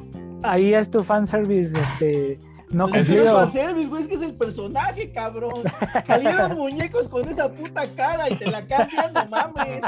Ahí 0.51 0.73
es 0.73 0.89
tu 0.89 1.03
fanservice, 1.03 1.77
este, 1.79 2.39
no 2.69 2.87
Pues 2.87 3.03
es 3.03 3.09
es 3.09 3.15
cumplido. 3.15 3.35
fanservice, 3.39 3.89
güey, 3.89 4.03
es 4.03 4.09
que 4.09 4.15
es 4.15 4.21
el 4.21 4.33
personaje, 4.35 5.11
cabrón. 5.11 5.63
Salieron 6.07 6.55
muñecos 6.57 7.07
con 7.07 7.27
esa 7.27 7.51
puta 7.53 7.87
cara 7.95 8.29
y 8.29 8.37
te 8.37 8.47
la 8.49 8.65
cambian, 8.67 9.13
no 9.13 9.25
mames. 9.29 9.81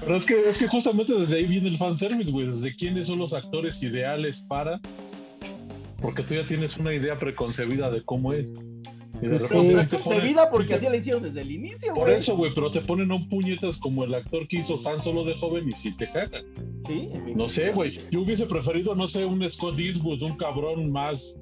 Pero 0.00 0.16
es 0.16 0.26
que, 0.26 0.48
es 0.48 0.58
que 0.58 0.68
justamente 0.68 1.12
desde 1.14 1.36
ahí 1.36 1.46
viene 1.46 1.68
el 1.68 1.78
fanservice, 1.78 2.30
güey. 2.30 2.46
Desde 2.46 2.74
quiénes 2.76 3.06
son 3.08 3.18
los 3.18 3.32
actores 3.32 3.82
ideales 3.82 4.42
para. 4.42 4.80
Porque 6.00 6.22
tú 6.22 6.34
ya 6.34 6.44
tienes 6.44 6.76
una 6.78 6.92
idea 6.92 7.14
preconcebida 7.14 7.90
de 7.90 8.02
cómo 8.02 8.32
es. 8.32 8.52
De 9.22 9.28
Pues 9.28 9.46
sí. 9.46 9.54
ponen- 9.54 9.88
Concebida 9.88 10.50
porque 10.50 10.68
sí 10.70 10.74
así 10.74 10.88
la 10.88 10.96
hicieron 10.96 11.22
desde 11.22 11.42
el 11.42 11.50
inicio, 11.52 11.94
Por 11.94 12.10
eso, 12.10 12.36
güey, 12.36 12.52
pero 12.54 12.72
te 12.72 12.80
ponen 12.80 13.12
un 13.12 13.28
puñetas 13.28 13.76
como 13.78 14.02
el 14.04 14.14
actor 14.14 14.48
que 14.48 14.56
hizo 14.58 14.80
Han 14.88 14.98
Solo 14.98 15.24
de 15.24 15.34
joven 15.34 15.68
y 15.68 15.72
si 15.72 15.96
te 15.96 16.06
cagan. 16.10 16.44
Sí, 16.86 17.08
No 17.36 17.46
sé, 17.48 17.70
güey. 17.70 17.98
Yo 18.10 18.22
hubiese 18.22 18.46
preferido, 18.46 18.94
no 18.96 19.06
sé, 19.06 19.24
un 19.24 19.48
Scott 19.48 19.78
Eastwood, 19.78 20.22
un 20.22 20.36
cabrón 20.36 20.90
más 20.90 21.38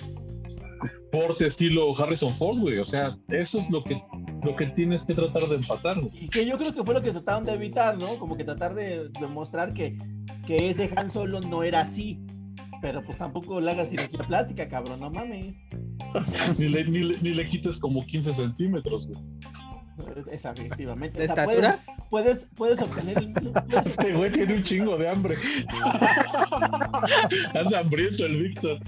porte 1.12 1.47
estilo 1.47 1.93
Harrison 1.99 2.33
Ford, 2.35 2.59
güey. 2.59 2.78
O 2.78 2.85
sea, 2.85 3.16
eso 3.28 3.59
es 3.61 3.70
lo 3.70 3.83
que 3.83 3.99
lo 4.45 4.57
que 4.57 4.66
tienes 4.66 5.05
que 5.05 5.12
tratar 5.14 5.49
de 5.49 5.57
empatar. 5.57 6.01
güey. 6.01 6.24
Y 6.24 6.28
que 6.28 6.47
yo 6.47 6.57
creo 6.57 6.72
que 6.74 6.83
fue 6.85 6.95
lo 6.95 7.03
que 7.03 7.11
trataron 7.11 7.45
de 7.45 7.53
evitar, 7.53 7.99
¿no? 7.99 8.18
Como 8.18 8.37
que 8.37 8.45
tratar 8.45 8.74
de 8.74 9.09
demostrar 9.20 9.72
que, 9.74 9.97
que 10.47 10.70
ese 10.70 10.91
Han 10.97 11.11
Solo 11.11 11.41
no 11.41 11.62
era 11.62 11.81
así. 11.83 12.18
Pero 12.83 13.05
pues 13.05 13.18
tampoco 13.18 13.61
le 13.61 13.70
hagas 13.70 13.91
cirugía 13.91 14.20
plástica, 14.20 14.68
cabrón, 14.68 15.01
no 15.01 15.11
mames. 15.11 15.57
ni, 16.59 16.68
le, 16.68 16.85
ni, 16.85 17.01
le, 17.01 17.20
ni 17.20 17.31
le 17.35 17.47
quites 17.47 17.78
como 17.78 18.05
15 18.05 18.33
centímetros, 18.33 19.07
güey. 19.07 19.20
Es 20.33 20.45
efectivamente. 20.47 21.18
¿De 21.18 21.26
O 21.26 21.28
sea, 21.35 21.45
estatura? 21.45 21.78
Puedes, 22.09 22.39
puedes, 22.57 22.78
puedes 22.78 22.81
obtener 22.81 23.18
el 23.18 23.33
puedes- 23.35 23.87
Este 23.87 24.14
güey 24.14 24.33
tiene 24.33 24.55
un 24.55 24.62
chingo 24.62 24.97
de 24.97 25.09
hambre. 25.11 25.35
Anda 27.55 27.81
hambriento 27.81 28.24
el 28.24 28.43
Víctor. 28.43 28.78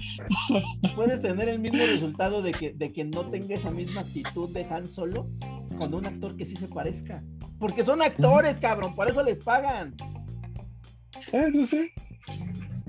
puedes 0.95 1.21
tener 1.21 1.49
el 1.49 1.59
mismo 1.59 1.79
resultado 1.85 2.41
de 2.41 2.51
que, 2.51 2.73
de 2.73 2.91
que 2.91 3.03
no 3.03 3.29
tenga 3.29 3.55
esa 3.55 3.69
misma 3.69 4.01
actitud 4.01 4.49
de 4.49 4.65
Han 4.65 4.87
Solo 4.87 5.29
con 5.77 5.93
un 5.93 6.05
actor 6.05 6.35
que 6.35 6.45
sí 6.45 6.55
se 6.55 6.67
parezca. 6.67 7.23
Porque 7.59 7.83
son 7.83 8.01
actores, 8.01 8.57
cabrón, 8.57 8.95
por 8.95 9.07
eso 9.07 9.21
les 9.23 9.37
pagan. 9.43 9.93
Eso 11.31 11.65
sí. 11.65 11.91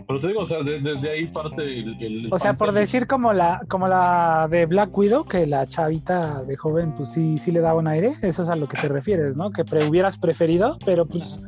Pero 0.07 0.19
te 0.21 0.29
digo, 0.29 0.41
o 0.41 0.47
sea, 0.47 0.63
de- 0.63 0.81
desde 0.81 1.11
ahí 1.11 1.27
parte 1.27 1.63
el. 1.63 1.97
el 2.03 2.33
O 2.33 2.39
sea, 2.39 2.53
por 2.55 2.73
decir 2.73 3.07
como 3.07 3.33
la, 3.33 3.61
como 3.69 3.89
la 3.89 4.47
de 4.51 4.67
Black 4.67 4.97
Widow, 4.97 5.25
que 5.25 5.47
la 5.47 5.67
chavita 5.67 6.43
de 6.43 6.57
joven, 6.57 6.95
pues 6.95 7.09
sí, 7.13 7.39
sí 7.39 7.51
le 7.51 7.61
daba 7.61 7.79
un 7.79 7.87
aire. 7.89 8.13
Eso 8.23 8.43
es 8.43 8.51
a 8.51 8.57
lo 8.57 8.67
que 8.67 8.77
te 8.77 8.89
refieres, 8.89 9.37
¿no? 9.37 9.51
Que 9.51 9.65
pre- 9.65 9.89
hubieras 9.89 10.19
preferido, 10.19 10.77
pero 10.85 11.07
pues 11.07 11.43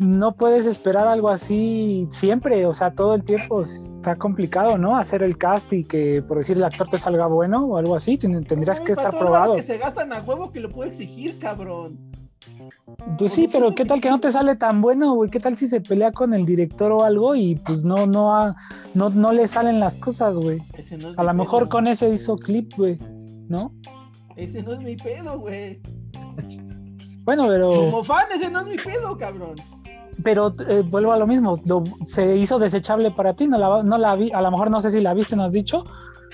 no 0.00 0.32
puedes 0.32 0.66
esperar 0.66 1.06
algo 1.06 1.28
así 1.28 2.08
siempre. 2.10 2.66
O 2.66 2.74
sea, 2.74 2.90
todo 2.90 3.14
el 3.14 3.22
tiempo 3.22 3.60
está 3.60 4.16
complicado, 4.16 4.76
¿no? 4.76 4.96
Hacer 4.96 5.22
el 5.22 5.38
cast 5.38 5.72
y 5.72 5.84
que, 5.84 6.20
por 6.26 6.38
decir, 6.38 6.56
el 6.56 6.64
actor 6.64 6.88
te 6.88 6.98
salga 6.98 7.26
bueno 7.28 7.64
o 7.64 7.76
algo 7.76 7.94
así. 7.94 8.18
ten- 8.18 8.44
Tendrías 8.44 8.80
Ay, 8.80 8.86
que 8.86 8.92
estar 8.92 9.16
probado. 9.16 9.54
que 9.54 9.62
se 9.62 9.78
gastan 9.78 10.12
a 10.12 10.20
huevo 10.20 10.50
que 10.50 10.58
lo 10.58 10.68
puedo 10.68 10.90
exigir, 10.90 11.38
cabrón. 11.38 11.98
Pues 13.18 13.32
sí, 13.32 13.48
pero 13.50 13.74
¿qué 13.74 13.84
tal 13.84 14.00
que 14.00 14.10
no 14.10 14.20
te 14.20 14.30
sale 14.32 14.56
tan 14.56 14.80
bueno, 14.80 15.14
güey? 15.14 15.30
¿Qué 15.30 15.40
tal 15.40 15.56
si 15.56 15.66
se 15.66 15.80
pelea 15.80 16.12
con 16.12 16.34
el 16.34 16.44
director 16.44 16.92
o 16.92 17.04
algo 17.04 17.34
y 17.34 17.54
pues 17.56 17.84
no, 17.84 18.06
no, 18.06 18.34
ha- 18.34 18.54
no, 18.94 19.08
no 19.10 19.32
le 19.32 19.46
salen 19.46 19.80
las 19.80 19.96
cosas, 19.98 20.36
güey? 20.36 20.58
No 20.98 21.12
A 21.16 21.22
lo 21.22 21.34
mejor 21.34 21.60
pedo. 21.64 21.68
con 21.70 21.86
ese 21.86 22.08
hizo 22.10 22.36
clip, 22.36 22.72
güey, 22.76 22.98
¿no? 23.48 23.72
Ese 24.36 24.62
no 24.62 24.72
es 24.74 24.84
mi 24.84 24.96
pedo, 24.96 25.38
güey. 25.38 25.80
Bueno, 27.24 27.46
pero, 27.48 27.70
Como 27.70 28.04
fan, 28.04 28.26
ese 28.34 28.50
no 28.50 28.60
es 28.60 28.66
mi 28.66 28.76
pedo, 28.76 29.16
cabrón. 29.16 29.56
pero 30.22 30.54
eh, 30.68 30.82
vuelvo 30.84 31.12
a 31.12 31.18
lo 31.18 31.26
mismo, 31.26 31.58
lo- 31.66 31.84
se 32.06 32.36
hizo 32.36 32.58
desechable 32.58 33.10
para 33.10 33.34
ti, 33.34 33.46
no 33.48 33.58
la, 33.58 33.82
no 33.82 33.96
la 33.98 34.14
vi, 34.16 34.30
a 34.32 34.40
lo 34.42 34.50
mejor 34.50 34.70
no 34.70 34.80
sé 34.80 34.90
si 34.90 35.00
la 35.00 35.14
viste, 35.14 35.34
no 35.36 35.44
has 35.44 35.52
dicho, 35.52 35.84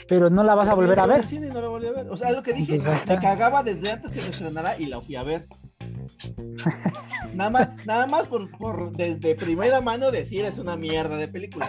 pero 0.09 0.31
no 0.31 0.43
la 0.43 0.55
vas 0.55 0.69
a 0.69 0.75
volver 0.75 0.99
a 0.99 1.07
ver. 1.07 1.25
y 1.31 1.39
no 1.39 1.61
la 1.61 1.69
volví 1.69 1.87
a 1.87 1.93
ver. 1.93 2.09
O 2.11 2.17
sea, 2.17 2.33
lo 2.33 2.43
que 2.43 2.53
dije, 2.53 2.77
Pues 2.79 3.07
me 3.09 3.19
cagaba 3.19 3.63
desde 3.63 3.93
antes 3.93 4.11
que 4.11 4.21
se 4.21 4.31
estrenara 4.31 4.79
y 4.79 4.87
la 4.87 5.01
fui 5.01 5.17
a 5.17 5.23
ver. 5.23 5.47
Nada 7.35 7.51
más, 7.51 7.69
nada 7.87 8.07
más 8.07 8.27
por, 8.27 8.51
por 8.59 8.93
desde 8.93 9.35
primera 9.35 9.81
mano 9.81 10.11
decir 10.11 10.45
es 10.45 10.59
una 10.59 10.77
mierda 10.77 11.17
de 11.17 11.29
película. 11.29 11.69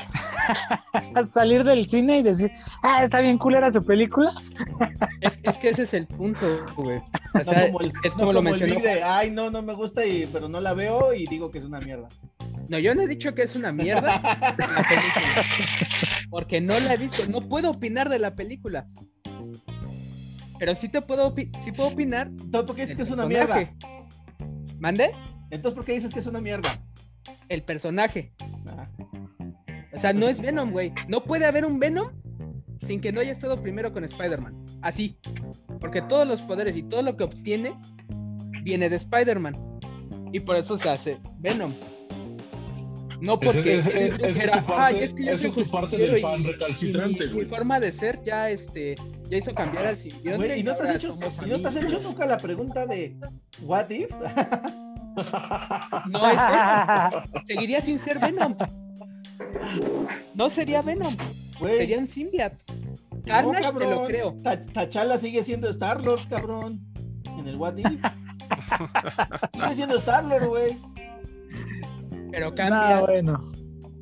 Salir 1.31 1.63
del 1.63 1.87
cine 1.87 2.17
y 2.19 2.23
decir, 2.23 2.51
ah, 2.81 3.03
está 3.03 3.21
bien 3.21 3.37
culera 3.37 3.71
su 3.71 3.83
película. 3.83 4.31
Es, 5.21 5.39
es 5.43 5.57
que 5.59 5.69
ese 5.69 5.83
es 5.83 5.93
el 5.93 6.07
punto, 6.07 6.65
güey. 6.75 6.97
O 6.97 7.37
No 7.37 7.43
como 7.67 7.79
el, 7.81 7.93
es 8.03 8.13
no 8.15 8.19
como 8.21 8.33
lo 8.33 8.39
el 8.39 8.45
mencionó. 8.45 8.79
De, 8.81 9.03
ay, 9.03 9.29
no, 9.29 9.51
no 9.51 9.61
me 9.61 9.73
gusta, 9.73 10.03
y, 10.03 10.25
pero 10.33 10.49
no 10.49 10.59
la 10.59 10.73
veo 10.73 11.13
y 11.13 11.27
digo 11.27 11.51
que 11.51 11.59
es 11.59 11.63
una 11.63 11.79
mierda. 11.79 12.09
No, 12.67 12.79
yo 12.79 12.95
no 12.95 13.03
he 13.03 13.07
dicho 13.07 13.35
que 13.35 13.43
es 13.43 13.55
una 13.55 13.71
mierda 13.71 14.19
la 14.21 14.83
película. 14.83 15.45
Porque 16.31 16.59
no 16.59 16.79
la 16.79 16.95
he 16.95 16.97
visto. 16.97 17.23
No 17.29 17.47
puedo 17.47 17.69
opinar 17.69 18.09
de 18.09 18.17
la 18.17 18.35
película. 18.35 18.87
Pero 20.57 20.73
sí 20.73 20.89
te 20.89 21.01
puedo, 21.01 21.35
opi- 21.35 21.51
sí 21.59 21.71
puedo 21.71 21.89
opinar. 21.89 22.27
Entonces, 22.27 22.63
¿por 22.65 22.75
qué 22.75 22.81
dices 22.81 22.97
del 22.97 22.97
que 22.97 23.03
es 23.03 23.11
una 23.11 23.25
mierda? 23.27 23.71
¿Mande? 24.81 25.11
Entonces, 25.51 25.75
¿por 25.75 25.85
qué 25.85 25.93
dices 25.93 26.11
que 26.11 26.19
es 26.19 26.25
una 26.25 26.41
mierda? 26.41 26.83
El 27.49 27.61
personaje. 27.61 28.33
Ah, 28.67 28.89
O 29.93 29.99
sea, 29.99 30.11
no 30.11 30.27
es 30.27 30.41
Venom, 30.41 30.71
güey. 30.71 30.91
No 31.07 31.23
puede 31.23 31.45
haber 31.45 31.65
un 31.65 31.79
Venom 31.79 32.07
sin 32.81 32.99
que 32.99 33.11
no 33.11 33.19
haya 33.21 33.31
estado 33.31 33.61
primero 33.61 33.93
con 33.93 34.03
Spider-Man. 34.03 34.65
Así. 34.81 35.19
Porque 35.79 36.01
todos 36.01 36.27
los 36.27 36.41
poderes 36.41 36.75
y 36.75 36.81
todo 36.83 37.03
lo 37.03 37.15
que 37.15 37.25
obtiene 37.25 37.73
viene 38.63 38.89
de 38.89 38.95
Spider-Man. 38.95 39.55
Y 40.33 40.39
por 40.39 40.55
eso 40.55 40.77
se 40.79 40.89
hace 40.89 41.19
Venom. 41.39 41.73
No 43.19 43.39
porque 43.39 43.77
es 43.77 43.87
parte- 43.87 44.65
"Ay, 44.75 44.95
es 45.03 45.13
que 45.13 45.25
yo 45.25 45.37
soy 45.37 45.49
es 45.51 45.55
tu 45.55 45.69
parte 45.69 45.95
del 45.97 46.19
fan 46.21 46.41
y 46.41 46.47
recalcitrante, 46.47 47.27
mi- 47.27 47.33
güey. 47.33 47.43
Mi 47.45 47.49
forma 47.49 47.79
de 47.79 47.91
ser 47.91 48.23
ya 48.23 48.49
este 48.49 48.95
ya 49.31 49.37
hizo 49.37 49.55
cambiar 49.55 49.85
al 49.87 49.95
simbionte 49.97 50.45
güey, 50.47 50.57
¿y 50.57 50.59
y 50.59 50.63
no 50.63 50.75
te, 50.75 50.83
has 50.83 50.95
hecho, 50.95 51.07
somos 51.07 51.37
y 51.43 51.49
no 51.49 51.59
te 51.59 51.67
has 51.67 51.75
hecho 51.75 51.85
amigos". 51.85 52.03
nunca 52.03 52.25
la 52.25 52.37
pregunta 52.37 52.85
de 52.85 53.17
¿What 53.63 53.89
if? 53.89 54.09
No 56.09 56.29
es 56.29 56.37
Venom. 56.37 57.23
Seguiría 57.45 57.81
sin 57.81 57.99
ser 57.99 58.19
Venom. 58.19 58.55
No 60.35 60.49
sería 60.49 60.81
Venom. 60.81 61.15
Güey, 61.59 61.77
Sería 61.77 61.97
un 61.99 62.07
symbiote. 62.07 62.57
no, 62.69 63.21
Carnage 63.25 63.71
te 63.73 63.89
lo 63.89 64.03
creo. 64.05 64.35
Ta- 64.43 64.59
T'Challa 64.59 65.17
sigue 65.17 65.43
siendo 65.43 65.69
Star-Lord, 65.69 66.27
cabrón. 66.29 66.79
En 67.37 67.47
el 67.47 67.55
What 67.57 67.77
if. 67.77 67.87
sigue 69.53 69.75
siendo 69.75 69.97
Star-Lord, 69.97 70.47
güey. 70.47 70.77
Pero 72.31 72.55
cambia. 72.55 73.01
bueno. 73.01 73.41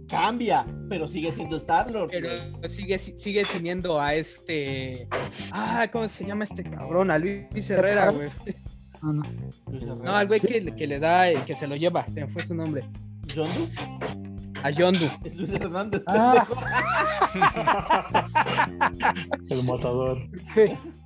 Cambia, 0.10 0.66
pero 0.90 1.08
sigue 1.08 1.32
siendo 1.32 1.58
Star-Lord. 1.58 2.10
Pero 2.12 2.30
sigue, 2.68 2.98
sigue 2.98 3.44
teniendo 3.46 4.02
a 4.02 4.16
este. 4.16 5.08
Ah, 5.52 5.88
¿cómo 5.92 6.08
se 6.08 6.26
llama 6.26 6.46
este 6.46 6.64
cabrón? 6.64 7.12
A 7.12 7.20
Luis 7.20 7.70
Herrera, 7.70 8.10
güey. 8.10 8.30
No, 9.02 9.14
no. 9.14 9.24
Luis 9.68 9.84
Herrera. 9.84 10.04
No, 10.04 10.16
al 10.16 10.28
güey 10.28 10.40
que, 10.40 10.66
que 10.76 10.88
le 10.88 11.00
da, 11.00 11.30
el 11.30 11.46
que 11.46 11.56
se 11.56 11.68
lo 11.68 11.76
lleva, 11.76 12.06
se 12.08 12.22
me 12.22 12.28
fue 12.28 12.44
su 12.44 12.56
nombre. 12.56 12.84
¿Yondu? 13.36 13.70
A 14.64 14.70
Yondu. 14.70 15.10
Es 15.24 15.36
Luis 15.36 15.52
Hernández. 15.54 16.02
Ah. 16.08 16.46
pendejo. 16.46 16.62
El 19.50 19.64
matador. 19.64 20.18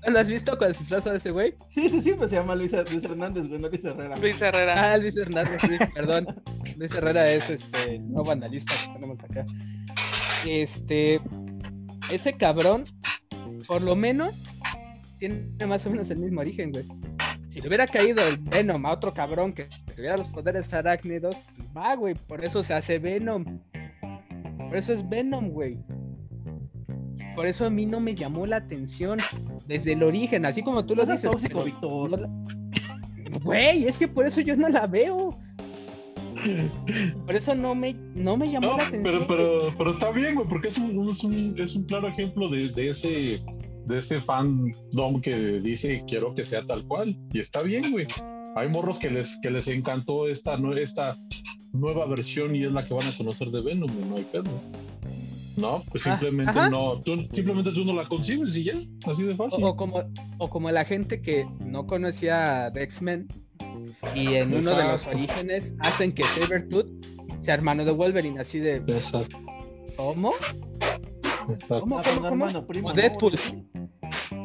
¿No 0.05 0.11
lo 0.11 0.19
has 0.19 0.29
visto 0.29 0.57
con 0.57 0.67
el 0.67 0.73
disfrazo 0.73 1.11
de 1.11 1.17
ese 1.17 1.31
güey? 1.31 1.55
Sí, 1.69 1.89
sí, 1.89 2.01
sí, 2.01 2.13
pues 2.13 2.29
se 2.29 2.35
llama 2.37 2.55
Luis, 2.55 2.71
Luis 2.71 3.03
Hernández, 3.03 3.47
güey, 3.47 3.59
no 3.59 3.69
Luis 3.69 3.83
Herrera. 3.83 4.17
Luis 4.17 4.41
Herrera. 4.41 4.93
Ah, 4.93 4.97
Luis 4.97 5.17
Hernández, 5.17 5.61
sí, 5.61 5.77
perdón. 5.93 6.27
Luis 6.77 6.93
Herrera 6.93 7.29
es 7.29 7.49
este 7.49 7.99
no 7.99 8.23
vandalista 8.23 8.73
que 8.85 8.93
tenemos 8.93 9.23
acá. 9.23 9.45
Este. 10.45 11.21
Ese 12.11 12.37
cabrón, 12.37 12.83
por 13.65 13.81
lo 13.81 13.95
menos, 13.95 14.43
tiene 15.19 15.47
más 15.65 15.85
o 15.85 15.89
menos 15.89 16.09
el 16.11 16.17
mismo 16.17 16.41
origen, 16.41 16.71
güey. 16.71 16.85
Si 17.53 17.61
le 17.61 17.67
hubiera 17.67 17.85
caído 17.85 18.27
el 18.27 18.37
Venom 18.37 18.83
a 18.87 18.91
otro 18.93 19.13
cabrón 19.13 19.53
que 19.53 19.67
tuviera 19.95 20.17
los 20.17 20.29
poderes 20.29 20.73
arácnidos, 20.73 21.35
pues 21.55 21.69
va, 21.77 21.95
güey. 21.95 22.15
Por 22.15 22.43
eso 22.43 22.63
se 22.63 22.73
hace 22.73 22.97
Venom. 22.97 23.59
Por 24.57 24.75
eso 24.75 24.91
es 24.91 25.07
Venom, 25.07 25.49
güey. 25.49 25.77
Por 27.35 27.45
eso 27.45 27.65
a 27.65 27.69
mí 27.69 27.85
no 27.85 27.99
me 27.99 28.15
llamó 28.15 28.47
la 28.47 28.55
atención 28.57 29.19
desde 29.67 29.93
el 29.93 30.01
origen, 30.01 30.45
así 30.47 30.63
como 30.63 30.83
tú 30.85 30.95
lo 30.95 31.05
seas 31.05 31.21
dices. 31.21 31.31
tóxico, 31.31 31.63
Víctor. 31.63 32.09
no 32.11 32.17
la- 32.17 32.29
Güey, 33.43 33.85
es 33.85 33.99
que 33.99 34.07
por 34.07 34.25
eso 34.25 34.41
yo 34.41 34.55
no 34.55 34.69
la 34.69 34.87
veo. 34.87 35.37
Por 37.25 37.35
eso 37.35 37.53
no 37.53 37.75
me, 37.75 37.93
no 38.15 38.35
me 38.35 38.49
llamó 38.49 38.67
No, 38.71 38.77
la 38.77 38.87
atención. 38.87 39.03
pero, 39.03 39.27
pero, 39.27 39.73
pero 39.77 39.91
está 39.91 40.09
bien, 40.11 40.33
güey, 40.35 40.47
porque 40.47 40.69
es 40.69 40.77
un, 40.79 41.07
es 41.09 41.23
un, 41.23 41.55
es 41.59 41.75
un 41.75 41.83
claro 41.83 42.07
ejemplo 42.07 42.49
de, 42.49 42.69
de 42.69 42.89
ese 42.89 43.41
de 43.85 43.97
ese 43.97 44.21
fandom 44.21 45.21
que 45.21 45.35
dice 45.59 46.03
quiero 46.07 46.33
que 46.35 46.43
sea 46.43 46.65
tal 46.65 46.85
cual. 46.87 47.17
Y 47.31 47.39
está 47.39 47.61
bien, 47.61 47.91
güey. 47.91 48.07
Hay 48.55 48.69
morros 48.69 48.99
que 48.99 49.09
les, 49.09 49.37
que 49.41 49.49
les 49.49 49.67
encantó 49.67 50.27
esta, 50.27 50.57
esta 50.79 51.17
nueva 51.73 52.05
versión 52.05 52.55
y 52.55 52.63
es 52.63 52.71
la 52.71 52.83
que 52.83 52.93
van 52.93 53.07
a 53.07 53.17
conocer 53.17 53.49
de 53.49 53.61
Venom, 53.61 53.89
no 54.09 54.15
hay 54.17 54.23
pedo. 54.25 54.43
No, 55.55 55.83
pues 55.91 56.05
Ah, 56.07 56.11
simplemente 56.17 56.51
ajá. 56.57 56.69
no, 56.69 56.99
tú, 57.01 57.27
simplemente 57.31 57.71
tú 57.71 57.85
no 57.85 57.93
la 57.93 58.07
concibes 58.07 58.55
y 58.55 58.63
ya, 58.63 58.73
así 59.05 59.23
de 59.23 59.35
fácil. 59.35 59.63
O, 59.63 59.69
o 59.69 59.75
como, 59.75 60.03
o 60.39 60.49
como 60.49 60.71
la 60.71 60.83
gente 60.85 61.21
que 61.21 61.45
no 61.59 61.85
conocía 61.85 62.69
de 62.71 62.83
X-Men 62.83 63.27
y 64.15 64.33
en 64.35 64.53
uno 64.55 64.75
de 64.75 64.83
los 64.83 65.05
orígenes 65.07 65.75
hacen 65.79 66.11
que 66.11 66.23
Sabretooth 66.23 66.87
sea 67.39 67.53
hermano 67.55 67.85
de 67.85 67.91
Wolverine, 67.91 68.39
así 68.39 68.59
de 68.59 68.77
Exacto, 68.77 69.37
¿cómo? 69.95 70.33
Exacto. 71.49 71.81
¿Cómo, 71.81 71.95
cómo, 71.95 72.03
son 72.03 72.15
cómo? 72.15 72.27
hermano, 72.27 72.67
primo, 72.67 72.87
O 72.87 72.91
¿no? 72.91 72.95
Deadpool. 72.95 73.33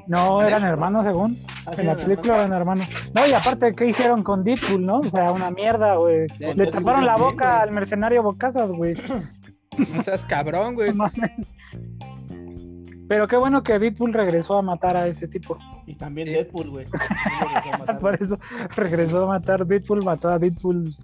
No, 0.07 0.43
eran 0.43 0.65
hermanos 0.65 1.07
según. 1.07 1.39
Ah, 1.67 1.73
sí, 1.75 1.83
En 1.83 1.87
la 1.89 1.97
película 1.97 2.37
eran 2.37 2.53
hermanos. 2.53 2.89
No, 3.15 3.27
y 3.27 3.33
aparte, 3.33 3.75
¿qué 3.75 3.87
hicieron 3.87 4.23
con 4.23 4.43
Deadpool, 4.43 4.85
no? 4.85 5.01
O 5.01 5.05
sea, 5.05 5.33
una 5.33 5.51
mierda, 5.51 5.97
güey. 5.97 6.27
Le 6.39 6.55
Deadpool, 6.55 6.71
taparon 6.71 7.07
la 7.07 7.17
boca 7.17 7.61
al 7.61 7.73
mercenario 7.73 8.23
Bocazas, 8.23 8.73
güey. 8.73 8.95
No 9.95 10.03
seas 10.03 10.25
cabrón, 10.25 10.75
güey. 10.75 10.89
No 10.95 11.05
mames. 11.05 11.53
Pero 13.09 13.27
qué 13.27 13.37
bueno 13.37 13.63
que 13.63 13.79
Deadpool 13.79 14.13
regresó 14.13 14.57
a 14.57 14.63
matar 14.63 14.97
a 14.97 15.07
ese 15.07 15.29
tipo. 15.29 15.59
Y 15.87 15.95
también. 15.95 16.29
Deadpool, 16.29 16.71
güey. 16.71 16.87
Por 18.01 18.23
eso 18.23 18.39
regresó 18.77 19.25
a 19.25 19.27
matar 19.27 19.67
Deadpool, 19.67 20.05
mató 20.05 20.29
a 20.29 20.39
Deadpool. 20.39 20.95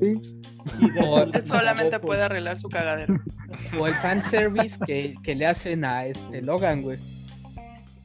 Sí. 0.00 0.38
Él 1.32 1.46
solamente 1.46 1.98
puede 1.98 2.22
arreglar 2.22 2.58
su 2.58 2.68
cagadero. 2.68 3.16
O 3.78 3.86
el 3.86 3.94
fanservice 3.94 4.78
que, 4.84 5.14
que 5.22 5.34
le 5.34 5.46
hacen 5.46 5.84
a 5.84 6.06
este 6.06 6.42
Logan, 6.42 6.82
güey. 6.82 6.98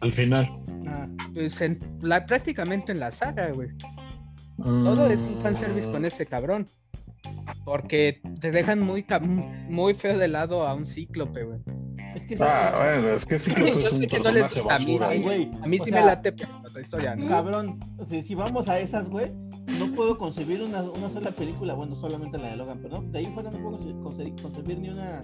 Al 0.02 0.12
final. 0.12 0.50
Ah, 0.88 1.08
pues 1.34 1.62
en 1.62 1.80
la, 2.02 2.26
prácticamente 2.26 2.92
en 2.92 3.00
la 3.00 3.12
saga, 3.12 3.48
güey. 3.52 3.70
Todo 4.58 5.08
es 5.08 5.22
un 5.22 5.40
fanservice 5.42 5.90
con 5.90 6.06
ese 6.06 6.26
cabrón. 6.26 6.68
Porque 7.64 8.22
te 8.40 8.52
dejan 8.52 8.82
muy, 8.82 9.06
muy 9.68 9.94
feo 9.94 10.18
de 10.18 10.28
lado 10.28 10.68
a 10.68 10.74
un 10.74 10.86
cíclope, 10.86 11.44
güey. 11.44 11.60
Es 12.36 12.40
que 12.40 12.46
Ah, 12.46 12.74
bueno, 12.78 13.10
es 13.10 13.26
que 13.26 13.40
sí 13.40 13.54
que 13.54 13.62
Yo 13.74 13.80
es 13.80 13.92
un 13.92 13.98
sé 14.00 14.08
que 14.08 14.20
no 14.20 14.32
les 14.32 14.44
a 14.46 14.80
mí, 14.80 14.98
basura. 14.98 15.16
Güey. 15.22 15.52
A 15.62 15.68
mí 15.68 15.78
o 15.80 15.84
sí 15.84 15.90
sea, 15.92 16.00
me 16.02 16.06
late 16.08 16.34
otra 16.66 16.82
historia, 16.82 17.16
¿no? 17.16 17.28
Cabrón, 17.28 17.80
o 17.98 18.06
sea, 18.06 18.22
si 18.22 18.36
vamos 18.36 18.68
a 18.70 18.80
esas, 18.80 19.10
güey, 19.10 19.32
no 19.80 19.88
puedo 19.96 20.18
concebir 20.18 20.62
una, 20.64 20.82
una 20.84 21.10
sola 21.10 21.32
película, 21.32 21.74
bueno, 21.74 21.96
solamente 21.96 22.38
la 22.38 22.50
de 22.50 22.56
Logan, 22.58 22.80
pero 22.82 23.02
no, 23.02 23.10
de 23.12 23.20
ahí 23.20 23.26
fuera 23.34 23.52
no 23.52 23.58
puedo 23.60 23.78
conce- 23.80 24.02
conce- 24.02 24.42
concebir 24.42 24.80
ni 24.80 24.90
una 24.90 25.22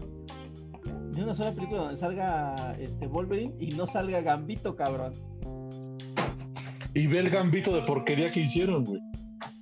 ni 1.16 1.22
una 1.22 1.34
sola 1.36 1.54
película 1.54 1.82
donde 1.84 1.98
salga 1.98 2.76
este 2.80 3.08
Wolverine 3.08 3.54
y 3.60 3.68
no 3.72 3.86
salga 3.88 4.20
Gambito, 4.22 4.76
cabrón. 4.76 5.14
Y 6.96 7.08
ve 7.08 7.20
el 7.20 7.30
gambito 7.30 7.74
de 7.74 7.82
porquería 7.84 8.30
que 8.30 8.42
hicieron, 8.42 8.84
güey. 8.84 9.00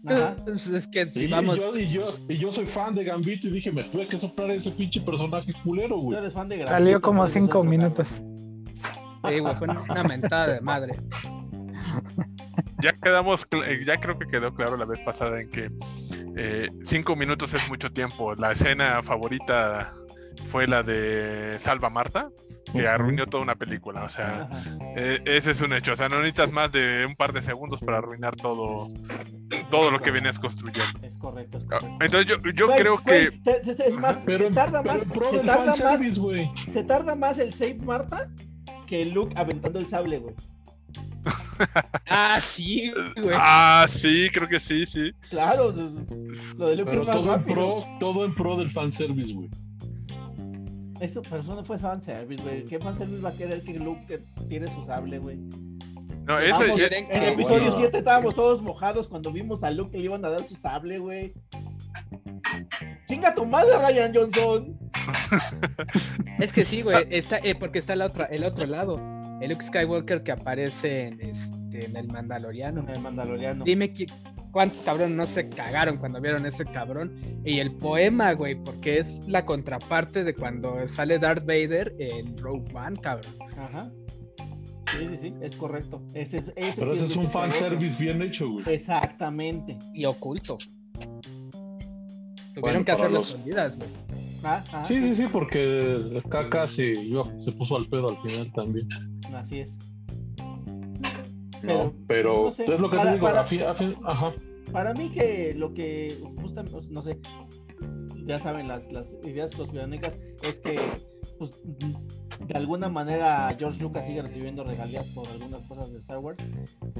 Ajá. 0.07 0.36
Es 0.47 0.88
que 0.88 1.05
si 1.07 1.25
y, 1.25 1.27
vamos. 1.27 1.57
y 1.57 1.61
yo, 1.61 1.77
y, 1.77 1.89
yo, 1.89 2.17
y 2.29 2.38
yo 2.38 2.51
soy 2.51 2.65
fan 2.65 2.95
de 2.95 3.03
Gambito 3.03 3.47
y 3.47 3.51
dije, 3.51 3.71
me 3.71 3.84
tuve 3.84 4.07
que 4.07 4.17
soplar 4.17 4.51
ese 4.51 4.71
pinche 4.71 5.01
personaje 5.01 5.53
culero, 5.63 5.97
güey. 5.97 6.17
eres 6.17 6.34
fan 6.34 6.49
de 6.49 6.57
Gambito, 6.57 6.73
Salió 6.73 7.01
como 7.01 7.27
cinco 7.27 7.63
minutos. 7.63 8.23
Sí, 9.27 9.39
güey, 9.39 9.55
fue 9.55 9.67
una 9.67 10.03
mentada 10.03 10.53
de 10.53 10.61
madre. 10.61 10.95
Ya 12.82 12.93
quedamos, 12.93 13.47
eh, 13.51 13.84
ya 13.86 13.99
creo 13.99 14.17
que 14.17 14.27
quedó 14.27 14.53
claro 14.53 14.75
la 14.75 14.86
vez 14.86 14.99
pasada 15.01 15.39
en 15.39 15.49
que 15.49 15.69
eh, 16.36 16.69
cinco 16.84 17.15
minutos 17.15 17.53
es 17.53 17.69
mucho 17.69 17.91
tiempo. 17.91 18.34
La 18.36 18.53
escena 18.53 19.03
favorita 19.03 19.91
fue 20.51 20.67
la 20.67 20.82
de 20.82 21.57
Salva 21.61 21.89
Marta, 21.89 22.29
que 22.71 22.88
arruinó 22.88 23.27
toda 23.27 23.43
una 23.43 23.55
película. 23.55 24.03
O 24.03 24.09
sea, 24.09 24.49
eh, 24.95 25.21
ese 25.25 25.51
es 25.51 25.61
un 25.61 25.73
hecho. 25.73 25.93
O 25.93 25.95
sea, 25.95 26.09
no 26.09 26.17
necesitas 26.17 26.51
más 26.51 26.71
de 26.71 27.05
un 27.05 27.15
par 27.15 27.34
de 27.34 27.41
segundos 27.41 27.79
para 27.82 27.99
arruinar 27.99 28.36
todo, 28.36 28.88
todo 29.72 29.89
lo 29.89 29.99
que 30.01 30.11
vienes 30.11 30.38
construyendo. 30.38 30.99
Es 31.01 31.15
correcto, 31.15 31.57
es 31.57 31.63
Ah, 31.65 31.80
correcto. 31.80 31.97
Entonces 32.05 32.28
yo, 32.28 32.51
yo 32.51 32.67
creo 32.76 32.97
que 33.03 33.32
se- 33.43 33.63
se- 33.65 33.74
se- 33.76 33.88
es 33.88 33.93
más, 33.95 34.17
Pero, 34.26 34.49
se 34.49 34.53
tarda 34.53 34.84
más, 34.84 34.99
se 34.99 35.38
del 35.38 35.45
tarda 35.47 35.65
más, 35.65 35.80
fanservice, 35.80 36.19
güey. 36.19 36.51
se 36.72 36.84
tarda 36.84 37.15
más 37.15 37.39
el 37.39 37.53
Save 37.53 37.76
Marta 37.84 38.30
que 38.86 39.05
Luke 39.05 39.34
aventando 39.38 39.80
el 39.80 39.88
sable, 39.88 40.19
güey. 40.19 40.36
Ah, 42.09 42.39
sí, 42.41 42.91
güey. 43.15 43.36
Ah, 43.36 43.86
sí, 43.89 44.30
creo 44.34 44.47
que 44.47 44.59
sí, 44.59 44.86
sí. 44.86 45.11
Claro, 45.30 45.72
lo 46.57 46.67
de 46.69 46.76
Luke 46.76 46.89
Pero 46.89 47.01
es 47.03 47.07
más 47.07 47.15
todo 47.15 47.36
en 47.36 47.43
pro, 47.43 47.84
todo 47.99 48.26
en 48.26 48.36
pro 48.36 48.57
del 48.57 48.69
fanservice, 48.69 49.32
güey. 49.34 49.49
Eso, 50.99 51.22
pero 51.24 51.41
eso 51.41 51.55
no 51.55 51.63
fue 51.63 51.78
fanservice, 51.78 52.43
güey. 52.43 52.63
¿Qué 52.65 52.80
fanservice 52.80 53.22
va 53.22 53.30
a 53.30 53.34
querer 53.34 53.61
que 53.63 53.74
Luke 53.80 54.24
tiene 54.49 54.67
su 54.74 54.84
sable, 54.86 55.19
güey? 55.19 55.38
No, 56.26 56.39
eso 56.39 56.65
ya- 56.67 56.74
quieren 56.76 57.05
En 57.11 57.24
el 57.24 57.34
episodio 57.34 57.61
bueno. 57.63 57.78
7 57.78 57.97
estábamos 57.97 58.36
todos 58.36 58.61
mojados 58.61 59.07
cuando 59.07 59.32
vimos 59.32 59.63
a 59.63 59.72
Luke 59.72 59.91
que 59.91 59.97
le 59.97 60.03
iban 60.05 60.24
a 60.24 60.30
dar 60.30 60.47
su 60.47 60.55
sable, 60.55 60.99
güey. 60.99 61.34
Chinga 63.07 63.34
tu 63.36 63.45
madre, 63.45 63.72
Ryan 63.78 64.13
Johnson. 64.13 64.78
Es 66.39 66.53
que 66.53 66.65
sí, 66.65 66.82
güey. 66.82 67.05
Está, 67.09 67.38
eh, 67.43 67.55
porque 67.55 67.80
está 67.80 67.93
el 67.93 68.01
otro, 68.01 68.28
el 68.30 68.43
otro 68.43 68.65
lado. 68.65 68.99
El 69.41 69.51
Luke 69.51 69.63
Skywalker 69.65 70.24
que 70.24 70.32
aparece 70.32 71.07
en, 71.07 71.22
este, 71.22 71.86
en 71.86 71.95
el 71.95 72.07
Mandaloriano. 72.07 72.86
El 72.88 72.99
Mandaloriano. 72.99 73.63
Dime 73.63 73.91
cuántos 74.51 74.82
cabrones 74.82 75.15
no 75.15 75.26
se 75.28 75.49
cagaron 75.49 75.97
cuando 75.97 76.22
vieron 76.22 76.45
ese 76.45 76.65
cabrón. 76.65 77.15
Y 77.43 77.59
el 77.59 77.72
poema, 77.74 78.34
güey, 78.34 78.55
porque 78.55 78.99
es 78.99 79.22
la 79.28 79.45
contraparte 79.45 80.24
de 80.24 80.36
cuando 80.36 80.88
sale 80.88 81.17
Darth 81.19 81.45
Vader 81.45 81.93
en 81.99 82.38
Rogue 82.38 82.72
One, 82.74 82.97
cabrón. 82.99 83.36
Ajá. 83.57 83.91
Sí, 84.92 85.08
sí, 85.10 85.18
sí, 85.22 85.34
es 85.42 85.56
correcto. 85.56 86.02
Ese 86.14 86.38
es, 86.39 86.52
ese 86.56 86.74
Pero 86.78 86.92
sí 86.92 86.98
ese 86.98 87.06
es 87.06 87.16
un 87.18 87.24
Luke 87.24 87.30
Skywalker. 87.34 87.60
fanservice 87.62 88.04
bien 88.04 88.22
hecho, 88.22 88.50
güey. 88.52 88.66
Exactamente. 88.70 89.78
Y 89.94 90.06
oculto. 90.06 90.58
Tuvieron 92.54 92.62
Bueno, 92.62 92.80
que 92.80 92.84
para 92.86 92.94
hacerlo 92.98 93.18
los- 93.20 93.28
escondidas, 93.30 93.78
güey. 93.78 93.89
Ah, 94.44 94.64
ah, 94.74 94.86
Sí, 94.86 95.02
sí, 95.02 95.16
sí, 95.16 95.26
porque 95.32 96.22
Kaka 96.30 96.68
se, 96.68 97.08
yo, 97.08 97.32
se 97.39 97.52
puso 97.52 97.78
al 97.78 97.86
pedo 97.86 98.10
al 98.10 98.18
final 98.28 98.52
también. 98.54 98.88
Así 99.34 99.60
es. 99.60 99.78
No, 100.38 101.62
Pero, 101.62 101.94
pero 102.08 102.44
no 102.46 102.52
sé, 102.52 102.64
es 102.66 102.82
lo 102.82 102.89
que 102.89 102.98
para- 102.98 103.10
te 103.12 103.16
digo. 103.16 103.28
para- 103.28 103.42
a 103.42 103.44
fin- 103.46 103.62
a 103.62 103.74
fin- 103.76 103.96
ajá. 104.04 104.34
Para 104.72 104.94
mí 104.96 105.10
que 105.10 105.54
lo 105.56 105.74
que 105.74 106.18
justamente, 106.42 106.80
no 106.89 107.02
sé, 107.04 107.20
ya 108.26 108.38
saben, 108.39 108.68
las, 108.68 108.92
las 108.92 109.08
ideas 109.24 109.54
conspiranoicas 109.56 110.18
es 110.44 110.60
que 110.60 110.80
pues, 111.38 111.52
de 112.48 112.58
alguna 112.58 112.89
manera 112.89 113.56
George 113.58 113.82
Lucas 113.82 114.06
sigue 114.06 114.22
recibiendo 114.22 114.64
regalías 114.64 115.06
por 115.08 115.28
algunas 115.28 115.64
cosas 115.64 115.92
de 115.92 115.98
Star 116.00 116.20
Wars 116.20 116.44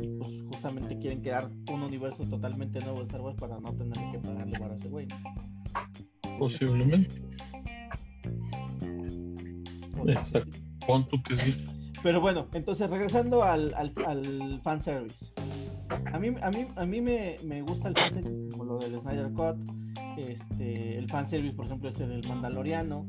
y 0.02 0.08
pues 0.18 0.42
justamente 0.52 0.98
quieren 0.98 1.22
crear 1.22 1.50
un 1.72 1.84
universo 1.84 2.24
totalmente 2.26 2.80
nuevo 2.80 3.00
de 3.00 3.06
Star 3.06 3.22
Wars 3.22 3.38
para 3.40 3.60
no 3.60 3.74
tener 3.74 3.98
que 4.12 4.20
pagarle 4.20 4.60
para 4.60 4.76
ese 4.76 4.90
güey. 4.90 5.08
Posiblemente. 6.40 7.22
Exacto. 10.08 10.58
Que 11.28 11.36
sí. 11.36 11.56
Pero 12.04 12.20
bueno, 12.20 12.48
entonces 12.54 12.90
regresando 12.90 13.44
al, 13.44 13.74
al, 13.76 13.94
al 14.06 14.62
fanservice. 14.64 15.32
A 16.12 16.20
mí, 16.20 16.30
a 16.42 16.50
mí, 16.50 16.68
a 16.76 16.86
mí 16.86 17.02
me, 17.02 17.36
me 17.44 17.62
gusta 17.62 17.90
el 17.90 17.96
fanservice, 17.96 18.50
como 18.52 18.66
lo 18.66 18.80
del 18.80 19.00
Snyder 19.00 19.32
Cut, 19.34 19.58
este, 20.18 20.98
el 20.98 21.08
fanservice, 21.10 21.54
por 21.56 21.66
ejemplo, 21.66 21.90
este 21.90 22.08
del 22.08 22.28
Mandaloriano, 22.28 23.06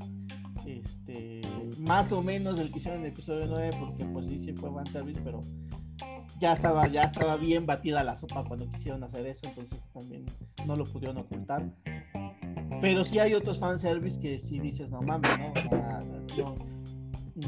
este, 0.66 1.40
más 1.78 2.12
o 2.12 2.22
menos 2.22 2.58
el 2.58 2.70
que 2.70 2.78
hicieron 2.78 3.00
en 3.00 3.06
el 3.06 3.12
episodio 3.12 3.46
9, 3.46 3.70
porque 3.80 4.04
pues 4.06 4.26
sí, 4.26 4.38
sí 4.38 4.52
fue 4.52 4.72
fanservice, 4.72 5.20
pero 5.22 5.40
ya 6.40 6.52
estaba, 6.54 6.88
ya 6.88 7.04
estaba 7.04 7.36
bien 7.36 7.66
batida 7.66 8.02
la 8.02 8.16
sopa 8.16 8.44
cuando 8.44 8.70
quisieron 8.72 9.02
hacer 9.04 9.26
eso, 9.26 9.42
entonces 9.44 9.80
también 9.92 10.26
no 10.66 10.76
lo 10.76 10.84
pudieron 10.84 11.18
ocultar. 11.18 11.64
Pero 12.80 13.04
sí 13.04 13.18
hay 13.18 13.34
otros 13.34 13.58
fanservice 13.58 14.18
que 14.18 14.38
sí 14.38 14.58
dices, 14.58 14.90
no 14.90 15.02
mames, 15.02 15.30
no, 15.38 16.56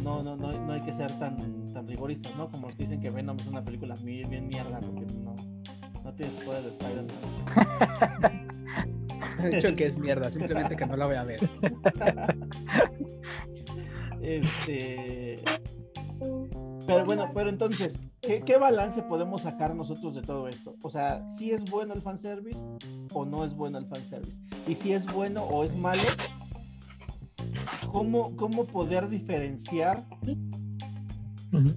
no, 0.03 0.23
no, 0.23 0.37
no, 0.37 0.53
no 0.53 0.73
hay 0.73 0.81
que 0.81 0.93
ser 0.93 1.19
tan, 1.19 1.73
tan 1.73 1.89
rigoristas, 1.89 2.35
¿no? 2.37 2.49
Como 2.51 2.69
los 2.69 2.77
que 2.77 2.85
dicen 2.85 3.01
que 3.01 3.11
Venom 3.11 3.37
es 3.39 3.47
una 3.47 3.65
película 3.65 3.97
muy 3.97 4.25
bien 4.25 4.49
mierda 4.49 4.81
porque 4.81 5.07
no, 5.23 5.35
no 6.05 6.15
tienes 6.15 6.35
poder 6.45 6.63
de 6.63 6.69
Spider-Man. 6.71 8.41
De 9.43 9.57
hecho 9.57 9.75
que 9.75 9.87
es 9.87 9.99
mierda, 9.99 10.31
simplemente 10.31 10.77
que 10.77 10.87
no 10.87 10.97
la 10.97 11.07
voy 11.07 11.17
a 11.17 11.25
ver. 11.25 11.41
Este. 14.21 15.37
Pero 16.87 17.05
bueno, 17.05 17.31
pero 17.35 17.51
entonces, 17.51 17.99
¿qué, 18.21 18.41
qué 18.41 18.57
balance 18.57 19.03
podemos 19.03 19.43
sacar 19.43 19.75
nosotros 19.75 20.15
de 20.15 20.23
todo 20.23 20.49
esto? 20.49 20.77
O 20.83 20.91
sea, 20.91 21.27
¿si 21.37 21.51
es 21.51 21.63
bueno 21.71 21.95
el 21.95 22.03
fanservice 22.03 22.61
o 23.13 23.25
no 23.25 23.45
es 23.45 23.55
bueno 23.55 23.79
el 23.79 23.87
fanservice? 23.87 24.37
Y 24.67 24.75
si 24.75 24.93
es 24.93 25.05
bueno 25.13 25.45
o 25.45 25.65
es 25.65 25.77
malo, 25.77 26.03
¿cómo, 27.91 28.35
cómo 28.37 28.65
poder 28.65 29.09
diferenciar 29.09 30.05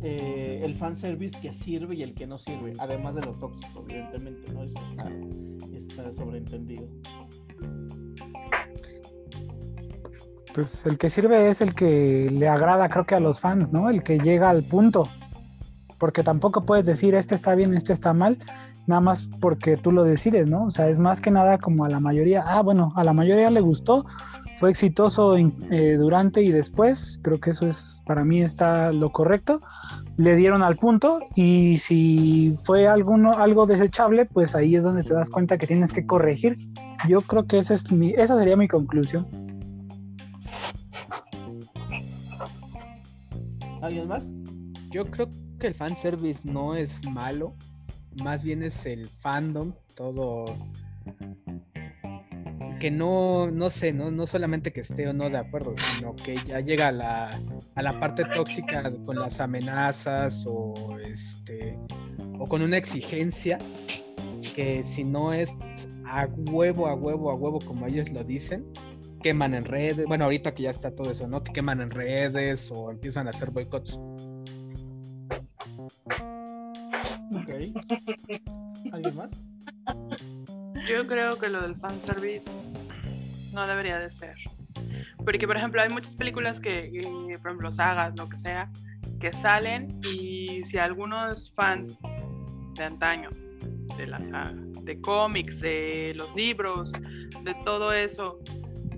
eh, 0.01 0.62
el 0.64 0.76
fanservice 0.76 1.39
que 1.39 1.53
sirve 1.53 1.95
y 1.95 2.03
el 2.03 2.14
que 2.14 2.28
no 2.28 2.38
sirve? 2.38 2.74
Además 2.80 3.16
de 3.16 3.22
lo 3.22 3.34
tóxico, 3.34 3.86
evidentemente, 3.89 4.51
¿no? 4.53 4.64
Eso 4.64 4.80
está, 4.91 6.03
está 6.03 6.16
sobreentendido. 6.16 6.88
Pues 10.58 10.88
el 10.88 10.97
que 10.97 11.12
sirve 11.12 11.49
es 11.49 11.62
el 11.62 11.76
que 11.76 12.32
le 12.32 12.47
agrada, 12.47 12.89
creo 12.89 13.05
que 13.05 13.14
a 13.14 13.20
los 13.20 13.39
fans, 13.39 13.72
¿no? 13.72 13.91
El 13.91 14.01
que 14.01 14.18
llega 14.18 14.49
al 14.49 14.64
punto. 14.64 15.08
Porque 15.99 16.24
tampoco 16.24 16.66
puedes 16.66 16.84
decir 16.84 17.14
este 17.14 17.36
está 17.36 17.53
bien, 17.53 17.76
este 17.76 17.93
está 17.93 18.12
mal, 18.12 18.39
nada 18.88 18.99
más 18.99 19.30
porque 19.39 19.76
tú 19.76 19.91
lo 19.91 20.03
decides, 20.03 20.47
¿no? 20.47 20.64
O 20.64 20.72
sea, 20.72 20.89
es 20.89 20.97
más 20.97 21.22
que 21.22 21.30
nada 21.30 21.60
como 21.60 21.86
a 21.86 21.89
la 21.89 21.99
mayoría, 21.99 22.43
ah, 22.43 22.64
bueno, 22.64 22.91
a 22.95 23.03
la 23.03 23.14
mayoría 23.14 23.51
le 23.51 23.62
gustó, 23.62 24.03
fue 24.60 24.72
exitoso 24.72 25.38
eh, 25.38 25.95
durante 25.99 26.41
y 26.41 26.51
después, 26.51 27.20
creo 27.22 27.39
que 27.39 27.51
eso 27.51 27.68
es, 27.68 28.01
para 28.08 28.26
mí 28.26 28.41
está 28.41 28.91
lo 28.91 29.12
correcto, 29.12 29.62
le 30.18 30.36
dieron 30.36 30.64
al 30.64 30.76
punto 30.76 31.20
y 31.36 31.78
si 31.78 32.55
fue 32.64 32.88
alguno, 32.88 33.34
algo 33.34 33.68
desechable, 33.68 34.26
pues 34.26 34.55
ahí 34.55 34.76
es 34.76 34.84
donde 34.84 35.03
te 35.03 35.14
das 35.14 35.30
cuenta 35.30 35.60
que 35.60 35.68
tienes 35.68 35.93
que 35.93 36.08
corregir. 36.08 36.58
Yo 37.08 37.22
creo 37.22 37.45
que 37.45 37.60
esa, 37.60 37.76
es 37.76 37.91
mi, 37.91 38.10
esa 38.18 38.39
sería 38.39 38.58
mi 38.58 38.68
conclusión. 38.68 39.46
¿Alguien 43.88 44.07
más? 44.09 44.29
Yo 44.91 45.05
creo 45.05 45.29
que 45.59 45.67
el 45.67 45.73
fanservice 45.73 46.41
no 46.43 46.75
es 46.75 47.05
malo, 47.05 47.55
más 48.21 48.43
bien 48.43 48.61
es 48.61 48.85
el 48.85 49.05
fandom, 49.07 49.73
todo 49.95 50.57
que 52.81 52.91
no, 52.91 53.49
no 53.49 53.69
sé, 53.69 53.93
no, 53.93 54.11
no 54.11 54.27
solamente 54.27 54.73
que 54.73 54.81
esté 54.81 55.07
o 55.07 55.13
no 55.13 55.29
de 55.29 55.38
acuerdo, 55.38 55.73
sino 55.77 56.15
que 56.17 56.35
ya 56.35 56.59
llega 56.59 56.89
a 56.89 56.91
la, 56.91 57.41
a 57.75 57.81
la 57.81 57.97
parte 57.97 58.25
tóxica 58.25 58.91
con 59.05 59.17
las 59.17 59.39
amenazas 59.39 60.45
o 60.45 60.97
este 60.99 61.79
o 62.39 62.45
con 62.45 62.61
una 62.61 62.77
exigencia 62.77 63.57
que 64.53 64.83
si 64.83 65.05
no 65.05 65.31
es 65.31 65.55
a 66.05 66.27
huevo, 66.51 66.88
a 66.88 66.93
huevo, 66.93 67.31
a 67.31 67.35
huevo, 67.35 67.59
como 67.59 67.88
ellos 67.88 68.11
lo 68.11 68.23
dicen, 68.23 68.65
queman 69.22 69.53
en 69.53 69.65
redes, 69.65 70.05
bueno, 70.05 70.26
ahorita 70.26 70.53
que 70.53 70.63
ya 70.63 70.70
está 70.70 70.95
todo 70.95 71.11
eso, 71.11 71.28
¿no? 71.28 71.43
Que 71.43 71.53
queman 71.53 71.82
en 71.82 71.91
redes 71.91 72.72
o 72.72 72.91
empiezan 72.91 73.28
a 73.28 73.32
hacer 73.32 73.51
boicots. 73.51 73.99
Ok. 77.34 77.49
¿Alguien 78.91 79.15
más? 79.15 79.32
Yo 80.88 81.05
creo 81.07 81.38
que 81.38 81.49
lo 81.49 81.61
del 81.61 81.76
fanservice 81.76 82.49
no 83.53 83.68
debería 83.68 83.99
de 83.99 84.11
ser. 84.11 84.36
Porque, 85.24 85.47
por 85.47 85.57
ejemplo, 85.57 85.82
hay 85.82 85.89
muchas 85.89 86.15
películas 86.15 86.59
que, 86.59 86.86
eh, 86.86 87.38
por 87.39 87.51
ejemplo, 87.51 87.72
sagas, 87.72 88.15
lo 88.18 88.30
que 88.30 88.38
sea, 88.38 88.72
que 89.20 89.34
salen 89.34 89.99
y 90.13 90.63
si 90.65 90.78
algunos 90.78 91.51
fans 91.51 91.99
de 92.76 92.84
antaño, 92.84 93.30
de 93.97 94.07
la 94.07 94.20
saga, 94.20 94.53
de 94.84 95.01
cómics, 95.01 95.59
de 95.59 96.13
los 96.15 96.36
libros, 96.36 96.93
de 97.43 97.55
todo 97.65 97.91
eso, 97.91 98.39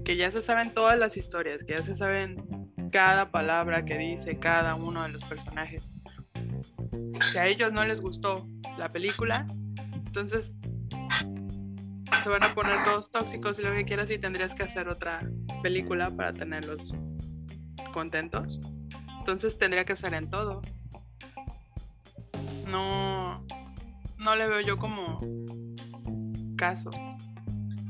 que 0.09 0.17
ya 0.17 0.31
se 0.31 0.41
saben 0.41 0.73
todas 0.73 0.97
las 0.97 1.17
historias, 1.17 1.63
que 1.63 1.73
ya 1.73 1.83
se 1.83 1.93
saben 1.93 2.73
cada 2.91 3.29
palabra 3.29 3.85
que 3.85 3.95
dice 3.95 4.39
cada 4.39 4.73
uno 4.73 5.03
de 5.03 5.09
los 5.09 5.23
personajes. 5.23 5.93
Si 7.21 7.37
a 7.37 7.45
ellos 7.45 7.71
no 7.71 7.85
les 7.85 8.01
gustó 8.01 8.47
la 8.79 8.89
película, 8.89 9.45
entonces 9.93 10.51
se 12.23 12.27
van 12.27 12.41
a 12.41 12.55
poner 12.55 12.83
todos 12.85 13.11
tóxicos 13.11 13.59
y 13.59 13.61
lo 13.61 13.69
que 13.69 13.85
quieras 13.85 14.09
y 14.09 14.17
tendrías 14.17 14.55
que 14.55 14.63
hacer 14.63 14.89
otra 14.89 15.29
película 15.61 16.09
para 16.09 16.33
tenerlos 16.33 16.91
contentos. 17.93 18.59
Entonces 19.19 19.59
tendría 19.59 19.85
que 19.85 19.95
ser 19.95 20.15
en 20.15 20.31
todo. 20.31 20.63
No, 22.65 23.45
no 24.17 24.35
le 24.35 24.47
veo 24.47 24.61
yo 24.61 24.79
como 24.79 25.19
caso. 26.57 26.89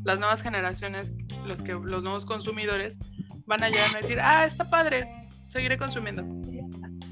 Las 0.04 0.20
nuevas 0.20 0.42
generaciones, 0.42 1.14
los 1.46 1.62
que 1.62 1.74
los 1.74 2.04
nuevos 2.04 2.26
consumidores 2.26 3.00
van 3.46 3.64
a 3.64 3.70
llegar 3.70 3.96
a 3.96 4.00
decir, 4.00 4.20
ah, 4.22 4.46
está 4.46 4.70
padre, 4.70 5.28
seguiré 5.48 5.78
consumiendo. 5.78 6.24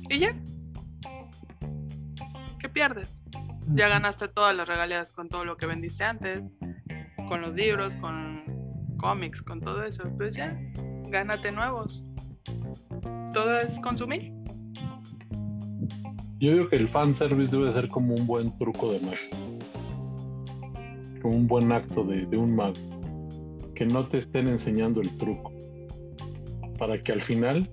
Y 0.09 0.19
ya. 0.19 0.35
¿Qué 2.59 2.69
pierdes? 2.69 3.21
Ya 3.73 3.87
ganaste 3.87 4.27
todas 4.27 4.55
las 4.55 4.67
regalías 4.67 5.11
con 5.11 5.29
todo 5.29 5.43
lo 5.43 5.57
que 5.57 5.65
vendiste 5.65 6.03
antes, 6.03 6.49
con 7.27 7.41
los 7.41 7.53
libros, 7.53 7.95
con 7.95 8.43
cómics, 8.97 9.41
con 9.41 9.59
todo 9.59 9.83
eso. 9.83 10.03
Pues 10.17 10.35
ya, 10.35 10.55
gánate 11.09 11.51
nuevos. 11.51 12.03
Todo 13.33 13.59
es 13.59 13.79
consumir. 13.79 14.31
Yo 16.39 16.53
digo 16.53 16.69
que 16.69 16.75
el 16.75 16.87
fanservice 16.87 17.57
debe 17.57 17.71
ser 17.71 17.87
como 17.87 18.13
un 18.13 18.27
buen 18.27 18.55
truco 18.57 18.91
de 18.91 18.99
magia. 18.99 19.29
Como 21.21 21.35
un 21.35 21.47
buen 21.47 21.71
acto 21.71 22.03
de, 22.03 22.25
de 22.27 22.37
un 22.37 22.55
mago. 22.55 22.96
Que 23.77 23.85
no 23.85 24.07
te 24.07 24.17
estén 24.17 24.47
enseñando 24.47 25.01
el 25.01 25.15
truco. 25.17 25.53
Para 26.79 26.99
que 26.99 27.11
al 27.11 27.21
final 27.21 27.69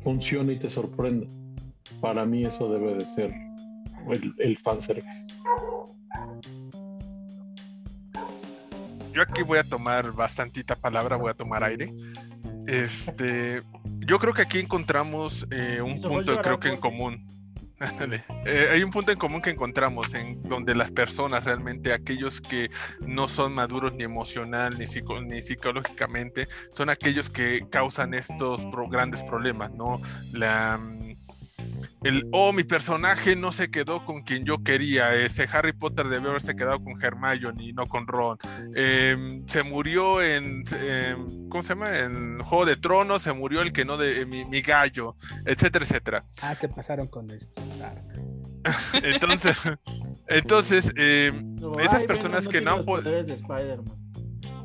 funcione 0.00 0.54
y 0.54 0.58
te 0.58 0.70
sorprenda. 0.70 1.26
Para 2.00 2.24
mí 2.24 2.46
eso 2.46 2.72
debe 2.72 2.94
de 2.94 3.04
ser 3.04 3.34
el, 4.10 4.34
el 4.38 4.56
fanservice. 4.56 5.26
Yo 9.12 9.22
aquí 9.22 9.42
voy 9.42 9.58
a 9.58 9.64
tomar 9.64 10.12
bastantita 10.12 10.74
palabra, 10.74 11.16
voy 11.16 11.30
a 11.30 11.34
tomar 11.34 11.64
aire. 11.64 11.92
Este, 12.66 13.60
yo 14.06 14.18
creo 14.18 14.32
que 14.32 14.42
aquí 14.42 14.58
encontramos 14.58 15.46
eh, 15.50 15.82
un 15.82 16.00
punto, 16.00 16.40
creo 16.40 16.58
que 16.60 16.68
en 16.68 16.78
común. 16.78 17.26
Eh, 18.44 18.68
hay 18.72 18.82
un 18.82 18.90
punto 18.90 19.12
en 19.12 19.18
común 19.18 19.40
que 19.40 19.50
encontramos 19.50 20.12
en 20.14 20.42
donde 20.42 20.74
las 20.74 20.90
personas 20.90 21.44
realmente, 21.44 21.92
aquellos 21.92 22.40
que 22.40 22.70
no 23.00 23.28
son 23.28 23.54
maduros 23.54 23.92
ni 23.94 24.04
emocional 24.04 24.76
ni, 24.78 24.86
psico- 24.86 25.20
ni 25.22 25.42
psicológicamente, 25.42 26.48
son 26.72 26.90
aquellos 26.90 27.30
que 27.30 27.66
causan 27.70 28.14
estos 28.14 28.64
pro- 28.66 28.88
grandes 28.88 29.22
problemas, 29.22 29.70
¿no? 29.72 30.00
La, 30.32 30.78
mm, 30.78 31.17
el, 32.04 32.26
oh, 32.32 32.52
mi 32.52 32.62
personaje 32.64 33.34
no 33.36 33.50
se 33.52 33.70
quedó 33.70 34.04
con 34.04 34.22
quien 34.22 34.44
yo 34.44 34.62
quería, 34.62 35.14
ese 35.14 35.48
Harry 35.52 35.72
Potter 35.72 36.08
debió 36.08 36.30
haberse 36.30 36.54
quedado 36.54 36.82
con 36.82 37.02
Hermione 37.02 37.62
y 37.64 37.72
no 37.72 37.86
con 37.86 38.06
Ron. 38.06 38.38
Em, 38.74 39.46
se 39.48 39.62
murió 39.64 40.22
en, 40.22 40.62
em, 40.80 41.48
¿cómo 41.48 41.62
se 41.62 41.70
llama? 41.70 41.98
En 41.98 42.40
Juego 42.42 42.66
de 42.66 42.76
Tronos, 42.76 43.22
se 43.22 43.32
murió 43.32 43.62
el 43.62 43.72
que 43.72 43.84
no 43.84 43.96
de 43.96 44.24
mi, 44.26 44.44
mi 44.44 44.60
gallo, 44.62 45.16
etcétera, 45.44 45.84
etcétera. 45.84 46.24
Ah, 46.42 46.54
se 46.54 46.68
pasaron 46.68 47.08
con 47.08 47.28
este 47.30 47.60
Stark. 47.60 48.02
Entonces, 49.04 49.56
entonces 50.28 50.92
em, 50.96 51.56
Como, 51.58 51.78
Esas 51.80 52.00
"Ay, 52.00 52.06
personas 52.06 52.44
no 52.44 52.50
que 52.50 52.60
no 52.60 52.70
han 52.72 52.76
los 52.78 52.86
pod- 52.86 53.02
poderes 53.02 53.26
de 53.26 53.34
Spider-Man". 53.34 53.98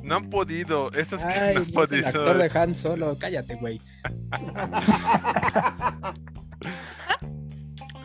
no 0.03 0.15
han 0.15 0.29
podido, 0.29 0.91
estos 0.91 1.19
que 1.21 1.25
no 1.25 1.31
han 1.31 1.53
no 1.53 1.61
es 1.61 1.67
el 1.67 1.73
podido. 1.73 2.07
actor 2.07 2.37
de 2.37 2.59
Han 2.59 2.75
Solo. 2.75 3.17
Cállate, 3.19 3.55
güey. 3.55 3.79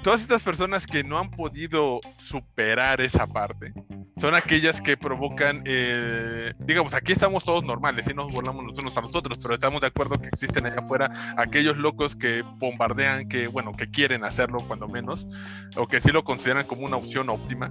todas 0.03 0.21
estas 0.21 0.43
personas 0.43 0.87
que 0.87 1.05
no 1.05 1.19
han 1.19 1.31
podido 1.31 2.01
superar 2.19 3.01
esa 3.01 3.27
parte 3.27 3.73
son 4.19 4.35
aquellas 4.35 4.81
que 4.81 4.97
provocan, 4.97 5.63
eh, 5.65 6.53
digamos, 6.59 6.93
aquí 6.95 7.13
estamos 7.13 7.45
todos 7.45 7.65
normales, 7.65 8.07
y 8.11 8.15
nos 8.15 8.33
volamos 8.33 8.65
los 8.65 8.79
unos 8.79 8.97
a 8.97 9.01
los 9.01 9.15
otros, 9.15 9.39
pero 9.41 9.55
estamos 9.55 9.81
de 9.81 9.87
acuerdo 9.87 10.21
que 10.21 10.27
existen 10.29 10.67
allá 10.67 10.81
afuera 10.81 11.35
aquellos 11.37 11.77
locos 11.77 12.17
que 12.17 12.43
bombardean, 12.43 13.29
que, 13.29 13.47
bueno, 13.47 13.73
que 13.73 13.91
quieren 13.91 14.25
hacerlo 14.25 14.59
cuando 14.67 14.89
menos, 14.89 15.29
o 15.77 15.87
que 15.87 16.01
sí 16.01 16.11
lo 16.11 16.25
consideran 16.25 16.67
como 16.67 16.85
una 16.85 16.97
opción 16.97 17.29
óptima. 17.29 17.71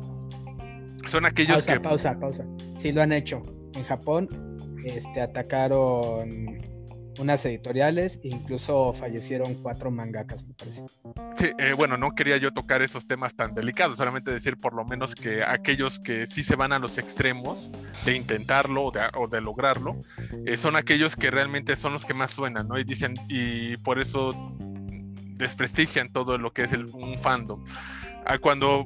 Son 1.08 1.26
aquellos 1.26 1.58
Pausa, 1.58 1.74
que... 1.74 1.80
pausa, 1.80 2.20
pausa. 2.20 2.46
Sí 2.76 2.92
lo 2.92 3.02
han 3.02 3.12
hecho. 3.12 3.42
En 3.74 3.84
Japón 3.84 4.30
este, 4.84 5.22
atacaron 5.22 6.60
unas 7.20 7.45
editoriales 7.45 8.20
incluso 8.24 8.93
fallecieron 8.93 9.55
cuatro 9.55 9.91
mangakas, 9.91 10.45
me 10.45 10.53
parece. 10.53 10.84
Sí, 11.38 11.51
eh, 11.59 11.74
bueno, 11.74 11.97
no 11.97 12.11
quería 12.11 12.38
yo 12.38 12.51
tocar 12.53 12.82
esos 12.82 13.07
temas 13.07 13.36
tan 13.36 13.53
delicados, 13.53 13.97
solamente 13.97 14.32
decir 14.32 14.57
por 14.57 14.74
lo 14.74 14.86
menos 14.86 15.15
que 15.15 15.43
aquellos 15.43 15.99
que 15.99 16.28
sí 16.28 16.43
se 16.43 16.55
van 16.55 16.74
a 16.74 16.80
los 16.80 16.97
extremos 16.97 17.72
de 18.05 18.15
intentarlo 18.15 18.86
o 18.86 18.91
de, 18.91 19.01
o 19.15 19.28
de 19.28 19.41
lograrlo, 19.41 19.97
eh, 20.45 20.57
son 20.57 20.76
aquellos 20.76 21.15
que 21.15 21.32
realmente 21.32 21.76
son 21.76 21.93
los 21.93 22.05
que 22.05 22.13
más 22.13 22.32
suenan, 22.32 22.68
¿no? 22.68 22.80
Y 22.80 22.84
dicen, 22.84 23.13
y 23.28 23.78
por 23.78 23.99
eso 23.99 24.32
desprestigian 25.38 26.11
todo 26.11 26.38
lo 26.38 26.51
que 26.51 26.63
es 26.63 26.72
un 26.74 27.18
fandom. 27.18 27.63
A 28.26 28.39
cuando 28.39 28.86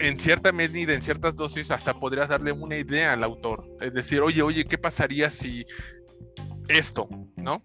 en 0.00 0.18
cierta 0.18 0.50
medida, 0.52 0.94
en 0.94 1.02
ciertas 1.02 1.36
dosis, 1.36 1.70
hasta 1.70 1.94
podrías 1.94 2.28
darle 2.28 2.52
una 2.52 2.76
idea 2.76 3.12
al 3.12 3.22
autor. 3.22 3.68
Es 3.80 3.92
decir, 3.92 4.20
oye, 4.20 4.42
oye, 4.42 4.64
¿qué 4.64 4.78
pasaría 4.78 5.30
si 5.30 5.66
esto, 6.70 7.08
¿no? 7.36 7.62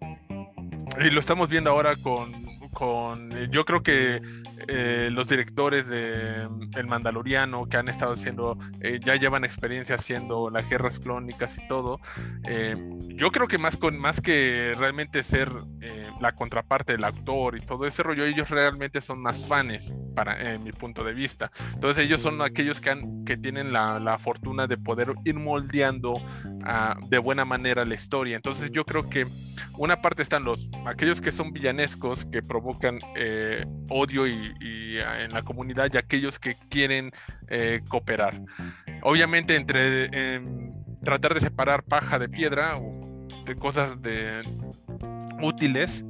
Y 1.00 1.10
lo 1.10 1.20
estamos 1.20 1.48
viendo 1.48 1.70
ahora 1.70 1.96
con, 1.96 2.32
con 2.72 3.30
yo 3.50 3.64
creo 3.64 3.82
que 3.82 4.20
eh, 4.68 5.08
los 5.12 5.28
directores 5.28 5.88
de 5.88 6.46
El 6.76 6.86
Mandaloriano 6.86 7.66
que 7.66 7.76
han 7.76 7.88
estado 7.88 8.14
haciendo, 8.14 8.58
eh, 8.80 8.98
ya 9.04 9.16
llevan 9.16 9.44
experiencia 9.44 9.96
haciendo 9.96 10.50
las 10.50 10.68
guerras 10.68 10.98
clónicas 10.98 11.58
y 11.58 11.66
todo. 11.68 12.00
eh, 12.46 12.76
yo 13.08 13.30
creo 13.32 13.48
que 13.48 13.58
más, 13.58 13.76
con, 13.76 13.98
más 13.98 14.20
que 14.20 14.74
realmente 14.76 15.22
ser 15.22 15.50
eh, 15.80 16.08
la 16.20 16.32
contraparte 16.32 16.92
del 16.92 17.04
actor 17.04 17.56
y 17.56 17.60
todo 17.60 17.86
ese 17.86 18.02
rollo, 18.02 18.24
ellos 18.24 18.50
realmente 18.50 19.00
son 19.00 19.20
más 19.22 19.46
fans, 19.46 19.94
para 20.14 20.54
en 20.54 20.64
mi 20.64 20.72
punto 20.72 21.02
de 21.02 21.14
vista. 21.14 21.50
Entonces 21.74 22.04
ellos 22.04 22.20
son 22.20 22.42
aquellos 22.42 22.80
que, 22.80 22.90
han, 22.90 23.24
que 23.24 23.36
tienen 23.36 23.72
la, 23.72 23.98
la 24.00 24.18
fortuna 24.18 24.66
de 24.66 24.76
poder 24.76 25.14
ir 25.24 25.34
moldeando 25.34 26.14
ah, 26.64 26.96
de 27.08 27.18
buena 27.18 27.44
manera 27.44 27.84
la 27.84 27.94
historia. 27.94 28.36
Entonces 28.36 28.70
yo 28.70 28.84
creo 28.84 29.08
que 29.08 29.26
una 29.78 30.00
parte 30.00 30.22
están 30.22 30.44
los 30.44 30.68
aquellos 30.86 31.20
que 31.20 31.32
son 31.32 31.52
villanescos 31.52 32.24
que 32.26 32.42
provocan 32.42 32.98
odio 33.88 34.26
y, 34.26 34.45
y, 34.60 34.98
ah, 34.98 35.22
en 35.22 35.32
la 35.32 35.42
comunidad 35.42 35.90
y 35.92 35.96
aquellos 35.96 36.38
que 36.38 36.56
quieren 36.68 37.12
eh, 37.48 37.80
cooperar. 37.88 38.40
Obviamente 39.02 39.56
entre 39.56 40.06
em, 40.34 40.72
tratar 41.04 41.34
de 41.34 41.40
separar 41.40 41.82
paja 41.82 42.18
de 42.18 42.28
piedra 42.28 42.76
o 42.76 43.26
de 43.44 43.54
cosas 43.56 44.00
de 44.02 44.42
útiles 45.42 46.04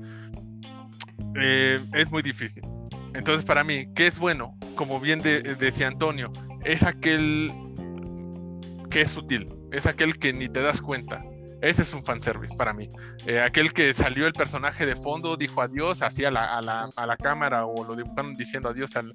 eh, 1.40 1.78
es 1.92 2.10
muy 2.10 2.22
difícil. 2.22 2.62
Entonces 3.14 3.44
para 3.44 3.64
mí, 3.64 3.86
¿qué 3.94 4.06
es 4.06 4.18
bueno? 4.18 4.56
Como 4.74 5.00
bien 5.00 5.22
de- 5.22 5.42
decía 5.42 5.88
Antonio, 5.88 6.32
es 6.64 6.82
aquel 6.82 7.52
que 8.90 9.02
es 9.02 9.10
sutil, 9.10 9.52
es 9.72 9.86
aquel 9.86 10.18
que 10.18 10.32
ni 10.32 10.48
te 10.48 10.60
das 10.60 10.80
cuenta. 10.80 11.24
Ese 11.60 11.82
es 11.82 11.94
un 11.94 12.02
fanservice 12.02 12.54
para 12.56 12.72
mí. 12.72 12.88
Eh, 13.26 13.40
aquel 13.40 13.72
que 13.72 13.92
salió 13.94 14.26
el 14.26 14.32
personaje 14.32 14.84
de 14.86 14.96
fondo, 14.96 15.36
dijo 15.36 15.62
adiós, 15.62 16.02
así 16.02 16.24
a 16.24 16.30
la, 16.30 16.56
a 16.56 16.62
la, 16.62 16.90
a 16.94 17.06
la 17.06 17.16
cámara 17.16 17.66
o 17.66 17.84
lo 17.84 17.96
dibujaron 17.96 18.34
diciendo 18.34 18.68
adiós 18.68 18.92
al, 18.96 19.14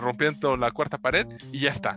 rompiendo 0.00 0.56
la 0.56 0.70
cuarta 0.70 0.98
pared 0.98 1.26
y 1.52 1.60
ya 1.60 1.70
está. 1.70 1.96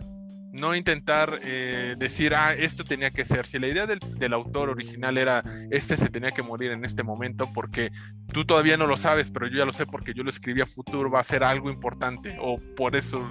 No 0.52 0.74
intentar 0.74 1.38
eh, 1.44 1.94
decir, 1.96 2.34
ah, 2.34 2.52
esto 2.52 2.82
tenía 2.82 3.12
que 3.12 3.24
ser. 3.24 3.46
Si 3.46 3.60
la 3.60 3.68
idea 3.68 3.86
del, 3.86 4.00
del 4.00 4.32
autor 4.32 4.68
original 4.68 5.16
era, 5.16 5.42
este 5.70 5.96
se 5.96 6.08
tenía 6.08 6.32
que 6.32 6.42
morir 6.42 6.72
en 6.72 6.84
este 6.84 7.04
momento 7.04 7.48
porque 7.54 7.92
tú 8.32 8.44
todavía 8.44 8.76
no 8.76 8.88
lo 8.88 8.96
sabes, 8.96 9.30
pero 9.30 9.46
yo 9.46 9.58
ya 9.58 9.64
lo 9.64 9.72
sé 9.72 9.86
porque 9.86 10.12
yo 10.12 10.24
lo 10.24 10.30
escribí 10.30 10.60
a 10.60 10.66
futuro, 10.66 11.08
va 11.08 11.20
a 11.20 11.24
ser 11.24 11.44
algo 11.44 11.70
importante 11.70 12.36
o 12.40 12.58
por 12.76 12.96
eso, 12.96 13.24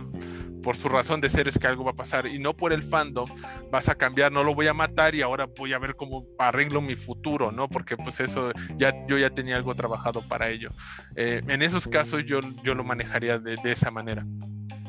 por 0.62 0.76
su 0.76 0.89
razón 0.89 1.22
de 1.22 1.30
ser 1.30 1.47
es 1.47 1.57
que 1.57 1.68
algo 1.68 1.84
va 1.84 1.91
a 1.91 1.95
pasar 1.95 2.28
y 2.28 2.39
no 2.39 2.55
por 2.55 2.74
el 2.74 2.84
fandom 2.84 3.26
vas 3.72 3.89
a 3.89 3.95
cambiar, 3.95 4.32
no 4.32 4.43
lo 4.43 4.53
voy 4.53 4.68
a 4.68 4.74
matar 4.74 5.16
y 5.16 5.22
ahora 5.22 5.47
voy 5.57 5.74
a 5.74 5.80
ver 5.80 5.95
cómo 5.95 6.26
arreglo 6.38 6.82
mi 6.82 6.95
futuro, 6.95 7.51
¿no? 7.51 7.68
Porque 7.68 7.97
pues 7.97 8.20
eso 8.20 8.51
ya 8.76 8.93
yo 9.07 9.18
ya 9.18 9.30
tenía 9.30 9.55
algo 9.55 9.76
trabajado 9.76 10.22
para 10.28 10.49
ello. 10.49 10.70
Eh, 11.16 11.41
en 11.47 11.62
esos 11.62 11.88
casos 11.88 12.26
yo, 12.26 12.39
yo 12.64 12.76
lo 12.76 12.84
manejaría 12.84 13.39
de, 13.39 13.57
esa 13.72 13.91
manera. 13.91 14.26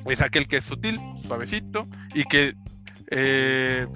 Es 0.07 0.23
aquel 0.23 0.49
que 0.49 0.57
es 0.57 0.65
sutil, 0.65 0.99
suavecito 1.17 1.87
y 2.15 2.25
que 2.25 2.55
eh, 3.11 3.87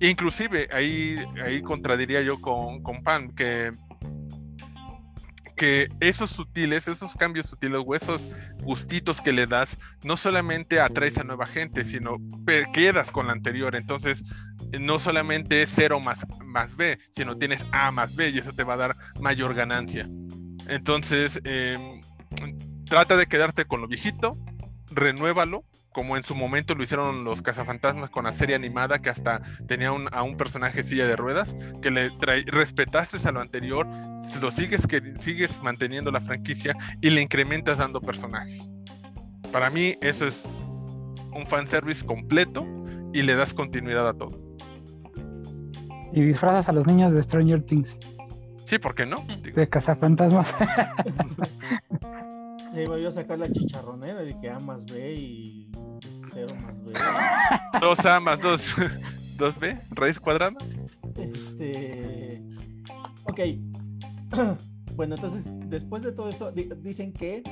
inclusive 0.00 0.68
ahí, 0.72 1.16
ahí 1.44 1.62
contradiría 1.62 2.20
yo 2.22 2.40
con, 2.40 2.82
con 2.82 3.02
Pan, 3.02 3.30
que 3.30 3.70
que 5.56 5.88
esos 6.00 6.30
sutiles, 6.30 6.88
esos 6.88 7.14
cambios 7.14 7.46
sutiles 7.46 7.82
o 7.84 7.94
esos 7.94 8.22
gustitos 8.60 9.20
que 9.20 9.32
le 9.32 9.46
das, 9.46 9.76
no 10.02 10.16
solamente 10.16 10.80
atraes 10.80 11.18
a 11.18 11.24
nueva 11.24 11.46
gente, 11.46 11.84
sino 11.84 12.16
quedas 12.72 13.10
con 13.10 13.26
la 13.26 13.32
anterior. 13.32 13.76
Entonces, 13.76 14.24
no 14.80 14.98
solamente 14.98 15.62
es 15.62 15.70
0 15.74 16.00
más, 16.00 16.26
más 16.44 16.76
B, 16.76 16.98
sino 17.12 17.36
tienes 17.36 17.64
A 17.72 17.90
más 17.90 18.14
B 18.14 18.30
y 18.30 18.38
eso 18.38 18.52
te 18.52 18.64
va 18.64 18.74
a 18.74 18.78
dar 18.78 18.96
mayor 19.20 19.54
ganancia. 19.54 20.08
Entonces, 20.68 21.40
em, 21.44 22.00
trata 22.88 23.16
de 23.16 23.26
quedarte 23.26 23.64
con 23.64 23.80
lo 23.80 23.88
viejito, 23.88 24.32
renuévalo, 24.90 25.64
como 25.94 26.16
en 26.16 26.24
su 26.24 26.34
momento 26.34 26.74
lo 26.74 26.82
hicieron 26.82 27.22
los 27.22 27.40
cazafantasmas 27.40 28.10
con 28.10 28.24
la 28.24 28.32
serie 28.32 28.56
animada 28.56 28.98
que 28.98 29.10
hasta 29.10 29.40
tenía 29.68 29.90
a 29.90 30.22
un 30.24 30.36
personaje 30.36 30.82
silla 30.82 31.06
de 31.06 31.14
ruedas, 31.14 31.54
que 31.80 31.92
le 31.92 32.10
respetaste 32.46 33.16
a 33.26 33.30
lo 33.30 33.40
anterior, 33.40 33.86
lo 34.40 34.50
sigues, 34.50 34.88
que, 34.88 35.00
sigues 35.18 35.62
manteniendo 35.62 36.10
la 36.10 36.20
franquicia 36.20 36.76
y 37.00 37.10
le 37.10 37.22
incrementas 37.22 37.78
dando 37.78 38.00
personajes. 38.00 38.68
Para 39.52 39.70
mí 39.70 39.94
eso 40.00 40.26
es 40.26 40.42
un 41.32 41.46
fanservice 41.46 42.04
completo 42.04 42.66
y 43.12 43.22
le 43.22 43.36
das 43.36 43.54
continuidad 43.54 44.08
a 44.08 44.14
todo. 44.14 44.36
Y 46.12 46.22
disfrazas 46.22 46.68
a 46.68 46.72
los 46.72 46.88
niños 46.88 47.12
de 47.12 47.22
Stranger 47.22 47.62
Things. 47.62 48.00
Sí, 48.64 48.78
¿por 48.78 48.96
qué 48.96 49.06
no? 49.06 49.24
De 49.54 49.68
cazafantasmas. 49.68 50.56
Sí, 52.74 52.86
voy 52.86 53.06
a 53.06 53.12
sacar 53.12 53.38
la 53.38 53.48
chicharronera 53.50 54.22
de 54.22 54.38
que 54.40 54.50
A 54.50 54.58
más 54.58 54.84
B 54.86 55.14
y 55.14 55.70
0 56.32 56.46
más 56.60 56.84
B. 56.84 56.92
2A 57.80 58.20
más 58.20 58.40
2, 58.40 58.74
2B, 59.38 59.80
raíz 59.90 60.18
cuadrada. 60.18 60.56
Este. 61.16 62.42
Ok. 63.24 63.40
Bueno, 64.96 65.16
entonces, 65.16 65.42
después 65.68 66.04
de 66.04 66.12
todo 66.12 66.28
esto, 66.28 66.52
dicen 66.52 67.12
que, 67.12 67.42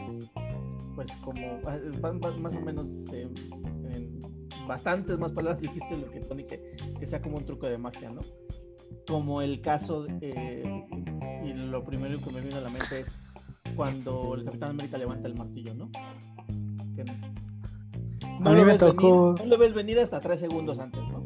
pues, 0.95 1.11
como 1.25 1.61
van, 2.01 2.21
más 2.41 2.55
o 2.55 2.61
menos 2.61 2.87
en 3.13 4.21
bastantes 4.69 5.19
más 5.19 5.33
palabras 5.33 5.61
dijiste 5.61 5.97
lo 5.97 6.09
que 6.09 6.21
Tony, 6.21 6.45
que, 6.45 6.77
que 7.01 7.05
sea 7.05 7.21
como 7.21 7.39
un 7.39 7.45
truco 7.45 7.69
de 7.69 7.79
magia, 7.79 8.11
¿no? 8.11 8.21
Como 9.09 9.43
el 9.43 9.61
caso, 9.61 10.07
eh, 10.21 10.63
y 11.45 11.53
lo 11.53 11.83
primero 11.83 12.21
que 12.21 12.31
me 12.31 12.41
vino 12.41 12.59
a 12.59 12.61
la 12.61 12.71
mente 12.71 13.01
es 13.01 13.19
cuando 13.75 14.35
el 14.35 14.45
Capitán 14.45 14.71
América 14.71 14.99
levanta 14.99 15.29
el 15.29 15.35
martillo, 15.35 15.75
¿no? 15.75 15.91
no 18.41 18.51
a 18.51 18.55
mí 18.55 18.65
me 18.65 18.79
tocó. 18.79 19.35
no 19.39 19.47
lo 19.47 19.59
ves 19.59 19.75
venir 19.75 19.99
hasta 19.99 20.21
tres 20.21 20.41
segundos 20.41 20.79
antes, 20.79 21.01
¿no? 21.09 21.23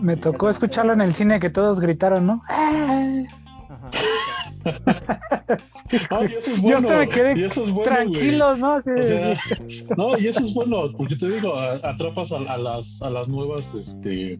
Me 0.00 0.16
tocó 0.16 0.48
escucharlo 0.48 0.92
en 0.92 1.02
el 1.02 1.14
cine 1.14 1.40
que 1.40 1.50
todos 1.50 1.80
gritaron, 1.80 2.26
¿no? 2.26 2.42
Ajá. 2.48 3.90
y 5.90 6.34
eso 6.34 6.52
es 6.52 6.60
bueno. 6.60 6.80
Yo 6.80 6.98
me 6.98 7.08
quedé 7.08 7.48
tranquilos, 7.84 8.58
¿no? 8.58 8.78
no, 9.96 10.18
y 10.18 10.26
eso 10.26 10.44
es 10.44 10.54
bueno, 10.54 10.92
porque 10.96 11.16
te 11.16 11.28
digo, 11.28 11.56
atrapas 11.56 12.32
a, 12.32 12.58
las, 12.58 13.02
a 13.02 13.10
las 13.10 13.28
nuevas, 13.28 13.74
este, 13.74 14.38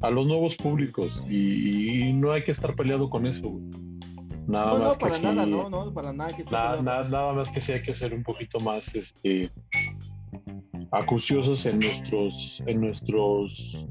a 0.00 0.10
los 0.10 0.26
nuevos 0.26 0.56
públicos 0.56 1.24
y, 1.28 2.12
no 2.14 2.32
hay 2.32 2.42
que 2.42 2.50
estar 2.50 2.74
peleado 2.74 3.08
con 3.08 3.26
eso. 3.26 3.60
Nada 4.46 4.78
más 4.78 4.96
que 4.98 5.10
sí, 5.10 5.22
nada, 5.22 5.46
no, 5.46 5.70
no, 5.70 5.94
para 5.94 6.12
nada, 6.12 6.34
que 6.36 6.44
nada, 6.44 7.32
más 7.32 7.50
que 7.50 7.60
sí 7.60 7.72
hay 7.72 7.82
que 7.82 7.94
ser 7.94 8.12
un 8.12 8.22
poquito 8.22 8.58
más 8.60 8.94
este 8.94 9.50
acuciosos 10.90 11.64
en 11.64 11.78
nuestros 11.78 12.62
en 12.66 12.80
nuestros 12.80 13.86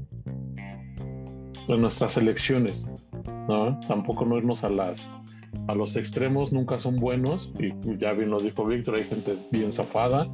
en 1.68 1.80
nuestras 1.80 2.16
elecciones 2.16 2.84
no 3.48 3.80
tampoco 3.88 4.24
no 4.24 4.36
irnos 4.38 4.62
a 4.62 4.68
las 4.68 5.10
a 5.68 5.74
los 5.74 5.96
extremos 5.96 6.52
nunca 6.52 6.78
son 6.78 6.96
buenos 6.96 7.50
y 7.58 7.72
ya 7.98 8.12
bien 8.12 8.30
lo 8.30 8.38
dijo 8.38 8.64
Víctor 8.64 8.96
hay 8.96 9.04
gente 9.04 9.36
bien 9.50 9.70
zafada 9.70 10.28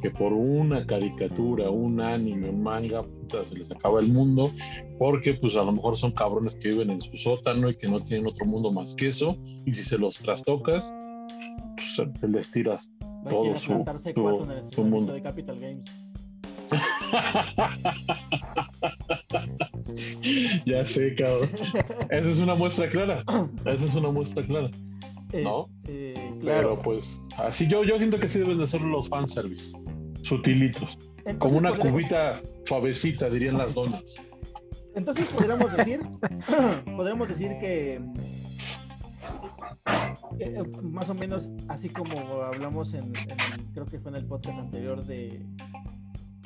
que 0.00 0.10
por 0.10 0.32
una 0.32 0.86
caricatura, 0.86 1.70
un 1.70 2.00
anime, 2.00 2.48
un 2.48 2.62
manga, 2.62 3.02
puta, 3.02 3.44
se 3.44 3.56
les 3.56 3.70
acaba 3.70 4.00
el 4.00 4.08
mundo, 4.08 4.50
porque 4.98 5.34
pues 5.34 5.56
a 5.56 5.62
lo 5.62 5.72
mejor 5.72 5.96
son 5.96 6.12
cabrones 6.12 6.54
que 6.54 6.68
viven 6.68 6.90
en 6.90 7.00
su 7.00 7.16
sótano 7.16 7.68
y 7.68 7.76
que 7.76 7.88
no 7.88 8.02
tienen 8.02 8.26
otro 8.26 8.46
mundo 8.46 8.72
más 8.72 8.94
que 8.94 9.08
eso, 9.08 9.36
y 9.70 9.72
si 9.72 9.82
se 9.84 9.96
los 9.98 10.18
trastocas, 10.18 10.92
pues 11.76 12.00
les 12.22 12.50
tiras 12.50 12.90
todo 13.28 13.54
su, 13.54 13.84
su, 14.74 14.84
mundo. 14.84 15.12
De 15.12 15.22
Capital 15.22 15.60
Games. 15.60 15.84
ya 20.66 20.84
sé, 20.84 21.14
cabrón. 21.14 21.50
Esa 22.10 22.30
es 22.30 22.40
una 22.40 22.56
muestra 22.56 22.90
clara. 22.90 23.24
Esa 23.64 23.84
es 23.84 23.94
una 23.94 24.10
muestra 24.10 24.44
clara. 24.44 24.68
¿No? 25.40 25.68
Este, 25.84 26.34
pero 26.42 26.82
pues 26.82 27.22
así 27.36 27.68
yo, 27.68 27.84
yo 27.84 27.96
siento 27.98 28.18
que 28.18 28.26
sí 28.26 28.40
deben 28.40 28.58
de 28.58 28.66
ser 28.66 28.80
los 28.80 29.08
fanservice. 29.08 29.78
Sutilitos. 30.22 30.98
como 31.38 31.58
una 31.58 31.78
cubita 31.78 32.40
suavecita, 32.64 33.30
dirían 33.30 33.56
las 33.56 33.74
donas. 33.74 34.20
Entonces 34.96 35.30
podríamos 35.30 35.76
decir, 35.76 36.00
podríamos 36.96 37.28
decir 37.28 37.52
que 37.60 38.00
eh, 40.38 40.62
más 40.82 41.10
o 41.10 41.14
menos 41.14 41.52
así 41.68 41.88
como 41.88 42.42
hablamos 42.42 42.94
en, 42.94 43.12
creo 43.72 43.86
que 43.86 43.98
fue 43.98 44.10
en 44.10 44.16
el 44.16 44.26
podcast 44.26 44.58
anterior 44.58 45.04
de, 45.04 45.42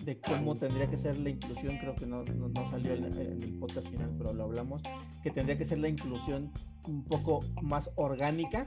de 0.05 0.21
cómo 0.21 0.55
tendría 0.55 0.89
que 0.89 0.97
ser 0.97 1.19
la 1.19 1.31
inclusión, 1.31 1.79
creo 1.79 1.95
que 1.95 2.07
no, 2.07 2.25
no, 2.25 2.71
salió 2.71 2.95
en, 2.95 3.05
el 3.05 3.59
podcast 3.59 3.89
final, 3.89 4.11
pero 4.19 4.33
lo 4.33 4.45
hablamos, 4.45 4.83
que 5.23 5.31
tendría 5.31 5.57
que 5.57 5.65
ser 5.65 5.79
la 5.79 5.89
inclusión 5.89 6.51
un 6.87 7.03
poco 7.05 7.41
más 7.63 7.91
orgánica 7.97 8.67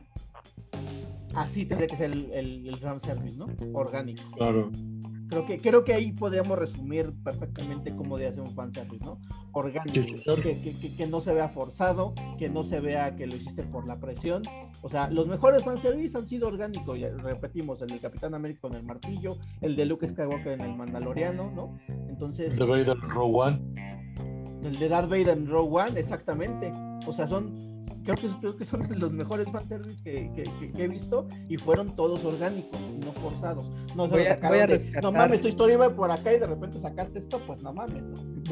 así 1.37 1.65
tendría 1.65 1.87
que 1.87 1.97
ser 1.97 2.11
el, 2.11 2.31
el, 2.33 2.79
service, 2.99 3.37
¿no? 3.37 3.47
Orgánico. 3.73 4.23
Claro. 4.35 4.71
Creo 5.27 5.45
que, 5.45 5.57
creo 5.57 5.83
que 5.83 5.93
ahí 5.93 6.11
podríamos 6.13 6.57
resumir 6.57 7.13
perfectamente 7.23 7.95
cómo 7.95 8.17
debe 8.17 8.33
ser 8.33 8.43
un 8.43 8.53
fanservice, 8.53 9.03
¿no? 9.03 9.19
Orgánico. 9.51 9.93
Que, 10.41 10.93
que, 10.95 11.07
no 11.07 11.19
se 11.19 11.33
vea 11.33 11.49
forzado, 11.49 12.13
que 12.37 12.49
no 12.49 12.63
se 12.63 12.79
vea 12.79 13.15
que 13.15 13.27
lo 13.27 13.35
hiciste 13.35 13.63
por 13.63 13.85
la 13.87 13.99
presión. 13.99 14.43
O 14.81 14.89
sea, 14.89 15.09
los 15.09 15.27
mejores 15.27 15.63
fanservice 15.63 16.17
han 16.17 16.27
sido 16.27 16.47
orgánicos. 16.47 16.97
Repetimos, 17.21 17.81
el 17.81 17.89
del 17.89 17.99
Capitán 17.99 18.35
América 18.35 18.61
con 18.61 18.75
el 18.75 18.83
martillo, 18.83 19.37
el 19.61 19.75
de 19.75 19.85
Luke 19.85 20.07
Skywalker 20.07 20.53
en 20.53 20.61
el 20.61 20.75
Mandaloriano, 20.75 21.51
¿no? 21.51 21.77
Entonces. 22.07 22.53
El 22.53 22.59
de 22.59 22.65
Vader 22.65 22.89
en 22.89 23.09
Rogue 23.09 23.37
One. 23.37 23.61
El 24.63 24.79
de 24.79 24.89
Darth 24.89 25.09
Vader 25.09 25.29
en 25.29 25.47
Rogue 25.47 25.81
One, 25.83 25.99
exactamente. 25.99 26.71
O 27.05 27.11
sea, 27.11 27.27
son 27.27 27.76
creo 28.15 28.55
que, 28.55 28.65
son 28.65 28.87
los 28.99 29.11
mejores 29.11 29.51
fanservice 29.51 30.01
que, 30.03 30.31
que, 30.33 30.83
he 30.83 30.87
visto 30.87 31.27
y 31.49 31.57
fueron 31.57 31.95
todos 31.95 32.23
orgánicos, 32.23 32.79
no 33.03 33.11
forzados. 33.13 33.69
No, 33.95 34.07
voy, 34.07 34.25
a, 34.25 34.37
voy 34.37 34.59
a 34.59 34.67
rescatar... 34.67 35.03
no 35.03 35.11
mames, 35.11 35.41
tu 35.41 35.47
historia 35.49 35.73
iba 35.73 35.93
por 35.93 36.09
acá 36.09 36.33
y 36.33 36.39
de 36.39 36.47
repente 36.47 36.79
sacaste 36.79 37.19
esto, 37.19 37.41
pues 37.45 37.61
no 37.63 37.73
mames. 37.73 38.03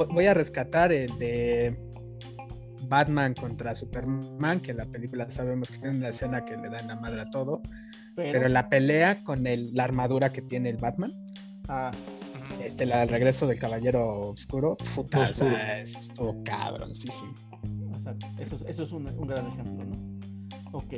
Voy 0.09 0.25
a 0.25 0.33
rescatar 0.33 0.91
el 0.91 1.17
de 1.17 1.77
Batman 2.87 3.33
contra 3.33 3.75
Superman, 3.75 4.59
que 4.59 4.73
la 4.73 4.85
película 4.85 5.29
sabemos 5.31 5.71
que 5.71 5.77
tiene 5.77 5.97
una 5.97 6.09
escena 6.09 6.43
que 6.43 6.57
le 6.57 6.69
da 6.69 6.79
en 6.79 6.87
la 6.87 6.97
madre 6.97 7.21
a 7.21 7.29
todo, 7.29 7.61
pero, 8.15 8.47
la 8.49 8.67
pelea 8.67 9.23
con 9.23 9.47
el, 9.47 9.73
la 9.73 9.85
armadura 9.85 10.31
que 10.31 10.41
tiene 10.41 10.69
el 10.69 10.77
Batman. 10.77 11.11
Ah. 11.69 11.91
Este, 12.63 12.85
la, 12.85 13.03
el 13.03 13.09
regreso 13.09 13.47
del 13.47 13.57
Caballero 13.57 14.29
Oscuro, 14.29 14.77
puta, 14.95 15.29
eso 15.29 15.47
estuvo 15.47 16.43
cabroncísimo 16.43 17.33
eso, 18.39 18.57
eso 18.67 18.83
es 18.83 18.91
un, 18.91 19.07
un, 19.07 19.27
gran 19.27 19.47
ejemplo, 19.47 19.85
¿no? 19.85 20.77
Ok. 20.77 20.93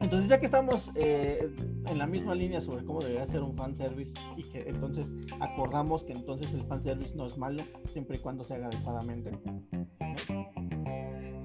Entonces, 0.00 0.28
ya 0.28 0.38
que 0.38 0.46
estamos 0.46 0.90
eh, 0.94 1.48
en 1.86 1.98
la 1.98 2.06
misma 2.06 2.34
línea 2.34 2.60
sobre 2.60 2.84
cómo 2.84 3.00
debería 3.00 3.26
ser 3.26 3.42
un 3.42 3.56
fanservice 3.56 4.14
y 4.36 4.42
que 4.44 4.68
entonces 4.68 5.12
acordamos 5.40 6.04
que 6.04 6.12
entonces 6.12 6.52
el 6.54 6.64
fanservice 6.64 7.14
no 7.14 7.26
es 7.26 7.36
malo 7.36 7.62
siempre 7.92 8.16
y 8.16 8.20
cuando 8.20 8.44
se 8.44 8.54
haga 8.54 8.66
adecuadamente, 8.66 9.30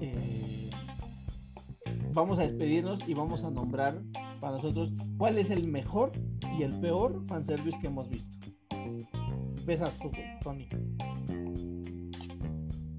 eh, 0.00 0.70
vamos 2.12 2.38
a 2.38 2.42
despedirnos 2.42 3.06
y 3.08 3.14
vamos 3.14 3.44
a 3.44 3.50
nombrar 3.50 4.00
para 4.40 4.56
nosotros 4.56 4.92
cuál 5.18 5.38
es 5.38 5.50
el 5.50 5.68
mejor 5.68 6.12
y 6.58 6.62
el 6.62 6.78
peor 6.80 7.24
fanservice 7.26 7.78
que 7.80 7.88
hemos 7.88 8.08
visto. 8.08 8.30
Besas 9.66 9.96
tú, 9.98 10.10
Tony. 10.42 10.68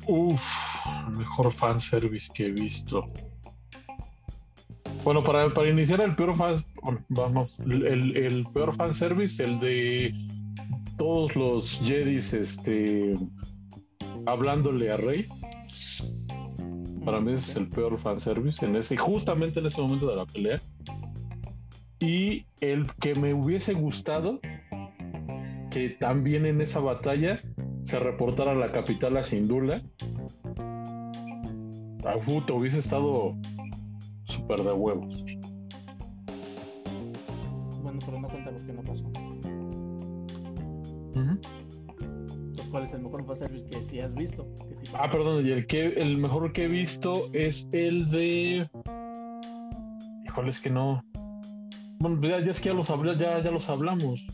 Uf, 0.08 0.41
mejor 1.12 1.51
fanservice 1.51 2.32
que 2.34 2.47
he 2.47 2.51
visto. 2.51 3.06
Bueno, 5.03 5.24
para, 5.24 5.53
para 5.53 5.70
iniciar 5.70 6.01
el 6.01 6.16
peor 6.16 6.36
fan, 6.36 6.56
vamos, 7.10 7.60
el, 7.60 8.18
el 8.18 8.45
peor 8.53 8.76
fanservice, 8.76 9.43
el 9.43 9.60
de 9.60 10.14
todos 10.97 11.36
los 11.36 11.80
Jedis 11.84 12.34
este, 12.34 13.16
hablándole 14.26 14.91
a 14.91 14.97
Rey. 14.97 15.28
Para 17.03 17.20
mí 17.22 17.34
es 17.34 17.56
el 17.56 17.68
peor 17.70 17.97
fanservice 17.99 18.66
en 18.66 18.76
ese, 18.76 18.97
justamente 18.97 19.60
en 19.60 19.68
ese 19.68 19.82
momento 19.82 20.08
de 20.08 20.16
la 20.16 20.26
pelea. 20.26 20.60
Y 21.99 22.45
el 22.62 22.91
que 22.95 23.16
me 23.16 23.34
hubiese 23.34 23.74
gustado 23.74 24.39
que 25.70 25.89
también 25.99 26.45
en 26.45 26.62
esa 26.62 26.80
batalla 26.80 27.41
se 27.84 27.99
reportara 27.99 28.56
la 28.56 28.72
capital 28.72 29.18
a 29.18 29.24
Sindula. 29.24 29.82
Ah, 32.06 32.18
puta, 32.24 32.53
hubiese 32.53 32.80
estado 32.80 33.36
súper 34.26 34.62
de 34.64 34.72
huevos. 34.74 35.24
Bueno, 37.82 37.99
pero 38.06 38.20
no 38.20 38.28
cuenta 38.28 38.51
lo 38.51 38.58
que 38.66 38.74
no 38.74 38.82
pasó. 38.84 39.03
Entonces, 41.16 42.68
¿cuál 42.70 42.84
es 42.84 42.93
el 42.93 43.01
mejor 43.01 43.26
que 43.70 43.84
sí 43.84 43.99
has 43.99 44.14
visto? 44.16 44.47
Que 44.70 44.76
sí 44.86 44.91
Ah, 44.93 45.10
perdón, 45.10 45.45
y 45.45 45.51
el 45.51 45.66
que 45.68 45.88
el 45.88 46.18
mejor 46.18 46.51
que 46.53 46.66
he 46.66 46.68
visto 46.68 47.30
es 47.34 47.68
el 47.72 48.10
de. 48.12 48.68
Híjole, 50.26 50.49
es 50.49 50.60
que 50.60 50.70
no. 50.70 51.03
Bueno, 51.99 52.20
pues 52.20 52.32
ya, 52.34 52.39
ya 52.43 52.51
es 52.51 52.62
que 52.62 52.70
ya 52.70 52.76
los, 52.76 52.89
habla- 52.89 53.14
ya, 53.16 53.41
ya 53.41 53.49
los 53.51 53.70
hablamos. 53.70 54.26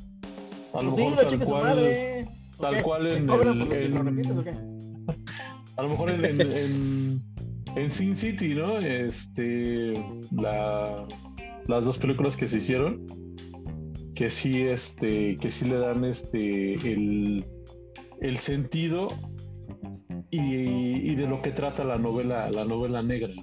A 0.74 0.82
lo 0.82 0.91
Pues 0.93 1.05
mejor 1.09 1.28
tal 1.28 1.39
cual. 1.45 1.63
madre. 1.63 2.28
¿O 2.57 2.61
tal 2.61 2.84
cual 2.84 3.07
¿Te 3.07 3.17
en 3.17 3.30
el-? 3.30 3.97
A 5.78 5.84
lo 5.84 5.89
mejor 5.89 6.09
en, 6.11 6.26
en, 6.26 7.22
en, 7.76 7.91
Sin 7.91 8.15
City, 8.15 8.53
¿no? 8.53 8.78
Este. 8.78 9.93
La, 10.32 11.05
las 11.67 11.86
dos 11.86 11.97
películas 11.97 12.38
que 12.38 12.47
se 12.47 12.57
hicieron. 12.57 13.05
Que 14.15 14.30
sí, 14.30 14.61
este. 14.61 15.36
Que 15.38 15.49
sí 15.49 15.65
le 15.65 15.78
dan 15.78 16.05
este. 16.05 16.74
el, 16.76 17.45
el 18.22 18.38
sentido 18.38 19.07
y, 20.30 21.11
y 21.11 21.15
de 21.15 21.28
lo 21.28 21.41
que 21.41 21.51
trata 21.51 21.84
la 21.84 21.97
novela, 21.97 22.49
la 22.49 22.65
novela 22.65 23.03
negra. 23.03 23.34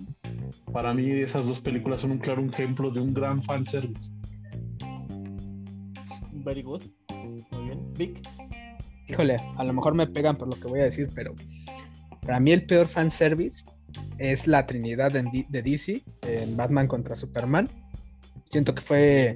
Para 0.73 0.95
mí 0.95 1.11
esas 1.11 1.47
dos 1.47 1.61
películas 1.61 2.01
son 2.01 2.13
un 2.13 2.19
claro 2.19 2.45
ejemplo 2.45 2.91
de 2.91 3.01
un 3.01 3.13
gran 3.13 3.43
fanservice. 3.43 4.11
Very 6.45 6.63
good. 6.63 6.83
Muy 7.51 7.65
bien. 7.65 7.93
Vic. 7.95 8.21
Híjole, 9.09 9.37
a 9.57 9.65
lo 9.65 9.73
mejor 9.73 9.95
me 9.95 10.07
pegan 10.07 10.37
por 10.37 10.49
lo 10.49 10.61
que 10.61 10.69
voy 10.69 10.81
a 10.81 10.85
decir, 10.85 11.09
pero 11.15 11.35
para 12.23 12.41
mí 12.41 12.53
el 12.53 12.67
peor 12.67 12.87
fanservice 12.87 13.65
es 14.19 14.47
la 14.47 14.67
Trinidad 14.67 15.13
de 15.13 15.63
DC 15.63 16.03
en 16.23 16.57
Batman 16.57 16.87
contra 16.87 17.15
Superman. 17.15 17.69
Siento 18.51 18.75
que 18.75 18.83
fue 18.83 19.35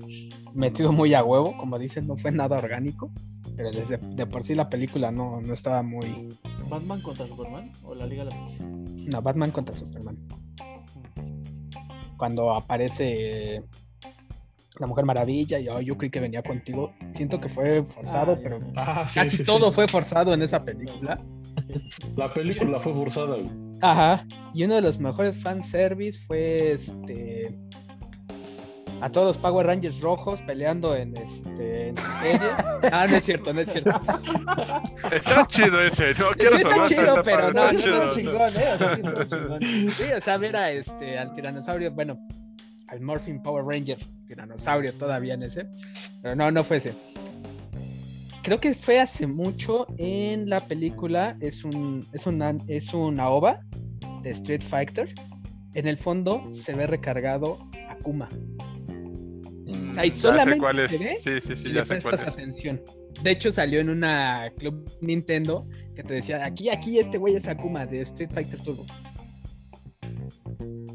metido 0.54 0.92
muy 0.92 1.14
a 1.14 1.22
huevo, 1.24 1.56
como 1.56 1.78
dicen, 1.78 2.06
no 2.06 2.16
fue 2.16 2.32
nada 2.32 2.58
orgánico, 2.58 3.10
pero 3.56 3.70
desde 3.70 3.98
de 3.98 4.26
por 4.26 4.42
sí 4.42 4.54
la 4.54 4.68
película 4.68 5.10
no, 5.10 5.40
no 5.40 5.54
estaba 5.54 5.82
muy... 5.82 6.28
¿Batman 6.68 7.00
contra 7.02 7.26
Superman 7.26 7.70
o 7.84 7.94
la 7.94 8.06
Liga 8.06 8.24
de 8.24 8.30
la 8.30 8.36
Justicia? 8.42 8.66
No, 9.10 9.22
Batman 9.22 9.50
contra 9.50 9.76
Superman. 9.76 10.16
Cuando 12.16 12.54
aparece 12.54 13.62
la 14.78 14.86
Mujer 14.86 15.04
Maravilla 15.04 15.58
y 15.58 15.68
oh, 15.68 15.80
yo 15.80 15.98
creí 15.98 16.10
que 16.10 16.20
venía 16.20 16.42
contigo, 16.42 16.94
siento 17.12 17.40
que 17.40 17.48
fue 17.48 17.82
forzado, 17.84 18.32
Ah, 18.32 18.38
pero. 18.42 18.60
Ah, 18.76 19.04
sí, 19.06 19.14
casi 19.16 19.36
sí, 19.38 19.44
todo 19.44 19.68
sí. 19.68 19.74
fue 19.74 19.88
forzado 19.88 20.32
en 20.32 20.42
esa 20.42 20.64
película. 20.64 21.22
La 22.16 22.32
película 22.32 22.80
fue 22.80 22.94
forzada. 22.94 23.36
güey. 23.36 23.71
Ajá. 23.82 24.26
Y 24.54 24.64
uno 24.64 24.76
de 24.76 24.82
los 24.82 24.98
mejores 24.98 25.36
fanservice 25.36 26.18
fue 26.18 26.72
este. 26.72 27.58
A 29.00 29.10
todos 29.10 29.26
los 29.26 29.38
Power 29.38 29.66
Rangers 29.66 30.00
rojos 30.00 30.40
peleando 30.42 30.94
en 30.94 31.16
este 31.16 31.88
en 31.88 31.96
serie. 31.96 32.40
Ah, 32.92 33.06
no 33.08 33.16
es 33.16 33.24
cierto, 33.24 33.52
no 33.52 33.60
es 33.60 33.70
cierto. 33.70 33.90
Está 35.10 35.46
chido 35.46 35.80
ese. 35.82 36.14
No 36.14 36.30
quiero 36.30 36.56
está 36.56 36.70
sonar, 36.70 36.86
chido, 36.86 37.06
está 37.08 37.22
pero 37.22 37.52
no, 37.52 37.68
está 37.68 37.72
no, 37.90 38.14
chido, 38.14 38.32
no, 38.32 38.44
o 38.44 38.50
sea. 38.50 38.78
chingón, 38.78 39.62
¿eh? 39.62 39.88
Sí. 39.96 40.04
Sí, 40.04 40.12
o 40.16 40.20
sea, 40.20 40.36
ver 40.36 40.56
a 40.56 40.70
este 40.70 41.18
al 41.18 41.32
tiranosaurio, 41.32 41.90
bueno, 41.92 42.18
al 42.88 43.00
Morphin 43.00 43.42
Power 43.42 43.64
Ranger, 43.64 43.98
tiranosaurio 44.26 44.92
todavía 44.94 45.34
en 45.34 45.44
ese. 45.44 45.66
Pero 46.22 46.36
no, 46.36 46.50
no 46.50 46.62
fue 46.62 46.76
ese. 46.76 46.94
Creo 48.42 48.60
que 48.60 48.74
fue 48.74 48.98
hace 49.00 49.26
mucho 49.26 49.86
en 49.98 50.48
la 50.48 50.66
película, 50.66 51.36
es 51.40 51.64
un 51.64 52.04
es 52.12 52.26
una 52.26 52.56
es 52.66 52.92
una 52.92 53.28
ova 53.28 53.60
de 54.22 54.30
Street 54.30 54.62
Fighter. 54.62 55.08
En 55.74 55.86
el 55.86 55.96
fondo 55.96 56.48
se 56.50 56.74
ve 56.74 56.86
recargado 56.86 57.58
Akuma. 57.88 58.28
O 59.88 59.94
sea, 59.94 60.04
y 60.04 60.10
solamente 60.10 60.58
cuál 60.58 60.78
es. 60.80 60.90
se 60.90 60.98
ve 60.98 61.16
Sí, 61.22 61.40
sí, 61.40 61.56
si 61.56 61.62
sí, 61.62 61.68
le 61.68 61.74
ya 61.76 61.84
prestas 61.84 62.22
es. 62.22 62.28
atención. 62.28 62.82
De 63.22 63.30
hecho, 63.30 63.52
salió 63.52 63.78
en 63.80 63.88
una 63.90 64.50
Club 64.58 64.90
Nintendo 65.00 65.68
que 65.94 66.02
te 66.02 66.14
decía, 66.14 66.44
aquí, 66.44 66.68
aquí, 66.70 66.98
este 66.98 67.18
güey 67.18 67.36
es 67.36 67.46
Akuma 67.46 67.86
de 67.86 68.00
Street 68.00 68.30
Fighter 68.32 68.58
Turbo. 68.60 68.84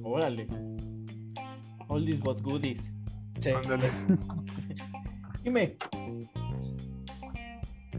Órale. 0.04 0.48
Oldies 1.88 2.20
but 2.20 2.42
goodies. 2.42 2.92
Sí. 3.40 3.52
Ándale. 3.52 3.88
Dime. 5.44 5.78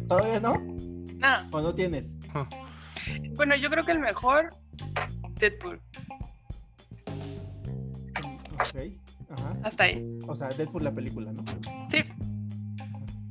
¿Todavía 0.09 0.41
no? 0.41 0.55
No, 1.19 1.49
¿O 1.51 1.61
no 1.61 1.75
tienes? 1.75 2.07
bueno, 3.35 3.57
yo 3.57 3.69
creo 3.69 3.85
que 3.85 3.93
el 3.93 3.99
mejor, 3.99 4.55
Deadpool. 5.39 5.81
Ok. 8.55 8.77
Ajá. 9.31 9.57
Hasta 9.63 9.85
ahí. 9.85 10.19
O 10.27 10.35
sea, 10.35 10.49
Deadpool 10.49 10.85
la 10.85 10.93
película, 10.93 11.33
¿no? 11.33 11.45
Sí. 11.91 12.05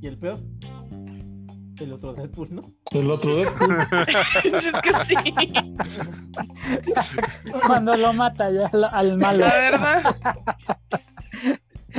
¿Y 0.01 0.07
el 0.07 0.17
peor? 0.17 0.39
El 1.79 1.93
otro 1.93 2.13
Deadpool, 2.13 2.55
¿no? 2.55 2.61
El 2.91 3.09
otro 3.09 3.35
Deadpool. 3.35 3.77
es 4.53 4.71
que 4.83 4.93
sí. 5.05 5.15
Cuando 7.65 7.95
lo 7.97 8.13
mata 8.13 8.51
ya 8.51 8.67
al, 8.67 8.83
al 8.85 9.17
malo. 9.17 9.45
La 9.47 9.53
verdad. 9.53 10.15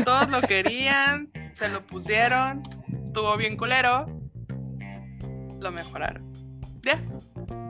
Todos 0.04 0.28
lo 0.30 0.40
querían, 0.42 1.30
se 1.54 1.68
lo 1.70 1.84
pusieron, 1.86 2.62
estuvo 3.04 3.36
bien 3.36 3.56
culero. 3.56 4.06
Lo 5.61 5.72
mejoraron. 5.72 6.22
Ya, 6.82 7.02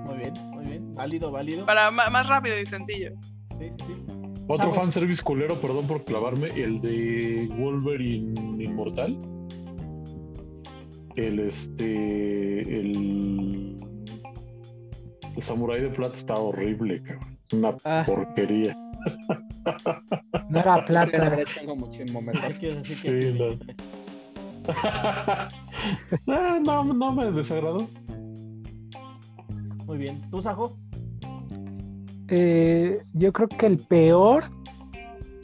Muy 0.07 0.19
bien, 0.19 0.33
muy 0.51 0.65
bien. 0.67 0.95
Válido, 0.95 1.31
válido. 1.31 1.67
para 1.67 1.91
más 1.91 2.29
rápido 2.29 2.59
y 2.61 2.67
sencillo. 2.67 3.13
Sí, 3.59 3.71
sí, 3.79 3.85
sí. 3.87 3.95
Otro 4.51 4.69
bueno. 4.69 4.73
fanservice 4.73 5.23
culero, 5.23 5.61
perdón 5.61 5.87
por 5.87 6.05
clavarme, 6.05 6.49
el 6.49 6.81
de 6.81 7.49
Wolverine 7.59 8.63
Inmortal. 8.65 9.19
El 11.17 11.41
este. 11.41 12.61
El. 12.63 13.77
El 15.37 15.43
Samurai 15.43 15.81
de 15.83 15.89
Plata 15.91 16.15
está 16.15 16.35
horrible, 16.37 17.03
cabrón. 17.03 17.39
Es 17.47 17.53
una 17.55 17.75
Ah. 17.85 18.05
porquería. 18.07 18.77
No 20.51 20.61
era 20.61 20.75
Pero 20.75 20.87
plata. 20.87 21.39
tengo 21.59 21.77
muchísimo 21.77 22.23
mejor. 22.23 22.49
¿Qué 22.53 22.59
quieres 22.59 22.77
decir 22.79 22.97
Sí, 22.97 23.09
que 23.09 23.77
no. 26.27 26.61
No, 26.61 26.85
no 26.85 27.13
me 27.13 27.31
desagradó. 27.31 27.89
Muy 29.87 29.99
bien. 29.99 30.21
¿Tú, 30.31 30.43
Sajo? 30.43 30.77
Eh, 32.29 33.01
yo 33.15 33.33
creo 33.33 33.49
que 33.49 33.67
el 33.67 33.79
peor, 33.79 34.45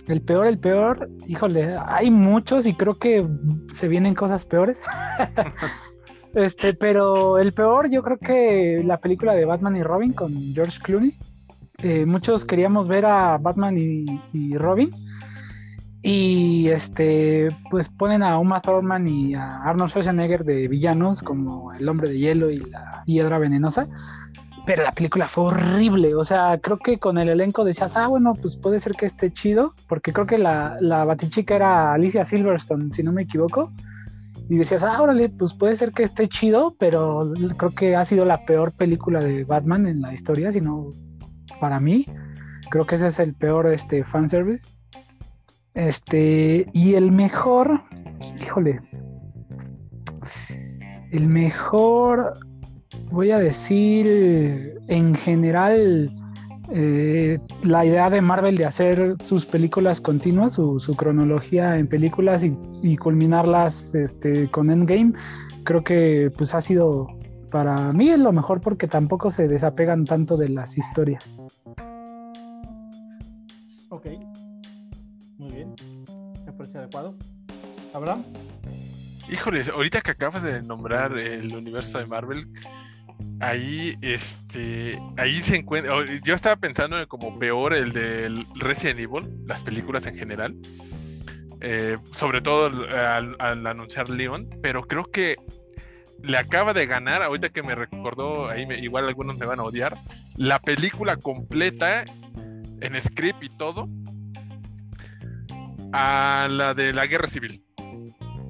el 0.06 0.20
peor, 0.20 0.46
el 0.46 0.58
peor, 0.58 1.08
híjole, 1.26 1.76
hay 1.78 2.10
muchos 2.10 2.66
y 2.66 2.74
creo 2.74 2.98
que 2.98 3.26
se 3.74 3.88
vienen 3.88 4.14
cosas 4.14 4.44
peores. 4.44 4.82
este, 6.34 6.74
pero 6.74 7.38
el 7.38 7.52
peor, 7.52 7.90
yo 7.90 8.02
creo 8.02 8.18
que 8.18 8.82
la 8.84 8.98
película 9.00 9.32
de 9.32 9.46
Batman 9.46 9.76
y 9.76 9.82
Robin 9.82 10.12
con 10.12 10.32
George 10.54 10.78
Clooney. 10.82 11.16
Eh, 11.82 12.04
muchos 12.06 12.44
queríamos 12.44 12.86
ver 12.86 13.06
a 13.06 13.38
Batman 13.38 13.76
y, 13.78 14.04
y 14.32 14.56
Robin. 14.56 14.90
Y 16.06 16.68
este, 16.68 17.48
pues 17.70 17.88
ponen 17.88 18.22
a 18.22 18.38
Uma 18.38 18.60
Thurman 18.60 19.08
y 19.08 19.34
a 19.34 19.56
Arnold 19.60 19.90
Schwarzenegger 19.90 20.44
de 20.44 20.68
villanos 20.68 21.22
como 21.22 21.72
el 21.72 21.88
hombre 21.88 22.10
de 22.10 22.18
hielo 22.18 22.50
y 22.50 22.58
la 22.58 23.02
hiedra 23.06 23.38
venenosa 23.38 23.88
pero 24.64 24.82
la 24.82 24.92
película 24.92 25.28
fue 25.28 25.44
horrible. 25.44 26.14
O 26.14 26.24
sea, 26.24 26.58
creo 26.58 26.78
que 26.78 26.98
con 26.98 27.18
el 27.18 27.28
elenco 27.28 27.64
decías, 27.64 27.96
ah, 27.96 28.06
bueno, 28.06 28.34
pues 28.34 28.56
puede 28.56 28.80
ser 28.80 28.94
que 28.94 29.06
esté 29.06 29.30
chido, 29.30 29.72
porque 29.88 30.12
creo 30.12 30.26
que 30.26 30.38
la, 30.38 30.76
la 30.80 31.04
batichica 31.04 31.54
era 31.54 31.92
Alicia 31.92 32.24
Silverstone, 32.24 32.92
si 32.92 33.02
no 33.02 33.12
me 33.12 33.22
equivoco. 33.22 33.72
Y 34.48 34.56
decías, 34.56 34.84
ah, 34.84 35.00
órale, 35.00 35.28
pues 35.28 35.54
puede 35.54 35.76
ser 35.76 35.92
que 35.92 36.02
esté 36.02 36.28
chido, 36.28 36.76
pero 36.78 37.32
creo 37.56 37.70
que 37.74 37.96
ha 37.96 38.04
sido 38.04 38.24
la 38.24 38.44
peor 38.44 38.72
película 38.72 39.20
de 39.20 39.44
Batman 39.44 39.86
en 39.86 40.00
la 40.00 40.12
historia, 40.12 40.50
sino 40.52 40.88
para 41.60 41.78
mí. 41.78 42.06
Creo 42.70 42.86
que 42.86 42.96
ese 42.96 43.08
es 43.08 43.18
el 43.18 43.34
peor 43.34 43.72
este, 43.72 44.04
fanservice. 44.04 44.73
Este, 45.74 46.66
y 46.72 46.94
el 46.94 47.10
mejor, 47.12 47.82
híjole, 48.40 48.80
el 51.10 51.28
mejor, 51.28 52.34
voy 53.10 53.32
a 53.32 53.38
decir, 53.38 54.80
en 54.88 55.14
general, 55.14 56.10
eh, 56.72 57.38
la 57.62 57.84
idea 57.84 58.08
de 58.08 58.20
Marvel 58.20 58.56
de 58.56 58.64
hacer 58.64 59.14
sus 59.20 59.44
películas 59.44 60.00
continuas, 60.00 60.54
su, 60.54 60.78
su 60.78 60.96
cronología 60.96 61.76
en 61.76 61.88
películas 61.88 62.44
y, 62.44 62.52
y 62.82 62.96
culminarlas 62.96 63.94
este, 63.94 64.50
con 64.50 64.70
Endgame, 64.70 65.12
creo 65.64 65.82
que 65.82 66.30
pues 66.36 66.54
ha 66.54 66.60
sido 66.60 67.08
para 67.54 67.92
mí 67.92 68.08
es 68.08 68.18
lo 68.18 68.32
mejor 68.32 68.60
porque 68.60 68.88
tampoco 68.88 69.30
se 69.30 69.46
desapegan 69.46 70.04
tanto 70.06 70.36
de 70.36 70.48
las 70.48 70.76
historias. 70.76 71.40
Adecuado. 76.94 77.16
¿Abraham? 77.92 78.24
Híjoles, 79.28 79.68
ahorita 79.68 80.00
que 80.00 80.12
acabas 80.12 80.42
de 80.42 80.62
nombrar 80.62 81.16
el 81.18 81.54
universo 81.56 81.98
de 81.98 82.06
Marvel, 82.06 82.46
ahí, 83.40 83.96
este, 84.00 84.98
ahí 85.16 85.42
se 85.42 85.56
encuentra. 85.56 85.94
o- 85.96 86.04
Yo 86.04 86.34
estaba 86.34 86.56
pensando 86.56 86.98
en 87.00 87.06
como 87.06 87.36
peor 87.38 87.74
el 87.74 87.92
del 87.92 88.46
Resident 88.54 89.00
Evil, 89.00 89.28
las 89.46 89.62
películas 89.62 90.06
en 90.06 90.16
general. 90.16 90.54
eh, 91.66 91.96
sobre 92.12 92.42
todo 92.42 92.66
al, 92.66 93.36
al 93.38 93.66
anunciar 93.66 94.10
Leon, 94.10 94.50
pero 94.60 94.82
creo 94.82 95.04
que 95.04 95.36
le 96.22 96.36
acaba 96.36 96.74
de 96.74 96.84
ganar, 96.84 97.22
ahorita 97.22 97.48
que 97.48 97.62
me 97.62 97.74
recordó, 97.74 98.50
ahí 98.50 98.66
me- 98.66 98.78
igual 98.80 99.08
algunos 99.08 99.38
me 99.38 99.46
van 99.46 99.60
a 99.60 99.62
odiar, 99.62 99.96
la 100.36 100.58
película 100.58 101.16
completa 101.16 102.04
en 102.82 103.00
script 103.00 103.42
y 103.44 103.48
todo 103.48 103.88
a 105.94 106.48
la 106.50 106.74
de 106.74 106.92
la 106.92 107.06
guerra 107.06 107.28
civil. 107.28 107.62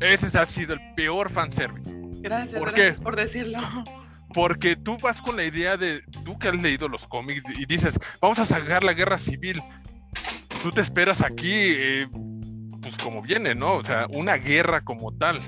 Ese 0.01 0.37
ha 0.39 0.47
sido 0.47 0.73
el 0.75 0.81
peor 0.95 1.31
fanservice. 1.31 1.91
Gracias, 2.21 2.59
¿Por 2.59 2.73
qué? 2.73 2.81
gracias 2.83 3.01
por 3.01 3.17
decirlo. 3.17 3.59
Porque 4.33 4.77
tú 4.77 4.97
vas 5.01 5.21
con 5.21 5.37
la 5.37 5.45
idea 5.45 5.77
de, 5.77 6.01
tú 6.25 6.39
que 6.39 6.49
has 6.49 6.57
leído 6.57 6.89
los 6.89 7.07
cómics 7.07 7.43
y 7.59 7.67
dices, 7.67 7.99
vamos 8.21 8.39
a 8.39 8.45
sacar 8.45 8.83
la 8.83 8.95
guerra 8.95 9.19
civil. 9.19 9.63
Tú 10.63 10.71
te 10.71 10.81
esperas 10.81 11.21
aquí, 11.21 11.53
eh, 11.53 12.09
pues 12.81 12.97
como 12.97 13.21
viene, 13.23 13.55
¿no? 13.55 13.75
O 13.75 13.85
sea, 13.85 14.07
una 14.11 14.37
guerra 14.37 14.81
como 14.81 15.13
tal. 15.13 15.41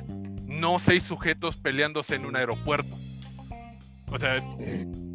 No 0.45 0.79
seis 0.79 1.03
sujetos 1.03 1.57
peleándose 1.57 2.15
en 2.15 2.27
un 2.27 2.37
aeropuerto. 2.37 2.95
O 4.09 4.19
sea, 4.19 4.37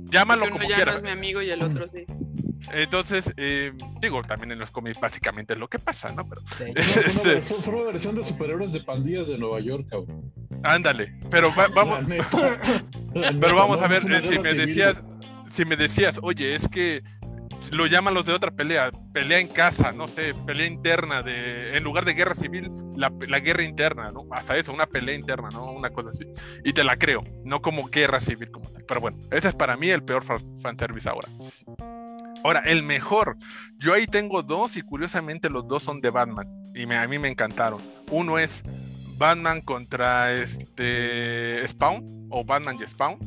llámalo 0.05 0.41
Porque 0.41 0.51
como 0.53 0.65
uno 0.65 0.69
ya 0.69 0.75
quieras. 0.75 0.95
no 0.95 0.97
es 0.97 1.03
mi 1.03 1.09
amigo 1.11 1.41
y 1.41 1.49
el 1.51 1.61
otro 1.61 1.88
sí. 1.88 2.05
Entonces, 2.74 3.34
eh, 3.38 3.74
digo, 3.99 4.22
también 4.24 4.51
en 4.51 4.59
los 4.59 4.72
cómics 4.72 4.99
básicamente 4.99 5.53
es 5.53 5.59
lo 5.59 5.68
que 5.68 5.80
pasa, 5.80 6.12
¿no? 6.12 6.28
Pero 6.28 6.41
De- 6.59 6.74
No, 6.74 6.84
fue, 6.84 7.32
una, 7.34 7.41
fue- 7.41 7.62
fue 7.62 7.74
una 7.76 7.84
versión 7.91 8.16
de 8.16 8.24
superhéroes 8.24 8.72
de 8.74 8.82
pandillas 8.82 9.28
de 9.28 9.38
Nueva 9.38 9.59
York, 9.59 9.88
cabrón. 9.89 10.32
ándale. 10.64 11.14
Pero 11.30 11.53
va- 11.55 11.68
vamos, 11.70 12.07
neta. 12.07 12.59
Pero 13.14 13.55
vamos 13.55 13.82
a 13.82 13.88
ver, 13.88 14.03
eh, 14.09 14.22
si 14.22 14.39
me 14.39 14.49
civil, 14.49 14.66
decías, 14.68 15.03
si 15.51 15.66
me 15.66 15.76
decías, 15.76 16.20
oye, 16.22 16.55
es 16.55 16.68
que 16.68 17.03
lo 17.72 17.86
llaman 17.88 18.14
los 18.14 18.26
de 18.26 18.34
otra 18.34 18.51
pelea, 18.51 18.89
pelea 19.14 19.39
en 19.39 19.47
casa, 19.47 19.91
no 19.93 20.07
sé, 20.07 20.34
pelea 20.45 20.66
interna, 20.68 21.22
de, 21.22 21.78
en 21.78 21.84
lugar 21.84 22.03
de 22.05 22.14
guerra 22.14 22.36
civil, 22.36 22.70
la, 22.97 23.12
la 23.28 23.39
guerra 23.39 23.64
interna, 23.64 24.12
¿no? 24.12 24.26
Hasta 24.32 24.57
eso, 24.57 24.74
una 24.74 24.86
pelea 24.88 25.16
interna, 25.16 25.49
¿no? 25.51 25.72
Una 25.72 25.89
cosa 25.89 26.09
así. 26.09 26.26
Y 26.66 26.74
te 26.74 26.84
la 26.84 26.95
creo, 26.97 27.22
no 27.45 27.62
como 27.62 27.86
guerra 27.89 28.20
civil 28.20 28.51
como 28.51 28.70
tal. 28.70 28.84
Pero 28.86 28.99
bueno, 29.01 29.18
ese 29.32 29.49
es 29.49 29.55
para 29.55 29.78
mí 29.78 29.89
el 29.89 30.03
peor 30.03 30.24
fa- 30.24 30.38
fanservice 30.62 31.07
ahora. 31.07 31.28
Ahora, 32.43 32.61
el 32.61 32.83
mejor. 32.83 33.37
Yo 33.77 33.93
ahí 33.93 34.05
tengo 34.07 34.41
dos 34.43 34.77
y 34.77 34.81
curiosamente 34.81 35.49
los 35.49 35.67
dos 35.67 35.83
son 35.83 36.01
de 36.01 36.09
Batman. 36.09 36.47
Y 36.73 36.85
me- 36.85 36.97
a 36.97 37.07
mí 37.07 37.19
me 37.19 37.27
encantaron. 37.27 37.81
Uno 38.09 38.39
es 38.39 38.63
Batman 39.17 39.61
contra 39.61 40.33
este 40.33 41.65
Spawn 41.67 42.27
o 42.29 42.43
Batman 42.43 42.77
y 42.81 42.87
Spawn. 42.87 43.17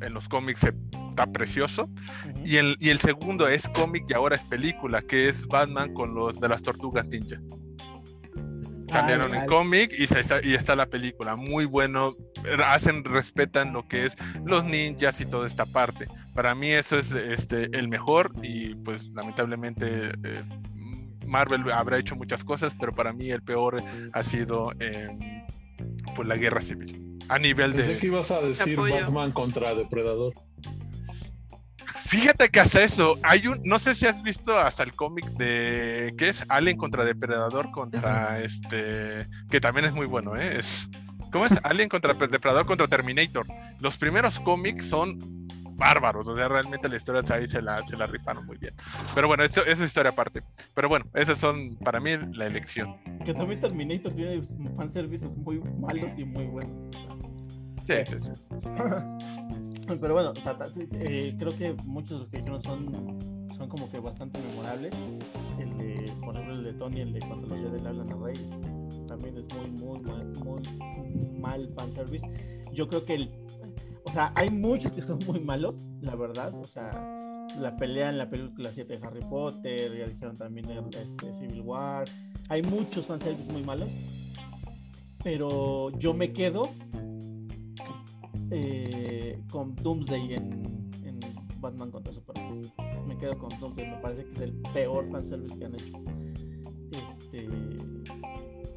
En 0.00 0.14
los 0.14 0.28
cómics 0.28 0.64
está 0.64 1.26
precioso. 1.26 1.90
Y 2.44 2.56
el, 2.56 2.76
y 2.80 2.88
el 2.88 3.00
segundo 3.00 3.46
es 3.48 3.68
cómic 3.68 4.04
y 4.08 4.14
ahora 4.14 4.36
es 4.36 4.42
película, 4.44 5.02
que 5.02 5.28
es 5.28 5.46
Batman 5.46 5.92
con 5.92 6.14
los 6.14 6.40
de 6.40 6.48
las 6.48 6.62
tortugas 6.62 7.06
ninja. 7.08 7.38
Cambiaron 8.90 9.32
Ah, 9.32 9.34
en 9.34 9.40
vale. 9.40 9.46
cómic 9.46 9.92
y, 9.98 10.06
se 10.06 10.20
está, 10.20 10.40
y 10.44 10.54
está 10.54 10.74
la 10.76 10.86
película. 10.86 11.36
Muy 11.36 11.64
bueno. 11.64 12.14
Hacen, 12.66 13.04
respetan 13.04 13.72
lo 13.72 13.86
que 13.86 14.06
es 14.06 14.16
los 14.44 14.64
ninjas 14.64 15.20
y 15.20 15.26
toda 15.26 15.46
esta 15.46 15.66
parte. 15.66 16.06
Para 16.34 16.54
mí 16.54 16.70
eso 16.70 16.98
es 16.98 17.12
este, 17.12 17.76
el 17.78 17.88
mejor 17.88 18.32
y 18.42 18.74
pues 18.76 19.04
lamentablemente 19.08 20.10
eh, 20.24 20.42
Marvel 21.26 21.70
habrá 21.72 21.98
hecho 21.98 22.16
muchas 22.16 22.42
cosas, 22.44 22.72
pero 22.78 22.92
para 22.92 23.12
mí 23.12 23.30
el 23.30 23.42
peor 23.42 23.82
ha 24.12 24.22
sido 24.22 24.72
eh, 24.80 25.08
pues 26.16 26.26
la 26.26 26.36
guerra 26.36 26.60
civil. 26.60 27.18
A 27.28 27.38
nivel 27.38 27.72
Pensé 27.74 27.92
de... 27.94 27.98
que 27.98 28.06
ibas 28.08 28.30
a 28.32 28.40
decir 28.40 28.74
apoyo. 28.74 28.94
Batman 28.94 29.30
contra 29.32 29.74
Depredador. 29.74 30.34
Fíjate 32.06 32.48
que 32.48 32.60
hasta 32.60 32.82
eso, 32.82 33.18
hay 33.22 33.46
un, 33.46 33.60
no 33.64 33.78
sé 33.78 33.94
si 33.94 34.06
has 34.06 34.22
visto 34.22 34.58
hasta 34.58 34.82
el 34.82 34.92
cómic 34.94 35.26
de, 35.32 36.14
¿qué 36.18 36.28
es? 36.28 36.44
Alien 36.48 36.76
contra 36.76 37.04
Depredador 37.04 37.70
contra 37.70 38.40
este, 38.40 39.26
que 39.48 39.60
también 39.60 39.86
es 39.86 39.92
muy 39.92 40.06
bueno, 40.06 40.36
¿eh? 40.36 40.58
Es, 40.58 40.88
¿Cómo 41.30 41.44
es? 41.44 41.64
Alien 41.64 41.88
contra 41.88 42.14
Depredador 42.14 42.66
contra 42.66 42.88
Terminator. 42.88 43.46
Los 43.80 43.96
primeros 43.96 44.40
cómics 44.40 44.86
son 44.86 45.18
bárbaros, 45.76 46.28
o 46.28 46.36
sea, 46.36 46.48
realmente 46.48 46.88
la 46.88 46.96
historia 46.96 47.22
ahí 47.34 47.48
se 47.48 47.62
la, 47.62 47.84
se 47.86 47.96
la 47.96 48.06
rifaron 48.06 48.44
muy 48.44 48.58
bien. 48.58 48.74
Pero 49.14 49.28
bueno, 49.28 49.44
esto, 49.44 49.62
eso 49.62 49.84
es 49.84 49.90
historia 49.90 50.10
aparte. 50.10 50.42
Pero 50.74 50.88
bueno, 50.88 51.06
esas 51.14 51.38
son 51.38 51.76
para 51.76 52.00
mí 52.00 52.10
la 52.32 52.46
elección. 52.46 52.96
Que 53.24 53.32
también 53.32 53.60
Terminator 53.60 54.12
tiene 54.12 54.42
fanservices 54.76 55.30
muy 55.36 55.60
malos 55.60 56.12
y 56.18 56.24
muy 56.24 56.44
buenos. 56.46 56.72
Sí, 57.86 57.94
sí, 58.06 58.16
sí. 58.22 58.32
Pero 59.98 60.14
bueno, 60.14 60.32
eh, 60.92 61.34
creo 61.38 61.56
que 61.56 61.74
muchos 61.86 62.10
de 62.10 62.18
los 62.18 62.28
que 62.28 62.38
dijeron 62.38 62.62
son, 62.62 63.48
son 63.56 63.68
como 63.68 63.90
que 63.90 63.98
bastante 63.98 64.38
memorables. 64.50 64.92
El 65.58 65.76
de, 65.76 66.12
por 66.24 66.34
ejemplo, 66.34 66.54
el 66.54 66.64
de 66.64 66.72
Tony, 66.74 67.00
el 67.00 67.12
de 67.12 67.20
cuando 67.20 67.48
los 67.48 67.72
le 67.72 67.88
hablan 67.88 68.12
a 68.12 68.16
Rey, 68.16 68.36
también 69.08 69.36
es 69.38 69.44
muy, 69.54 69.70
muy, 69.70 70.00
mal, 70.00 70.32
muy 70.44 71.40
mal 71.40 71.72
fanservice. 71.74 72.26
Yo 72.72 72.86
creo 72.88 73.04
que 73.04 73.14
el, 73.14 73.30
o 74.04 74.12
sea, 74.12 74.32
hay 74.34 74.50
muchos 74.50 74.92
que 74.92 75.02
son 75.02 75.18
muy 75.26 75.40
malos, 75.40 75.86
la 76.00 76.14
verdad. 76.14 76.54
O 76.54 76.64
sea, 76.64 76.90
la 77.58 77.76
pelea 77.76 78.10
en 78.10 78.18
la 78.18 78.30
película 78.30 78.70
7 78.72 78.96
de 78.98 79.06
Harry 79.06 79.20
Potter, 79.20 79.96
ya 79.96 80.06
dijeron 80.06 80.36
también 80.36 80.66
este, 80.70 81.34
Civil 81.34 81.62
War. 81.62 82.08
Hay 82.48 82.62
muchos 82.62 83.06
fanservice 83.06 83.50
muy 83.52 83.62
malos. 83.62 83.88
Pero 85.22 85.90
yo 85.98 86.14
me 86.14 86.32
quedo 86.32 86.70
eh, 88.50 89.40
con 89.50 89.74
Doomsday 89.76 90.34
en, 90.34 90.90
en 91.04 91.20
Batman 91.60 91.90
contra 91.90 92.12
Superman. 92.12 92.60
Me 93.06 93.16
quedo 93.16 93.38
con 93.38 93.48
Doomsday, 93.60 93.90
me 93.90 93.96
parece 93.98 94.24
que 94.24 94.32
es 94.32 94.40
el 94.40 94.52
peor 94.72 95.08
fanservice 95.10 95.58
que 95.58 95.64
han 95.64 95.74
hecho. 95.74 95.92
Este, 96.92 97.48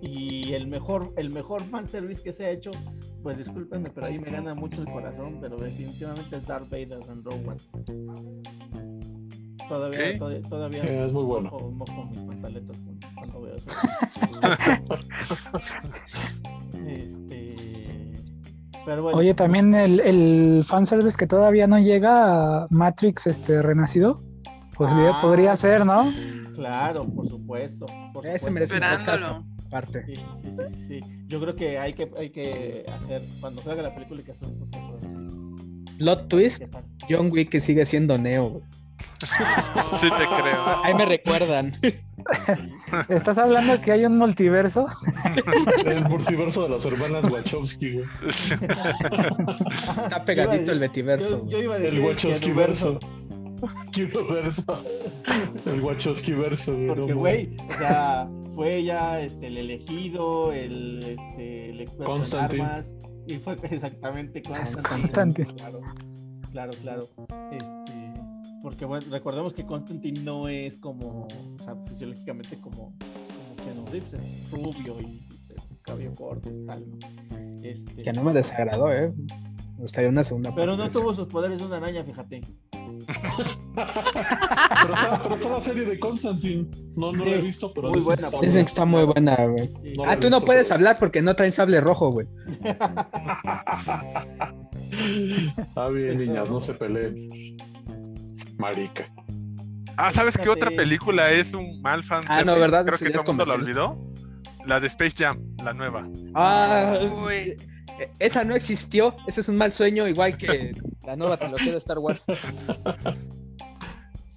y 0.01 0.53
el 0.53 0.67
mejor, 0.67 1.13
el 1.17 1.31
mejor 1.31 1.63
fanservice 1.63 2.21
que 2.21 2.33
se 2.33 2.45
ha 2.45 2.51
hecho, 2.51 2.71
pues 3.21 3.37
discúlpenme, 3.37 3.89
pero 3.89 4.07
ahí 4.07 4.19
me 4.19 4.29
gana 4.31 4.53
mucho 4.53 4.81
el 4.81 4.87
corazón, 4.91 5.37
pero 5.39 5.57
definitivamente 5.57 6.35
es 6.37 6.45
Darth 6.45 6.69
Vader 6.69 6.99
en 7.09 7.23
Rogue 7.23 7.47
One. 7.47 7.59
Todavía, 9.69 10.17
todavía, 10.17 10.41
todavía 10.41 10.81
Sí, 10.81 10.87
es 10.89 11.13
muy 11.13 11.23
bueno. 11.23 11.49
mojo, 11.49 11.71
mojo 11.71 12.05
mis 12.11 12.19
pantaletas 12.19 12.79
cuando, 12.83 13.07
cuando 13.15 13.41
veo 13.41 13.55
eso. 13.55 13.69
pero 18.85 19.03
bueno. 19.03 19.17
Oye, 19.17 19.33
también 19.33 19.73
el, 19.73 19.99
el 19.99 20.63
fanservice 20.65 21.17
que 21.17 21.27
todavía 21.27 21.67
no 21.67 21.79
llega 21.79 22.63
a 22.63 22.67
Matrix 22.69 23.27
este 23.27 23.61
renacido. 23.61 24.19
Podría, 24.75 25.09
Ah, 25.09 25.21
podría 25.21 25.55
ser, 25.55 25.85
¿no? 25.85 26.11
Claro, 26.55 27.05
por 27.05 27.27
supuesto. 27.27 27.85
Por 28.13 28.25
Ese 28.27 28.47
supuesto. 28.47 28.51
merece 28.51 28.75
un 28.77 28.81
podcast 28.97 29.25
aparte. 29.67 30.05
Sí, 30.05 30.15
sí, 30.15 30.21
sí, 30.41 30.75
sí, 30.75 30.83
sí. 30.87 30.99
Yo 31.27 31.39
creo 31.39 31.55
que 31.55 31.77
hay 31.79 31.93
que, 31.93 32.11
hay 32.17 32.29
que 32.31 32.85
hacer, 32.91 33.21
cuando 33.39 33.61
salga 33.63 33.83
la 33.83 33.93
película, 33.93 34.19
hay 34.19 34.25
que 34.25 34.31
hacer 34.31 34.47
un 34.47 34.59
podcast 34.59 35.01
sobre. 35.01 35.97
Plot 35.99 36.21
¿Qué 36.21 36.27
twist? 36.27 36.75
John 37.09 37.29
Wick 37.31 37.49
que 37.49 37.61
sigue 37.61 37.85
siendo 37.85 38.17
Neo. 38.17 38.61
Sí 39.21 40.09
te 40.09 40.25
creo. 40.41 40.83
Ahí 40.83 40.93
me 40.93 41.05
recuerdan. 41.05 41.71
¿Estás 43.09 43.37
hablando 43.37 43.79
que 43.81 43.91
hay 43.91 44.05
un 44.05 44.17
multiverso? 44.17 44.85
El 45.85 46.03
multiverso 46.05 46.63
de 46.63 46.69
las 46.69 46.85
hermanas 46.85 47.31
Wachowski, 47.31 47.93
güey. 47.93 48.05
Está 50.03 50.23
pegadito 50.25 50.71
el 50.71 50.77
Yo, 50.77 50.81
Betiverso. 50.81 51.45
yo 51.47 51.59
iba 51.59 51.75
a 51.75 51.79
decir 51.79 51.99
El 51.99 52.05
Wachowski 52.05 52.51
verso. 52.51 52.99
verso. 54.29 54.83
El 55.65 55.81
Wachowski 55.81 56.33
verso, 56.33 56.73
güey. 56.73 56.87
Porque, 56.87 57.13
no 57.13 57.17
güey, 57.19 57.57
o 57.69 57.73
sea, 57.77 58.27
fue 58.55 58.83
ya 58.83 59.21
este, 59.21 59.47
el 59.47 59.57
elegido, 59.57 60.51
el, 60.51 61.17
este, 61.17 61.69
el 61.69 61.81
experto 61.81 62.11
Constantine. 62.13 62.63
en 62.63 62.69
armas, 62.69 62.95
y 63.27 63.37
fue 63.37 63.53
exactamente 63.71 64.41
Constantine. 64.41 64.89
Constantine. 64.89 65.53
Claro, 65.55 65.81
claro, 66.51 66.71
claro. 66.81 67.09
Este, 67.51 67.82
porque, 68.63 68.85
bueno, 68.85 69.05
recordemos 69.11 69.53
que 69.53 69.65
Constantine 69.65 70.21
no 70.21 70.47
es 70.47 70.77
como, 70.79 71.27
o 71.27 71.63
sea, 71.63 71.75
fisiológicamente 71.87 72.59
como, 72.61 72.95
como 72.95 73.55
Keanu 73.63 73.85
Reeves, 73.91 74.13
es 74.13 74.51
rubio 74.51 74.99
y 75.01 75.21
cabello 75.83 76.13
corto 76.15 76.49
y 76.49 76.65
tal, 76.65 76.83
¿no? 76.89 76.97
Este, 77.61 78.01
Que 78.03 78.13
no 78.13 78.23
me 78.23 78.33
desagradó, 78.33 78.91
¿eh? 78.91 79.13
Me 79.75 79.81
gustaría 79.81 80.09
una 80.09 80.23
segunda 80.23 80.49
pero 80.55 80.71
parte 80.71 80.77
no 80.77 80.83
de 80.83 80.89
eso. 80.89 80.99
tuvo 81.01 81.13
sus 81.13 81.27
poderes 81.27 81.59
de 81.59 81.65
una 81.65 81.77
araña, 81.77 82.03
fíjate. 82.05 82.41
Pero 83.75 84.93
está, 84.93 85.19
pero 85.21 85.35
está 85.35 85.49
la 85.49 85.61
serie 85.61 85.83
de 85.85 85.99
Constantine. 85.99 86.67
No, 86.95 87.11
no 87.11 87.25
la 87.25 87.31
he 87.31 87.41
visto, 87.41 87.73
pero 87.73 87.89
muy 87.89 87.95
dicen 87.99 88.05
buena, 88.15 88.27
está 88.27 88.39
Dicen 88.39 88.63
que 88.65 88.69
está 88.69 88.85
muy 88.85 89.03
buena, 89.03 89.35
güey. 89.47 89.73
No 89.97 90.03
Ah, 90.05 90.17
tú 90.17 90.29
no 90.29 90.39
puedes 90.41 90.65
pero- 90.67 90.75
hablar 90.75 90.97
porque 90.99 91.21
no 91.21 91.35
traen 91.35 91.51
sable 91.51 91.81
rojo, 91.81 92.11
güey. 92.11 92.27
Ah, 95.75 95.89
bien, 95.89 96.19
niñas, 96.19 96.49
no 96.49 96.59
se 96.61 96.73
peleen. 96.75 97.57
Marica. 98.63 99.05
Ah, 99.97 100.11
¿sabes 100.11 100.37
qué 100.37 100.49
otra 100.49 100.71
película 100.71 101.31
es 101.31 101.53
un 101.53 101.81
mal 101.81 102.03
fan? 102.03 102.21
Ah, 102.27 102.43
no, 102.43 102.57
¿verdad? 102.57 102.85
Creo 102.85 102.97
Sí, 102.97 103.05
que 103.05 103.11
todo 103.11 103.21
el 103.23 103.27
mundo 103.27 103.45
la 103.45 103.53
olvidó. 103.53 104.13
La 104.65 104.79
de 104.79 104.87
Space 104.87 105.13
Jam, 105.17 105.39
la 105.63 105.73
nueva. 105.73 106.07
Ah, 106.33 106.97
Uy. 107.25 107.57
esa 108.19 108.43
no 108.45 108.55
existió. 108.55 109.15
Ese 109.27 109.41
es 109.41 109.49
un 109.49 109.57
mal 109.57 109.71
sueño, 109.73 110.07
igual 110.07 110.37
que 110.37 110.71
La 111.05 111.15
nueva 111.17 111.35
trilogía 111.37 111.73
de 111.73 111.77
Star 111.79 111.99
Wars. 111.99 112.25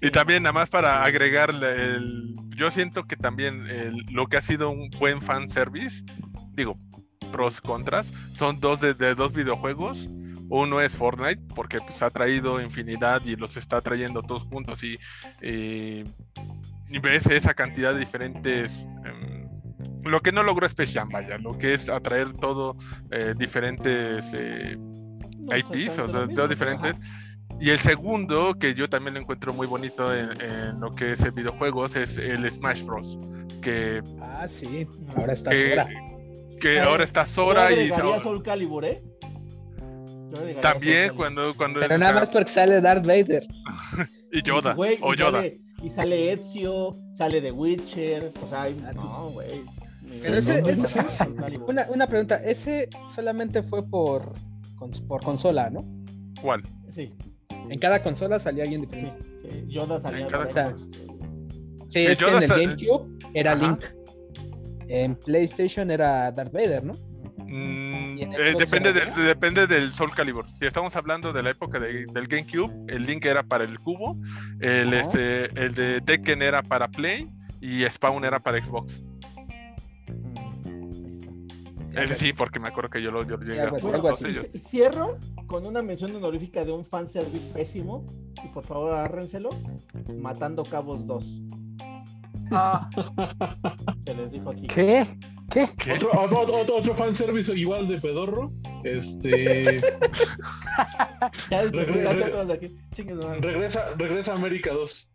Y 0.01 0.11
también 0.11 0.43
nada 0.43 0.53
más 0.53 0.69
para 0.69 1.05
agregarle 1.05 1.73
el, 1.95 2.35
yo 2.57 2.71
siento 2.71 3.05
que 3.05 3.17
también 3.17 3.65
el- 3.71 4.05
lo 4.11 4.27
que 4.27 4.37
ha 4.37 4.43
sido 4.43 4.71
un 4.71 4.91
buen 4.99 5.23
fan 5.23 5.49
service, 5.51 6.03
digo, 6.53 6.77
pros 7.33 7.61
contras, 7.61 8.07
son 8.35 8.61
dos 8.61 8.81
de, 8.81 8.95
de 8.95 9.15
dos 9.15 9.33
videojuegos. 9.33 10.07
Uno 10.49 10.81
es 10.81 10.93
Fortnite, 10.93 11.43
porque 11.55 11.79
pues, 11.81 12.03
ha 12.03 12.11
traído 12.11 12.61
infinidad 12.61 13.25
y 13.25 13.37
los 13.37 13.57
está 13.57 13.81
trayendo 13.81 14.23
todos 14.23 14.45
juntos 14.45 14.83
y, 14.85 14.99
eh, 15.41 16.05
y 16.89 16.99
ves 16.99 17.27
esa 17.27 17.55
cantidad 17.55 17.93
de 17.95 18.01
diferentes... 18.01 18.87
em, 19.05 19.47
lo 20.05 20.21
que 20.21 20.31
no 20.31 20.45
logró 20.45 20.67
Space 20.67 20.93
Jam, 20.93 21.09
vaya, 21.09 21.37
lo 21.39 21.59
que 21.59 21.75
es 21.75 21.89
atraer 21.89 22.33
todo 22.33 22.77
eh, 23.11 23.35
diferentes 23.37 24.33
eh, 24.35 24.77
No 24.79 25.57
IPs, 25.57 25.99
o 25.99 26.07
todos 26.07 26.29
mismo, 26.29 26.47
diferentes. 26.47 26.97
ajá. 26.97 27.23
Y 27.61 27.71
el 27.71 27.79
segundo, 27.81 28.55
que 28.59 28.75
yo 28.75 28.89
también 28.89 29.15
lo 29.15 29.21
encuentro 29.21 29.53
muy 29.53 29.67
bonito 29.67 30.15
en, 30.15 30.41
en 30.43 30.79
lo 30.81 30.91
que 30.93 31.13
es 31.13 31.21
el 31.23 31.33
videojuegos, 31.33 31.97
es 31.97 32.19
el 32.19 32.49
Smash 32.51 32.83
Bros. 32.85 33.19
Que, 33.63 34.03
Ah, 34.21 34.47
sí. 34.47 34.87
Ahora 35.17 35.33
está 35.33 35.51
que, 35.51 35.71
Sora. 35.71 35.89
que 36.61 36.81
Ah, 36.81 36.85
ahora 36.85 37.05
está 37.05 37.25
Sora 37.25 37.73
y 37.73 37.89
Soul 37.91 38.43
Calibur, 38.43 38.85
¿eh? 38.85 39.03
También 40.61 41.15
cuando, 41.15 41.55
cuando 41.57 41.81
Pero 41.81 41.99
nada 41.99 42.13
más 42.21 42.29
porque 42.31 42.51
sale 42.51 42.81
Darth 42.81 43.07
Vader. 43.07 43.47
y 44.33 44.43
Yoda 44.43 44.75
o 44.77 45.15
y 45.15 45.17
Yoda. 45.17 45.39
Sale, 45.43 45.61
y 45.83 45.91
sale 45.91 46.33
Ezio, 46.33 46.93
sale 47.13 47.41
The 47.41 47.53
Witcher, 47.53 48.33
o 48.43 48.49
sea, 48.49 48.63
Ah, 48.65 48.93
no, 48.95 49.31
güey. 49.31 49.63
Pero 50.23 50.37
ese- 50.39 50.63
No, 50.63 50.69
ese-. 50.69 51.59
Una, 51.67 51.87
una 51.91 52.07
pregunta, 52.07 52.37
ese 52.37 52.89
solamente 53.15 53.63
fue 53.63 53.83
por, 53.89 54.33
por 55.09 55.23
consola, 55.23 55.69
¿no? 55.71 55.85
¿Cuál? 56.41 56.63
Sí, 56.91 57.13
En 57.69 57.79
cada 57.79 58.03
consola 58.03 58.39
salía 58.39 58.63
alguien 58.65 58.83
diferente. 58.83 59.17
sí. 59.43 59.65
Yoda 59.69 60.01
salía 60.01 60.25
En 60.27 60.31
cada- 60.31 60.47
o 60.47 60.53
sea. 60.53 60.75
Sí, 61.89 62.01
es 62.07 62.19
que 62.19 62.31
en 62.31 62.43
el 62.43 62.49
GameCube 62.49 63.19
era 63.35 63.53
Ajá. 63.53 63.63
Link. 63.67 63.85
En 64.89 65.17
PlayStation 65.17 65.91
era 65.91 66.31
Darth 66.33 66.53
Vader, 66.53 66.85
¿no? 66.85 66.93
Mm, 67.49 68.19
¿Y 68.19 68.23
en 68.23 68.33
eh, 68.33 68.55
depende, 68.59 68.93
del, 68.93 69.15
depende 69.15 69.67
del 69.67 69.93
Soul 69.93 70.13
Calibur. 70.15 70.47
Si 70.59 70.67
estamos 70.67 70.95
hablando 70.97 71.33
de 71.33 71.43
la 71.43 71.51
época 71.51 71.79
de- 71.79 72.07
del 72.07 72.27
GameCube, 72.27 72.73
el 72.89 73.05
Link 73.05 73.25
era 73.25 73.43
para 73.43 73.65
el 73.65 73.79
cubo, 73.79 74.17
el, 74.61 74.93
este, 74.95 75.45
el 75.61 75.75
de 75.75 76.01
Tekken 76.01 76.43
era 76.43 76.63
para 76.63 76.89
Play 76.89 77.29
y 77.61 77.85
Spawn 77.89 78.25
era 78.25 78.39
para 78.41 78.63
Xbox. 78.63 79.03
Mm, 80.07 80.37
ahí 81.79 81.87
está. 81.91 82.03
Ese 82.03 82.15
sí, 82.17 82.33
porque 82.33 82.59
me 82.59 82.69
acuerdo 82.69 82.91
que 82.91 83.01
yo 83.03 83.11
lo, 83.11 83.23
yo 83.25 83.39
llegué 83.39 83.61
a 83.61 83.69
algo 83.69 84.09
así. 84.09 84.27
Cierro 84.59 85.19
con 85.47 85.67
una 85.67 85.83
mención 85.83 86.15
honorífica 86.17 86.65
de 86.65 86.73
un 86.73 86.85
fanservice 86.85 87.47
pésimo. 87.53 88.05
Y 88.45 88.49
por 88.49 88.65
favor, 88.65 88.93
agárrenselo. 88.93 89.49
Matando 90.21 90.63
Cabos 90.65 91.07
2. 91.07 91.41
Ah, 92.51 92.89
Se 94.07 94.15
les 94.15 94.31
dijo 94.33 94.51
aquí. 94.51 94.67
¿Qué? 94.67 95.07
¿Qué? 95.51 95.69
¿Qué? 95.79 95.93
Otro, 95.95 96.11
otro, 96.21 96.61
otro, 96.61 96.77
otro 96.77 96.95
fanservice 96.95 97.53
igual 97.55 97.89
de 97.89 98.01
pedorro. 98.01 98.53
Este. 98.85 99.81
Ya 101.51 101.63
re- 101.63 101.85
regresa, 103.41 103.91
regresa 103.97 104.33
a 104.33 104.37
América 104.37 104.73
2. 104.73 105.09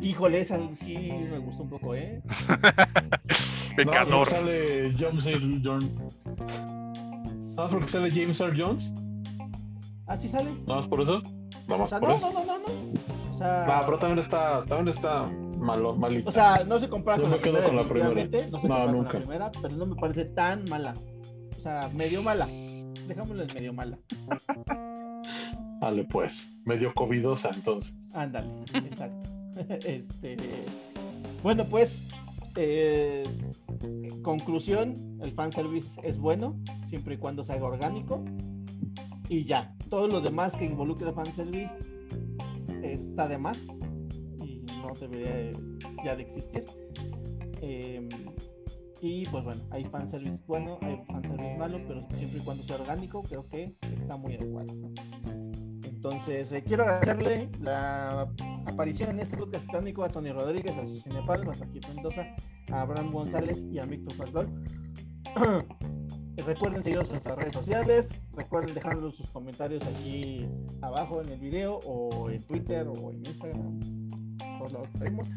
Híjole, 0.00 0.40
esa 0.40 0.58
sí 0.76 0.94
me 0.96 1.38
gustó 1.38 1.64
un 1.64 1.70
poco, 1.70 1.94
¿eh? 1.94 2.22
Pecador. 3.76 4.26
sale 4.26 4.92
James 4.98 5.26
Earl 5.26 5.60
Jones. 5.64 5.90
No, 7.56 7.68
porque 7.68 7.88
sale 7.88 8.10
James 8.10 8.40
Earl 8.40 8.60
Jones. 8.60 8.94
¿Ah, 10.06 10.16
sí 10.16 10.28
sale? 10.28 10.50
Nada 10.66 10.76
más 10.76 10.86
por 10.86 11.00
eso. 11.00 11.20
Nada 11.68 11.74
O 11.74 11.78
más 11.78 11.90
sea, 11.90 12.00
por 12.00 12.08
no, 12.08 12.16
eso. 12.16 12.32
no, 12.32 12.44
no, 12.44 12.46
no, 12.46 12.58
no. 12.58 13.30
O 13.32 13.38
sea, 13.38 13.64
No, 13.66 13.84
pero 13.86 13.98
también 13.98 14.18
está, 14.18 14.64
también 14.64 14.88
está 14.88 15.30
malo, 15.62 15.94
malito. 15.96 16.28
o 16.30 16.32
sea, 16.32 16.64
no 16.66 16.78
se 16.78 16.88
compara 16.88 17.16
Yo 17.18 17.22
con 17.24 17.30
me 17.32 17.36
la 17.38 17.42
quedo 17.42 17.52
primera, 17.54 17.68
con 17.68 17.76
la 17.76 17.88
primera. 17.88 18.48
No 18.50 18.58
se 18.58 18.68
No, 18.68 18.74
compara 18.74 18.92
nunca. 18.92 19.10
con 19.10 19.20
la 19.20 19.26
primera, 19.26 19.52
pero 19.62 19.76
no 19.76 19.86
me 19.86 19.96
parece 19.96 20.24
tan 20.26 20.64
mala. 20.68 20.94
O 21.58 21.60
sea, 21.62 21.90
medio 21.98 22.22
mala. 22.22 22.46
Dejámoslo 23.06 23.42
en 23.42 23.54
medio 23.54 23.72
mala. 23.72 23.98
Vale, 25.80 26.04
pues. 26.04 26.50
Medio 26.64 26.92
covidosa 26.94 27.50
entonces. 27.54 27.94
Ándale, 28.14 28.48
exacto. 28.74 29.28
este, 29.84 30.36
bueno, 31.42 31.64
pues, 31.64 32.06
eh, 32.56 33.24
conclusión, 34.22 35.18
el 35.22 35.32
fanservice 35.32 36.00
es 36.02 36.18
bueno, 36.18 36.56
siempre 36.86 37.14
y 37.14 37.18
cuando 37.18 37.42
se 37.44 37.52
haga 37.52 37.64
orgánico. 37.66 38.24
Y 39.28 39.44
ya, 39.44 39.74
todo 39.88 40.08
lo 40.08 40.20
demás 40.20 40.54
que 40.54 40.64
involucre 40.66 41.08
el 41.08 41.14
fanservice 41.14 41.72
está 42.82 43.28
de 43.28 43.38
más 43.38 43.56
debería 45.00 45.32
de- 45.32 45.56
ya 46.04 46.16
de 46.16 46.22
existir. 46.22 46.64
Eh, 47.60 48.08
y 49.00 49.24
pues 49.26 49.44
bueno, 49.44 49.60
hay 49.70 49.84
fanservice 49.84 50.42
bueno, 50.46 50.78
hay 50.82 50.96
fanservice 51.06 51.56
malo, 51.58 51.80
pero 51.88 52.06
siempre 52.14 52.38
y 52.38 52.42
cuando 52.42 52.62
sea 52.62 52.76
orgánico, 52.76 53.22
creo 53.22 53.48
que 53.48 53.74
está 53.82 54.16
muy 54.16 54.34
adecuado. 54.36 54.72
Entonces, 55.84 56.52
eh, 56.52 56.62
quiero 56.64 56.82
agradecerle 56.82 57.48
la 57.60 58.28
aparición 58.66 59.10
en 59.10 59.20
este 59.20 59.36
podcast 59.36 59.64
titánico 59.66 60.02
a 60.02 60.08
Tony 60.08 60.30
Rodríguez, 60.32 60.76
a 60.76 60.86
Susana 60.86 61.24
Palmas, 61.24 61.62
a 61.62 61.66
Kit 61.68 61.86
Mendoza, 61.88 62.26
a 62.72 62.82
Abraham 62.82 63.12
González 63.12 63.64
y 63.70 63.78
a 63.78 63.84
Víctor 63.86 64.14
Falcón. 64.14 64.64
Recuerden 66.46 66.82
seguirnos 66.82 67.06
en 67.08 67.12
nuestras 67.12 67.36
redes 67.36 67.52
sociales, 67.52 68.20
recuerden 68.34 68.74
dejarnos 68.74 69.14
sus 69.16 69.28
comentarios 69.30 69.82
aquí 69.84 70.46
abajo 70.80 71.20
en 71.22 71.28
el 71.30 71.38
video 71.38 71.76
o 71.86 72.30
en 72.30 72.42
Twitter 72.44 72.88
o 72.88 73.10
en 73.12 73.18
Instagram, 73.18 73.80
por 74.58 74.90
que 74.90 74.98
salimos. 74.98 75.28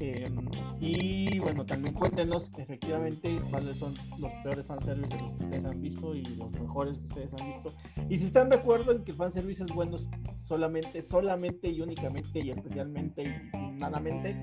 Eh, 0.00 0.30
y 0.78 1.40
bueno, 1.40 1.66
también 1.66 1.92
cuéntenos 1.92 2.52
efectivamente 2.56 3.40
cuáles 3.50 3.78
son 3.78 3.94
los 4.18 4.32
peores 4.44 4.64
fanservices 4.64 5.20
que 5.20 5.44
ustedes 5.44 5.64
han 5.64 5.82
visto 5.82 6.14
y 6.14 6.22
los 6.36 6.52
mejores 6.52 6.98
que 6.98 7.04
ustedes 7.06 7.30
han 7.40 7.46
visto. 7.48 7.72
Y 8.08 8.18
si 8.18 8.26
están 8.26 8.48
de 8.48 8.56
acuerdo 8.56 8.92
en 8.92 9.02
que 9.02 9.10
el 9.10 9.16
fanservice 9.16 9.64
es 9.64 9.74
bueno 9.74 9.96
solamente, 10.44 11.02
solamente 11.02 11.68
y 11.68 11.80
únicamente 11.80 12.38
y 12.38 12.50
especialmente 12.50 13.22
y, 13.24 13.56
y 13.56 13.70
nadamente 13.72 14.36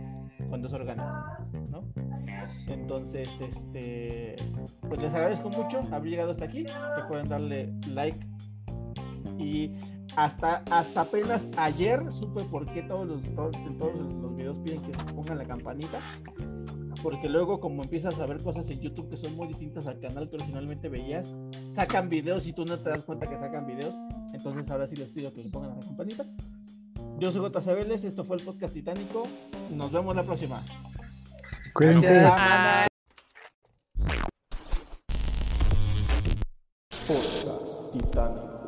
cuando 0.49 0.67
es 0.67 0.73
orgánico, 0.73 1.09
¿no? 1.69 1.83
Entonces, 2.67 3.29
este, 3.39 4.35
pues 4.87 5.01
les 5.01 5.13
agradezco 5.13 5.49
mucho 5.49 5.81
haber 5.91 6.09
llegado 6.09 6.31
hasta 6.31 6.45
aquí. 6.45 6.65
Recuerden 6.97 7.29
darle 7.29 7.73
like 7.87 8.19
y 9.37 9.71
hasta, 10.15 10.63
hasta 10.71 11.01
apenas 11.01 11.47
ayer 11.57 12.01
supe 12.11 12.43
por 12.45 12.65
qué 12.65 12.83
todos 12.83 13.07
los, 13.07 13.21
todos, 13.35 13.55
todos 13.77 13.95
los 13.95 14.35
videos 14.35 14.57
piden 14.57 14.81
que 14.81 14.93
se 14.93 15.13
pongan 15.13 15.37
la 15.37 15.45
campanita. 15.45 15.99
Porque 17.03 17.29
luego 17.29 17.59
como 17.59 17.83
empiezas 17.83 18.19
a 18.19 18.25
ver 18.25 18.41
cosas 18.41 18.69
en 18.69 18.79
YouTube 18.79 19.09
que 19.09 19.17
son 19.17 19.35
muy 19.35 19.47
distintas 19.47 19.85
al 19.85 19.99
canal 19.99 20.29
que 20.29 20.37
originalmente 20.37 20.89
veías, 20.89 21.35
sacan 21.73 22.09
videos 22.09 22.47
y 22.47 22.53
tú 22.53 22.65
no 22.65 22.79
te 22.79 22.89
das 22.89 23.03
cuenta 23.03 23.27
que 23.27 23.37
sacan 23.37 23.67
videos. 23.67 23.93
Entonces 24.33 24.69
ahora 24.71 24.87
sí 24.87 24.95
les 24.95 25.09
pido 25.09 25.33
que 25.33 25.43
se 25.43 25.49
pongan 25.49 25.77
la 25.77 25.85
campanita. 25.85 26.25
Yo 27.19 27.31
soy 27.31 27.41
J. 27.41 27.73
Vélez, 27.73 28.03
esto 28.03 28.25
fue 28.25 28.37
el 28.37 28.43
podcast 28.43 28.73
titánico. 28.73 29.23
Nos 29.71 29.91
vemos 29.91 30.15
la 30.15 30.23
próxima. 30.23 30.61
Cuídense. 31.73 32.07
Gracias. 32.07 32.87
Podcast 37.07 37.93
titánico. 37.93 38.64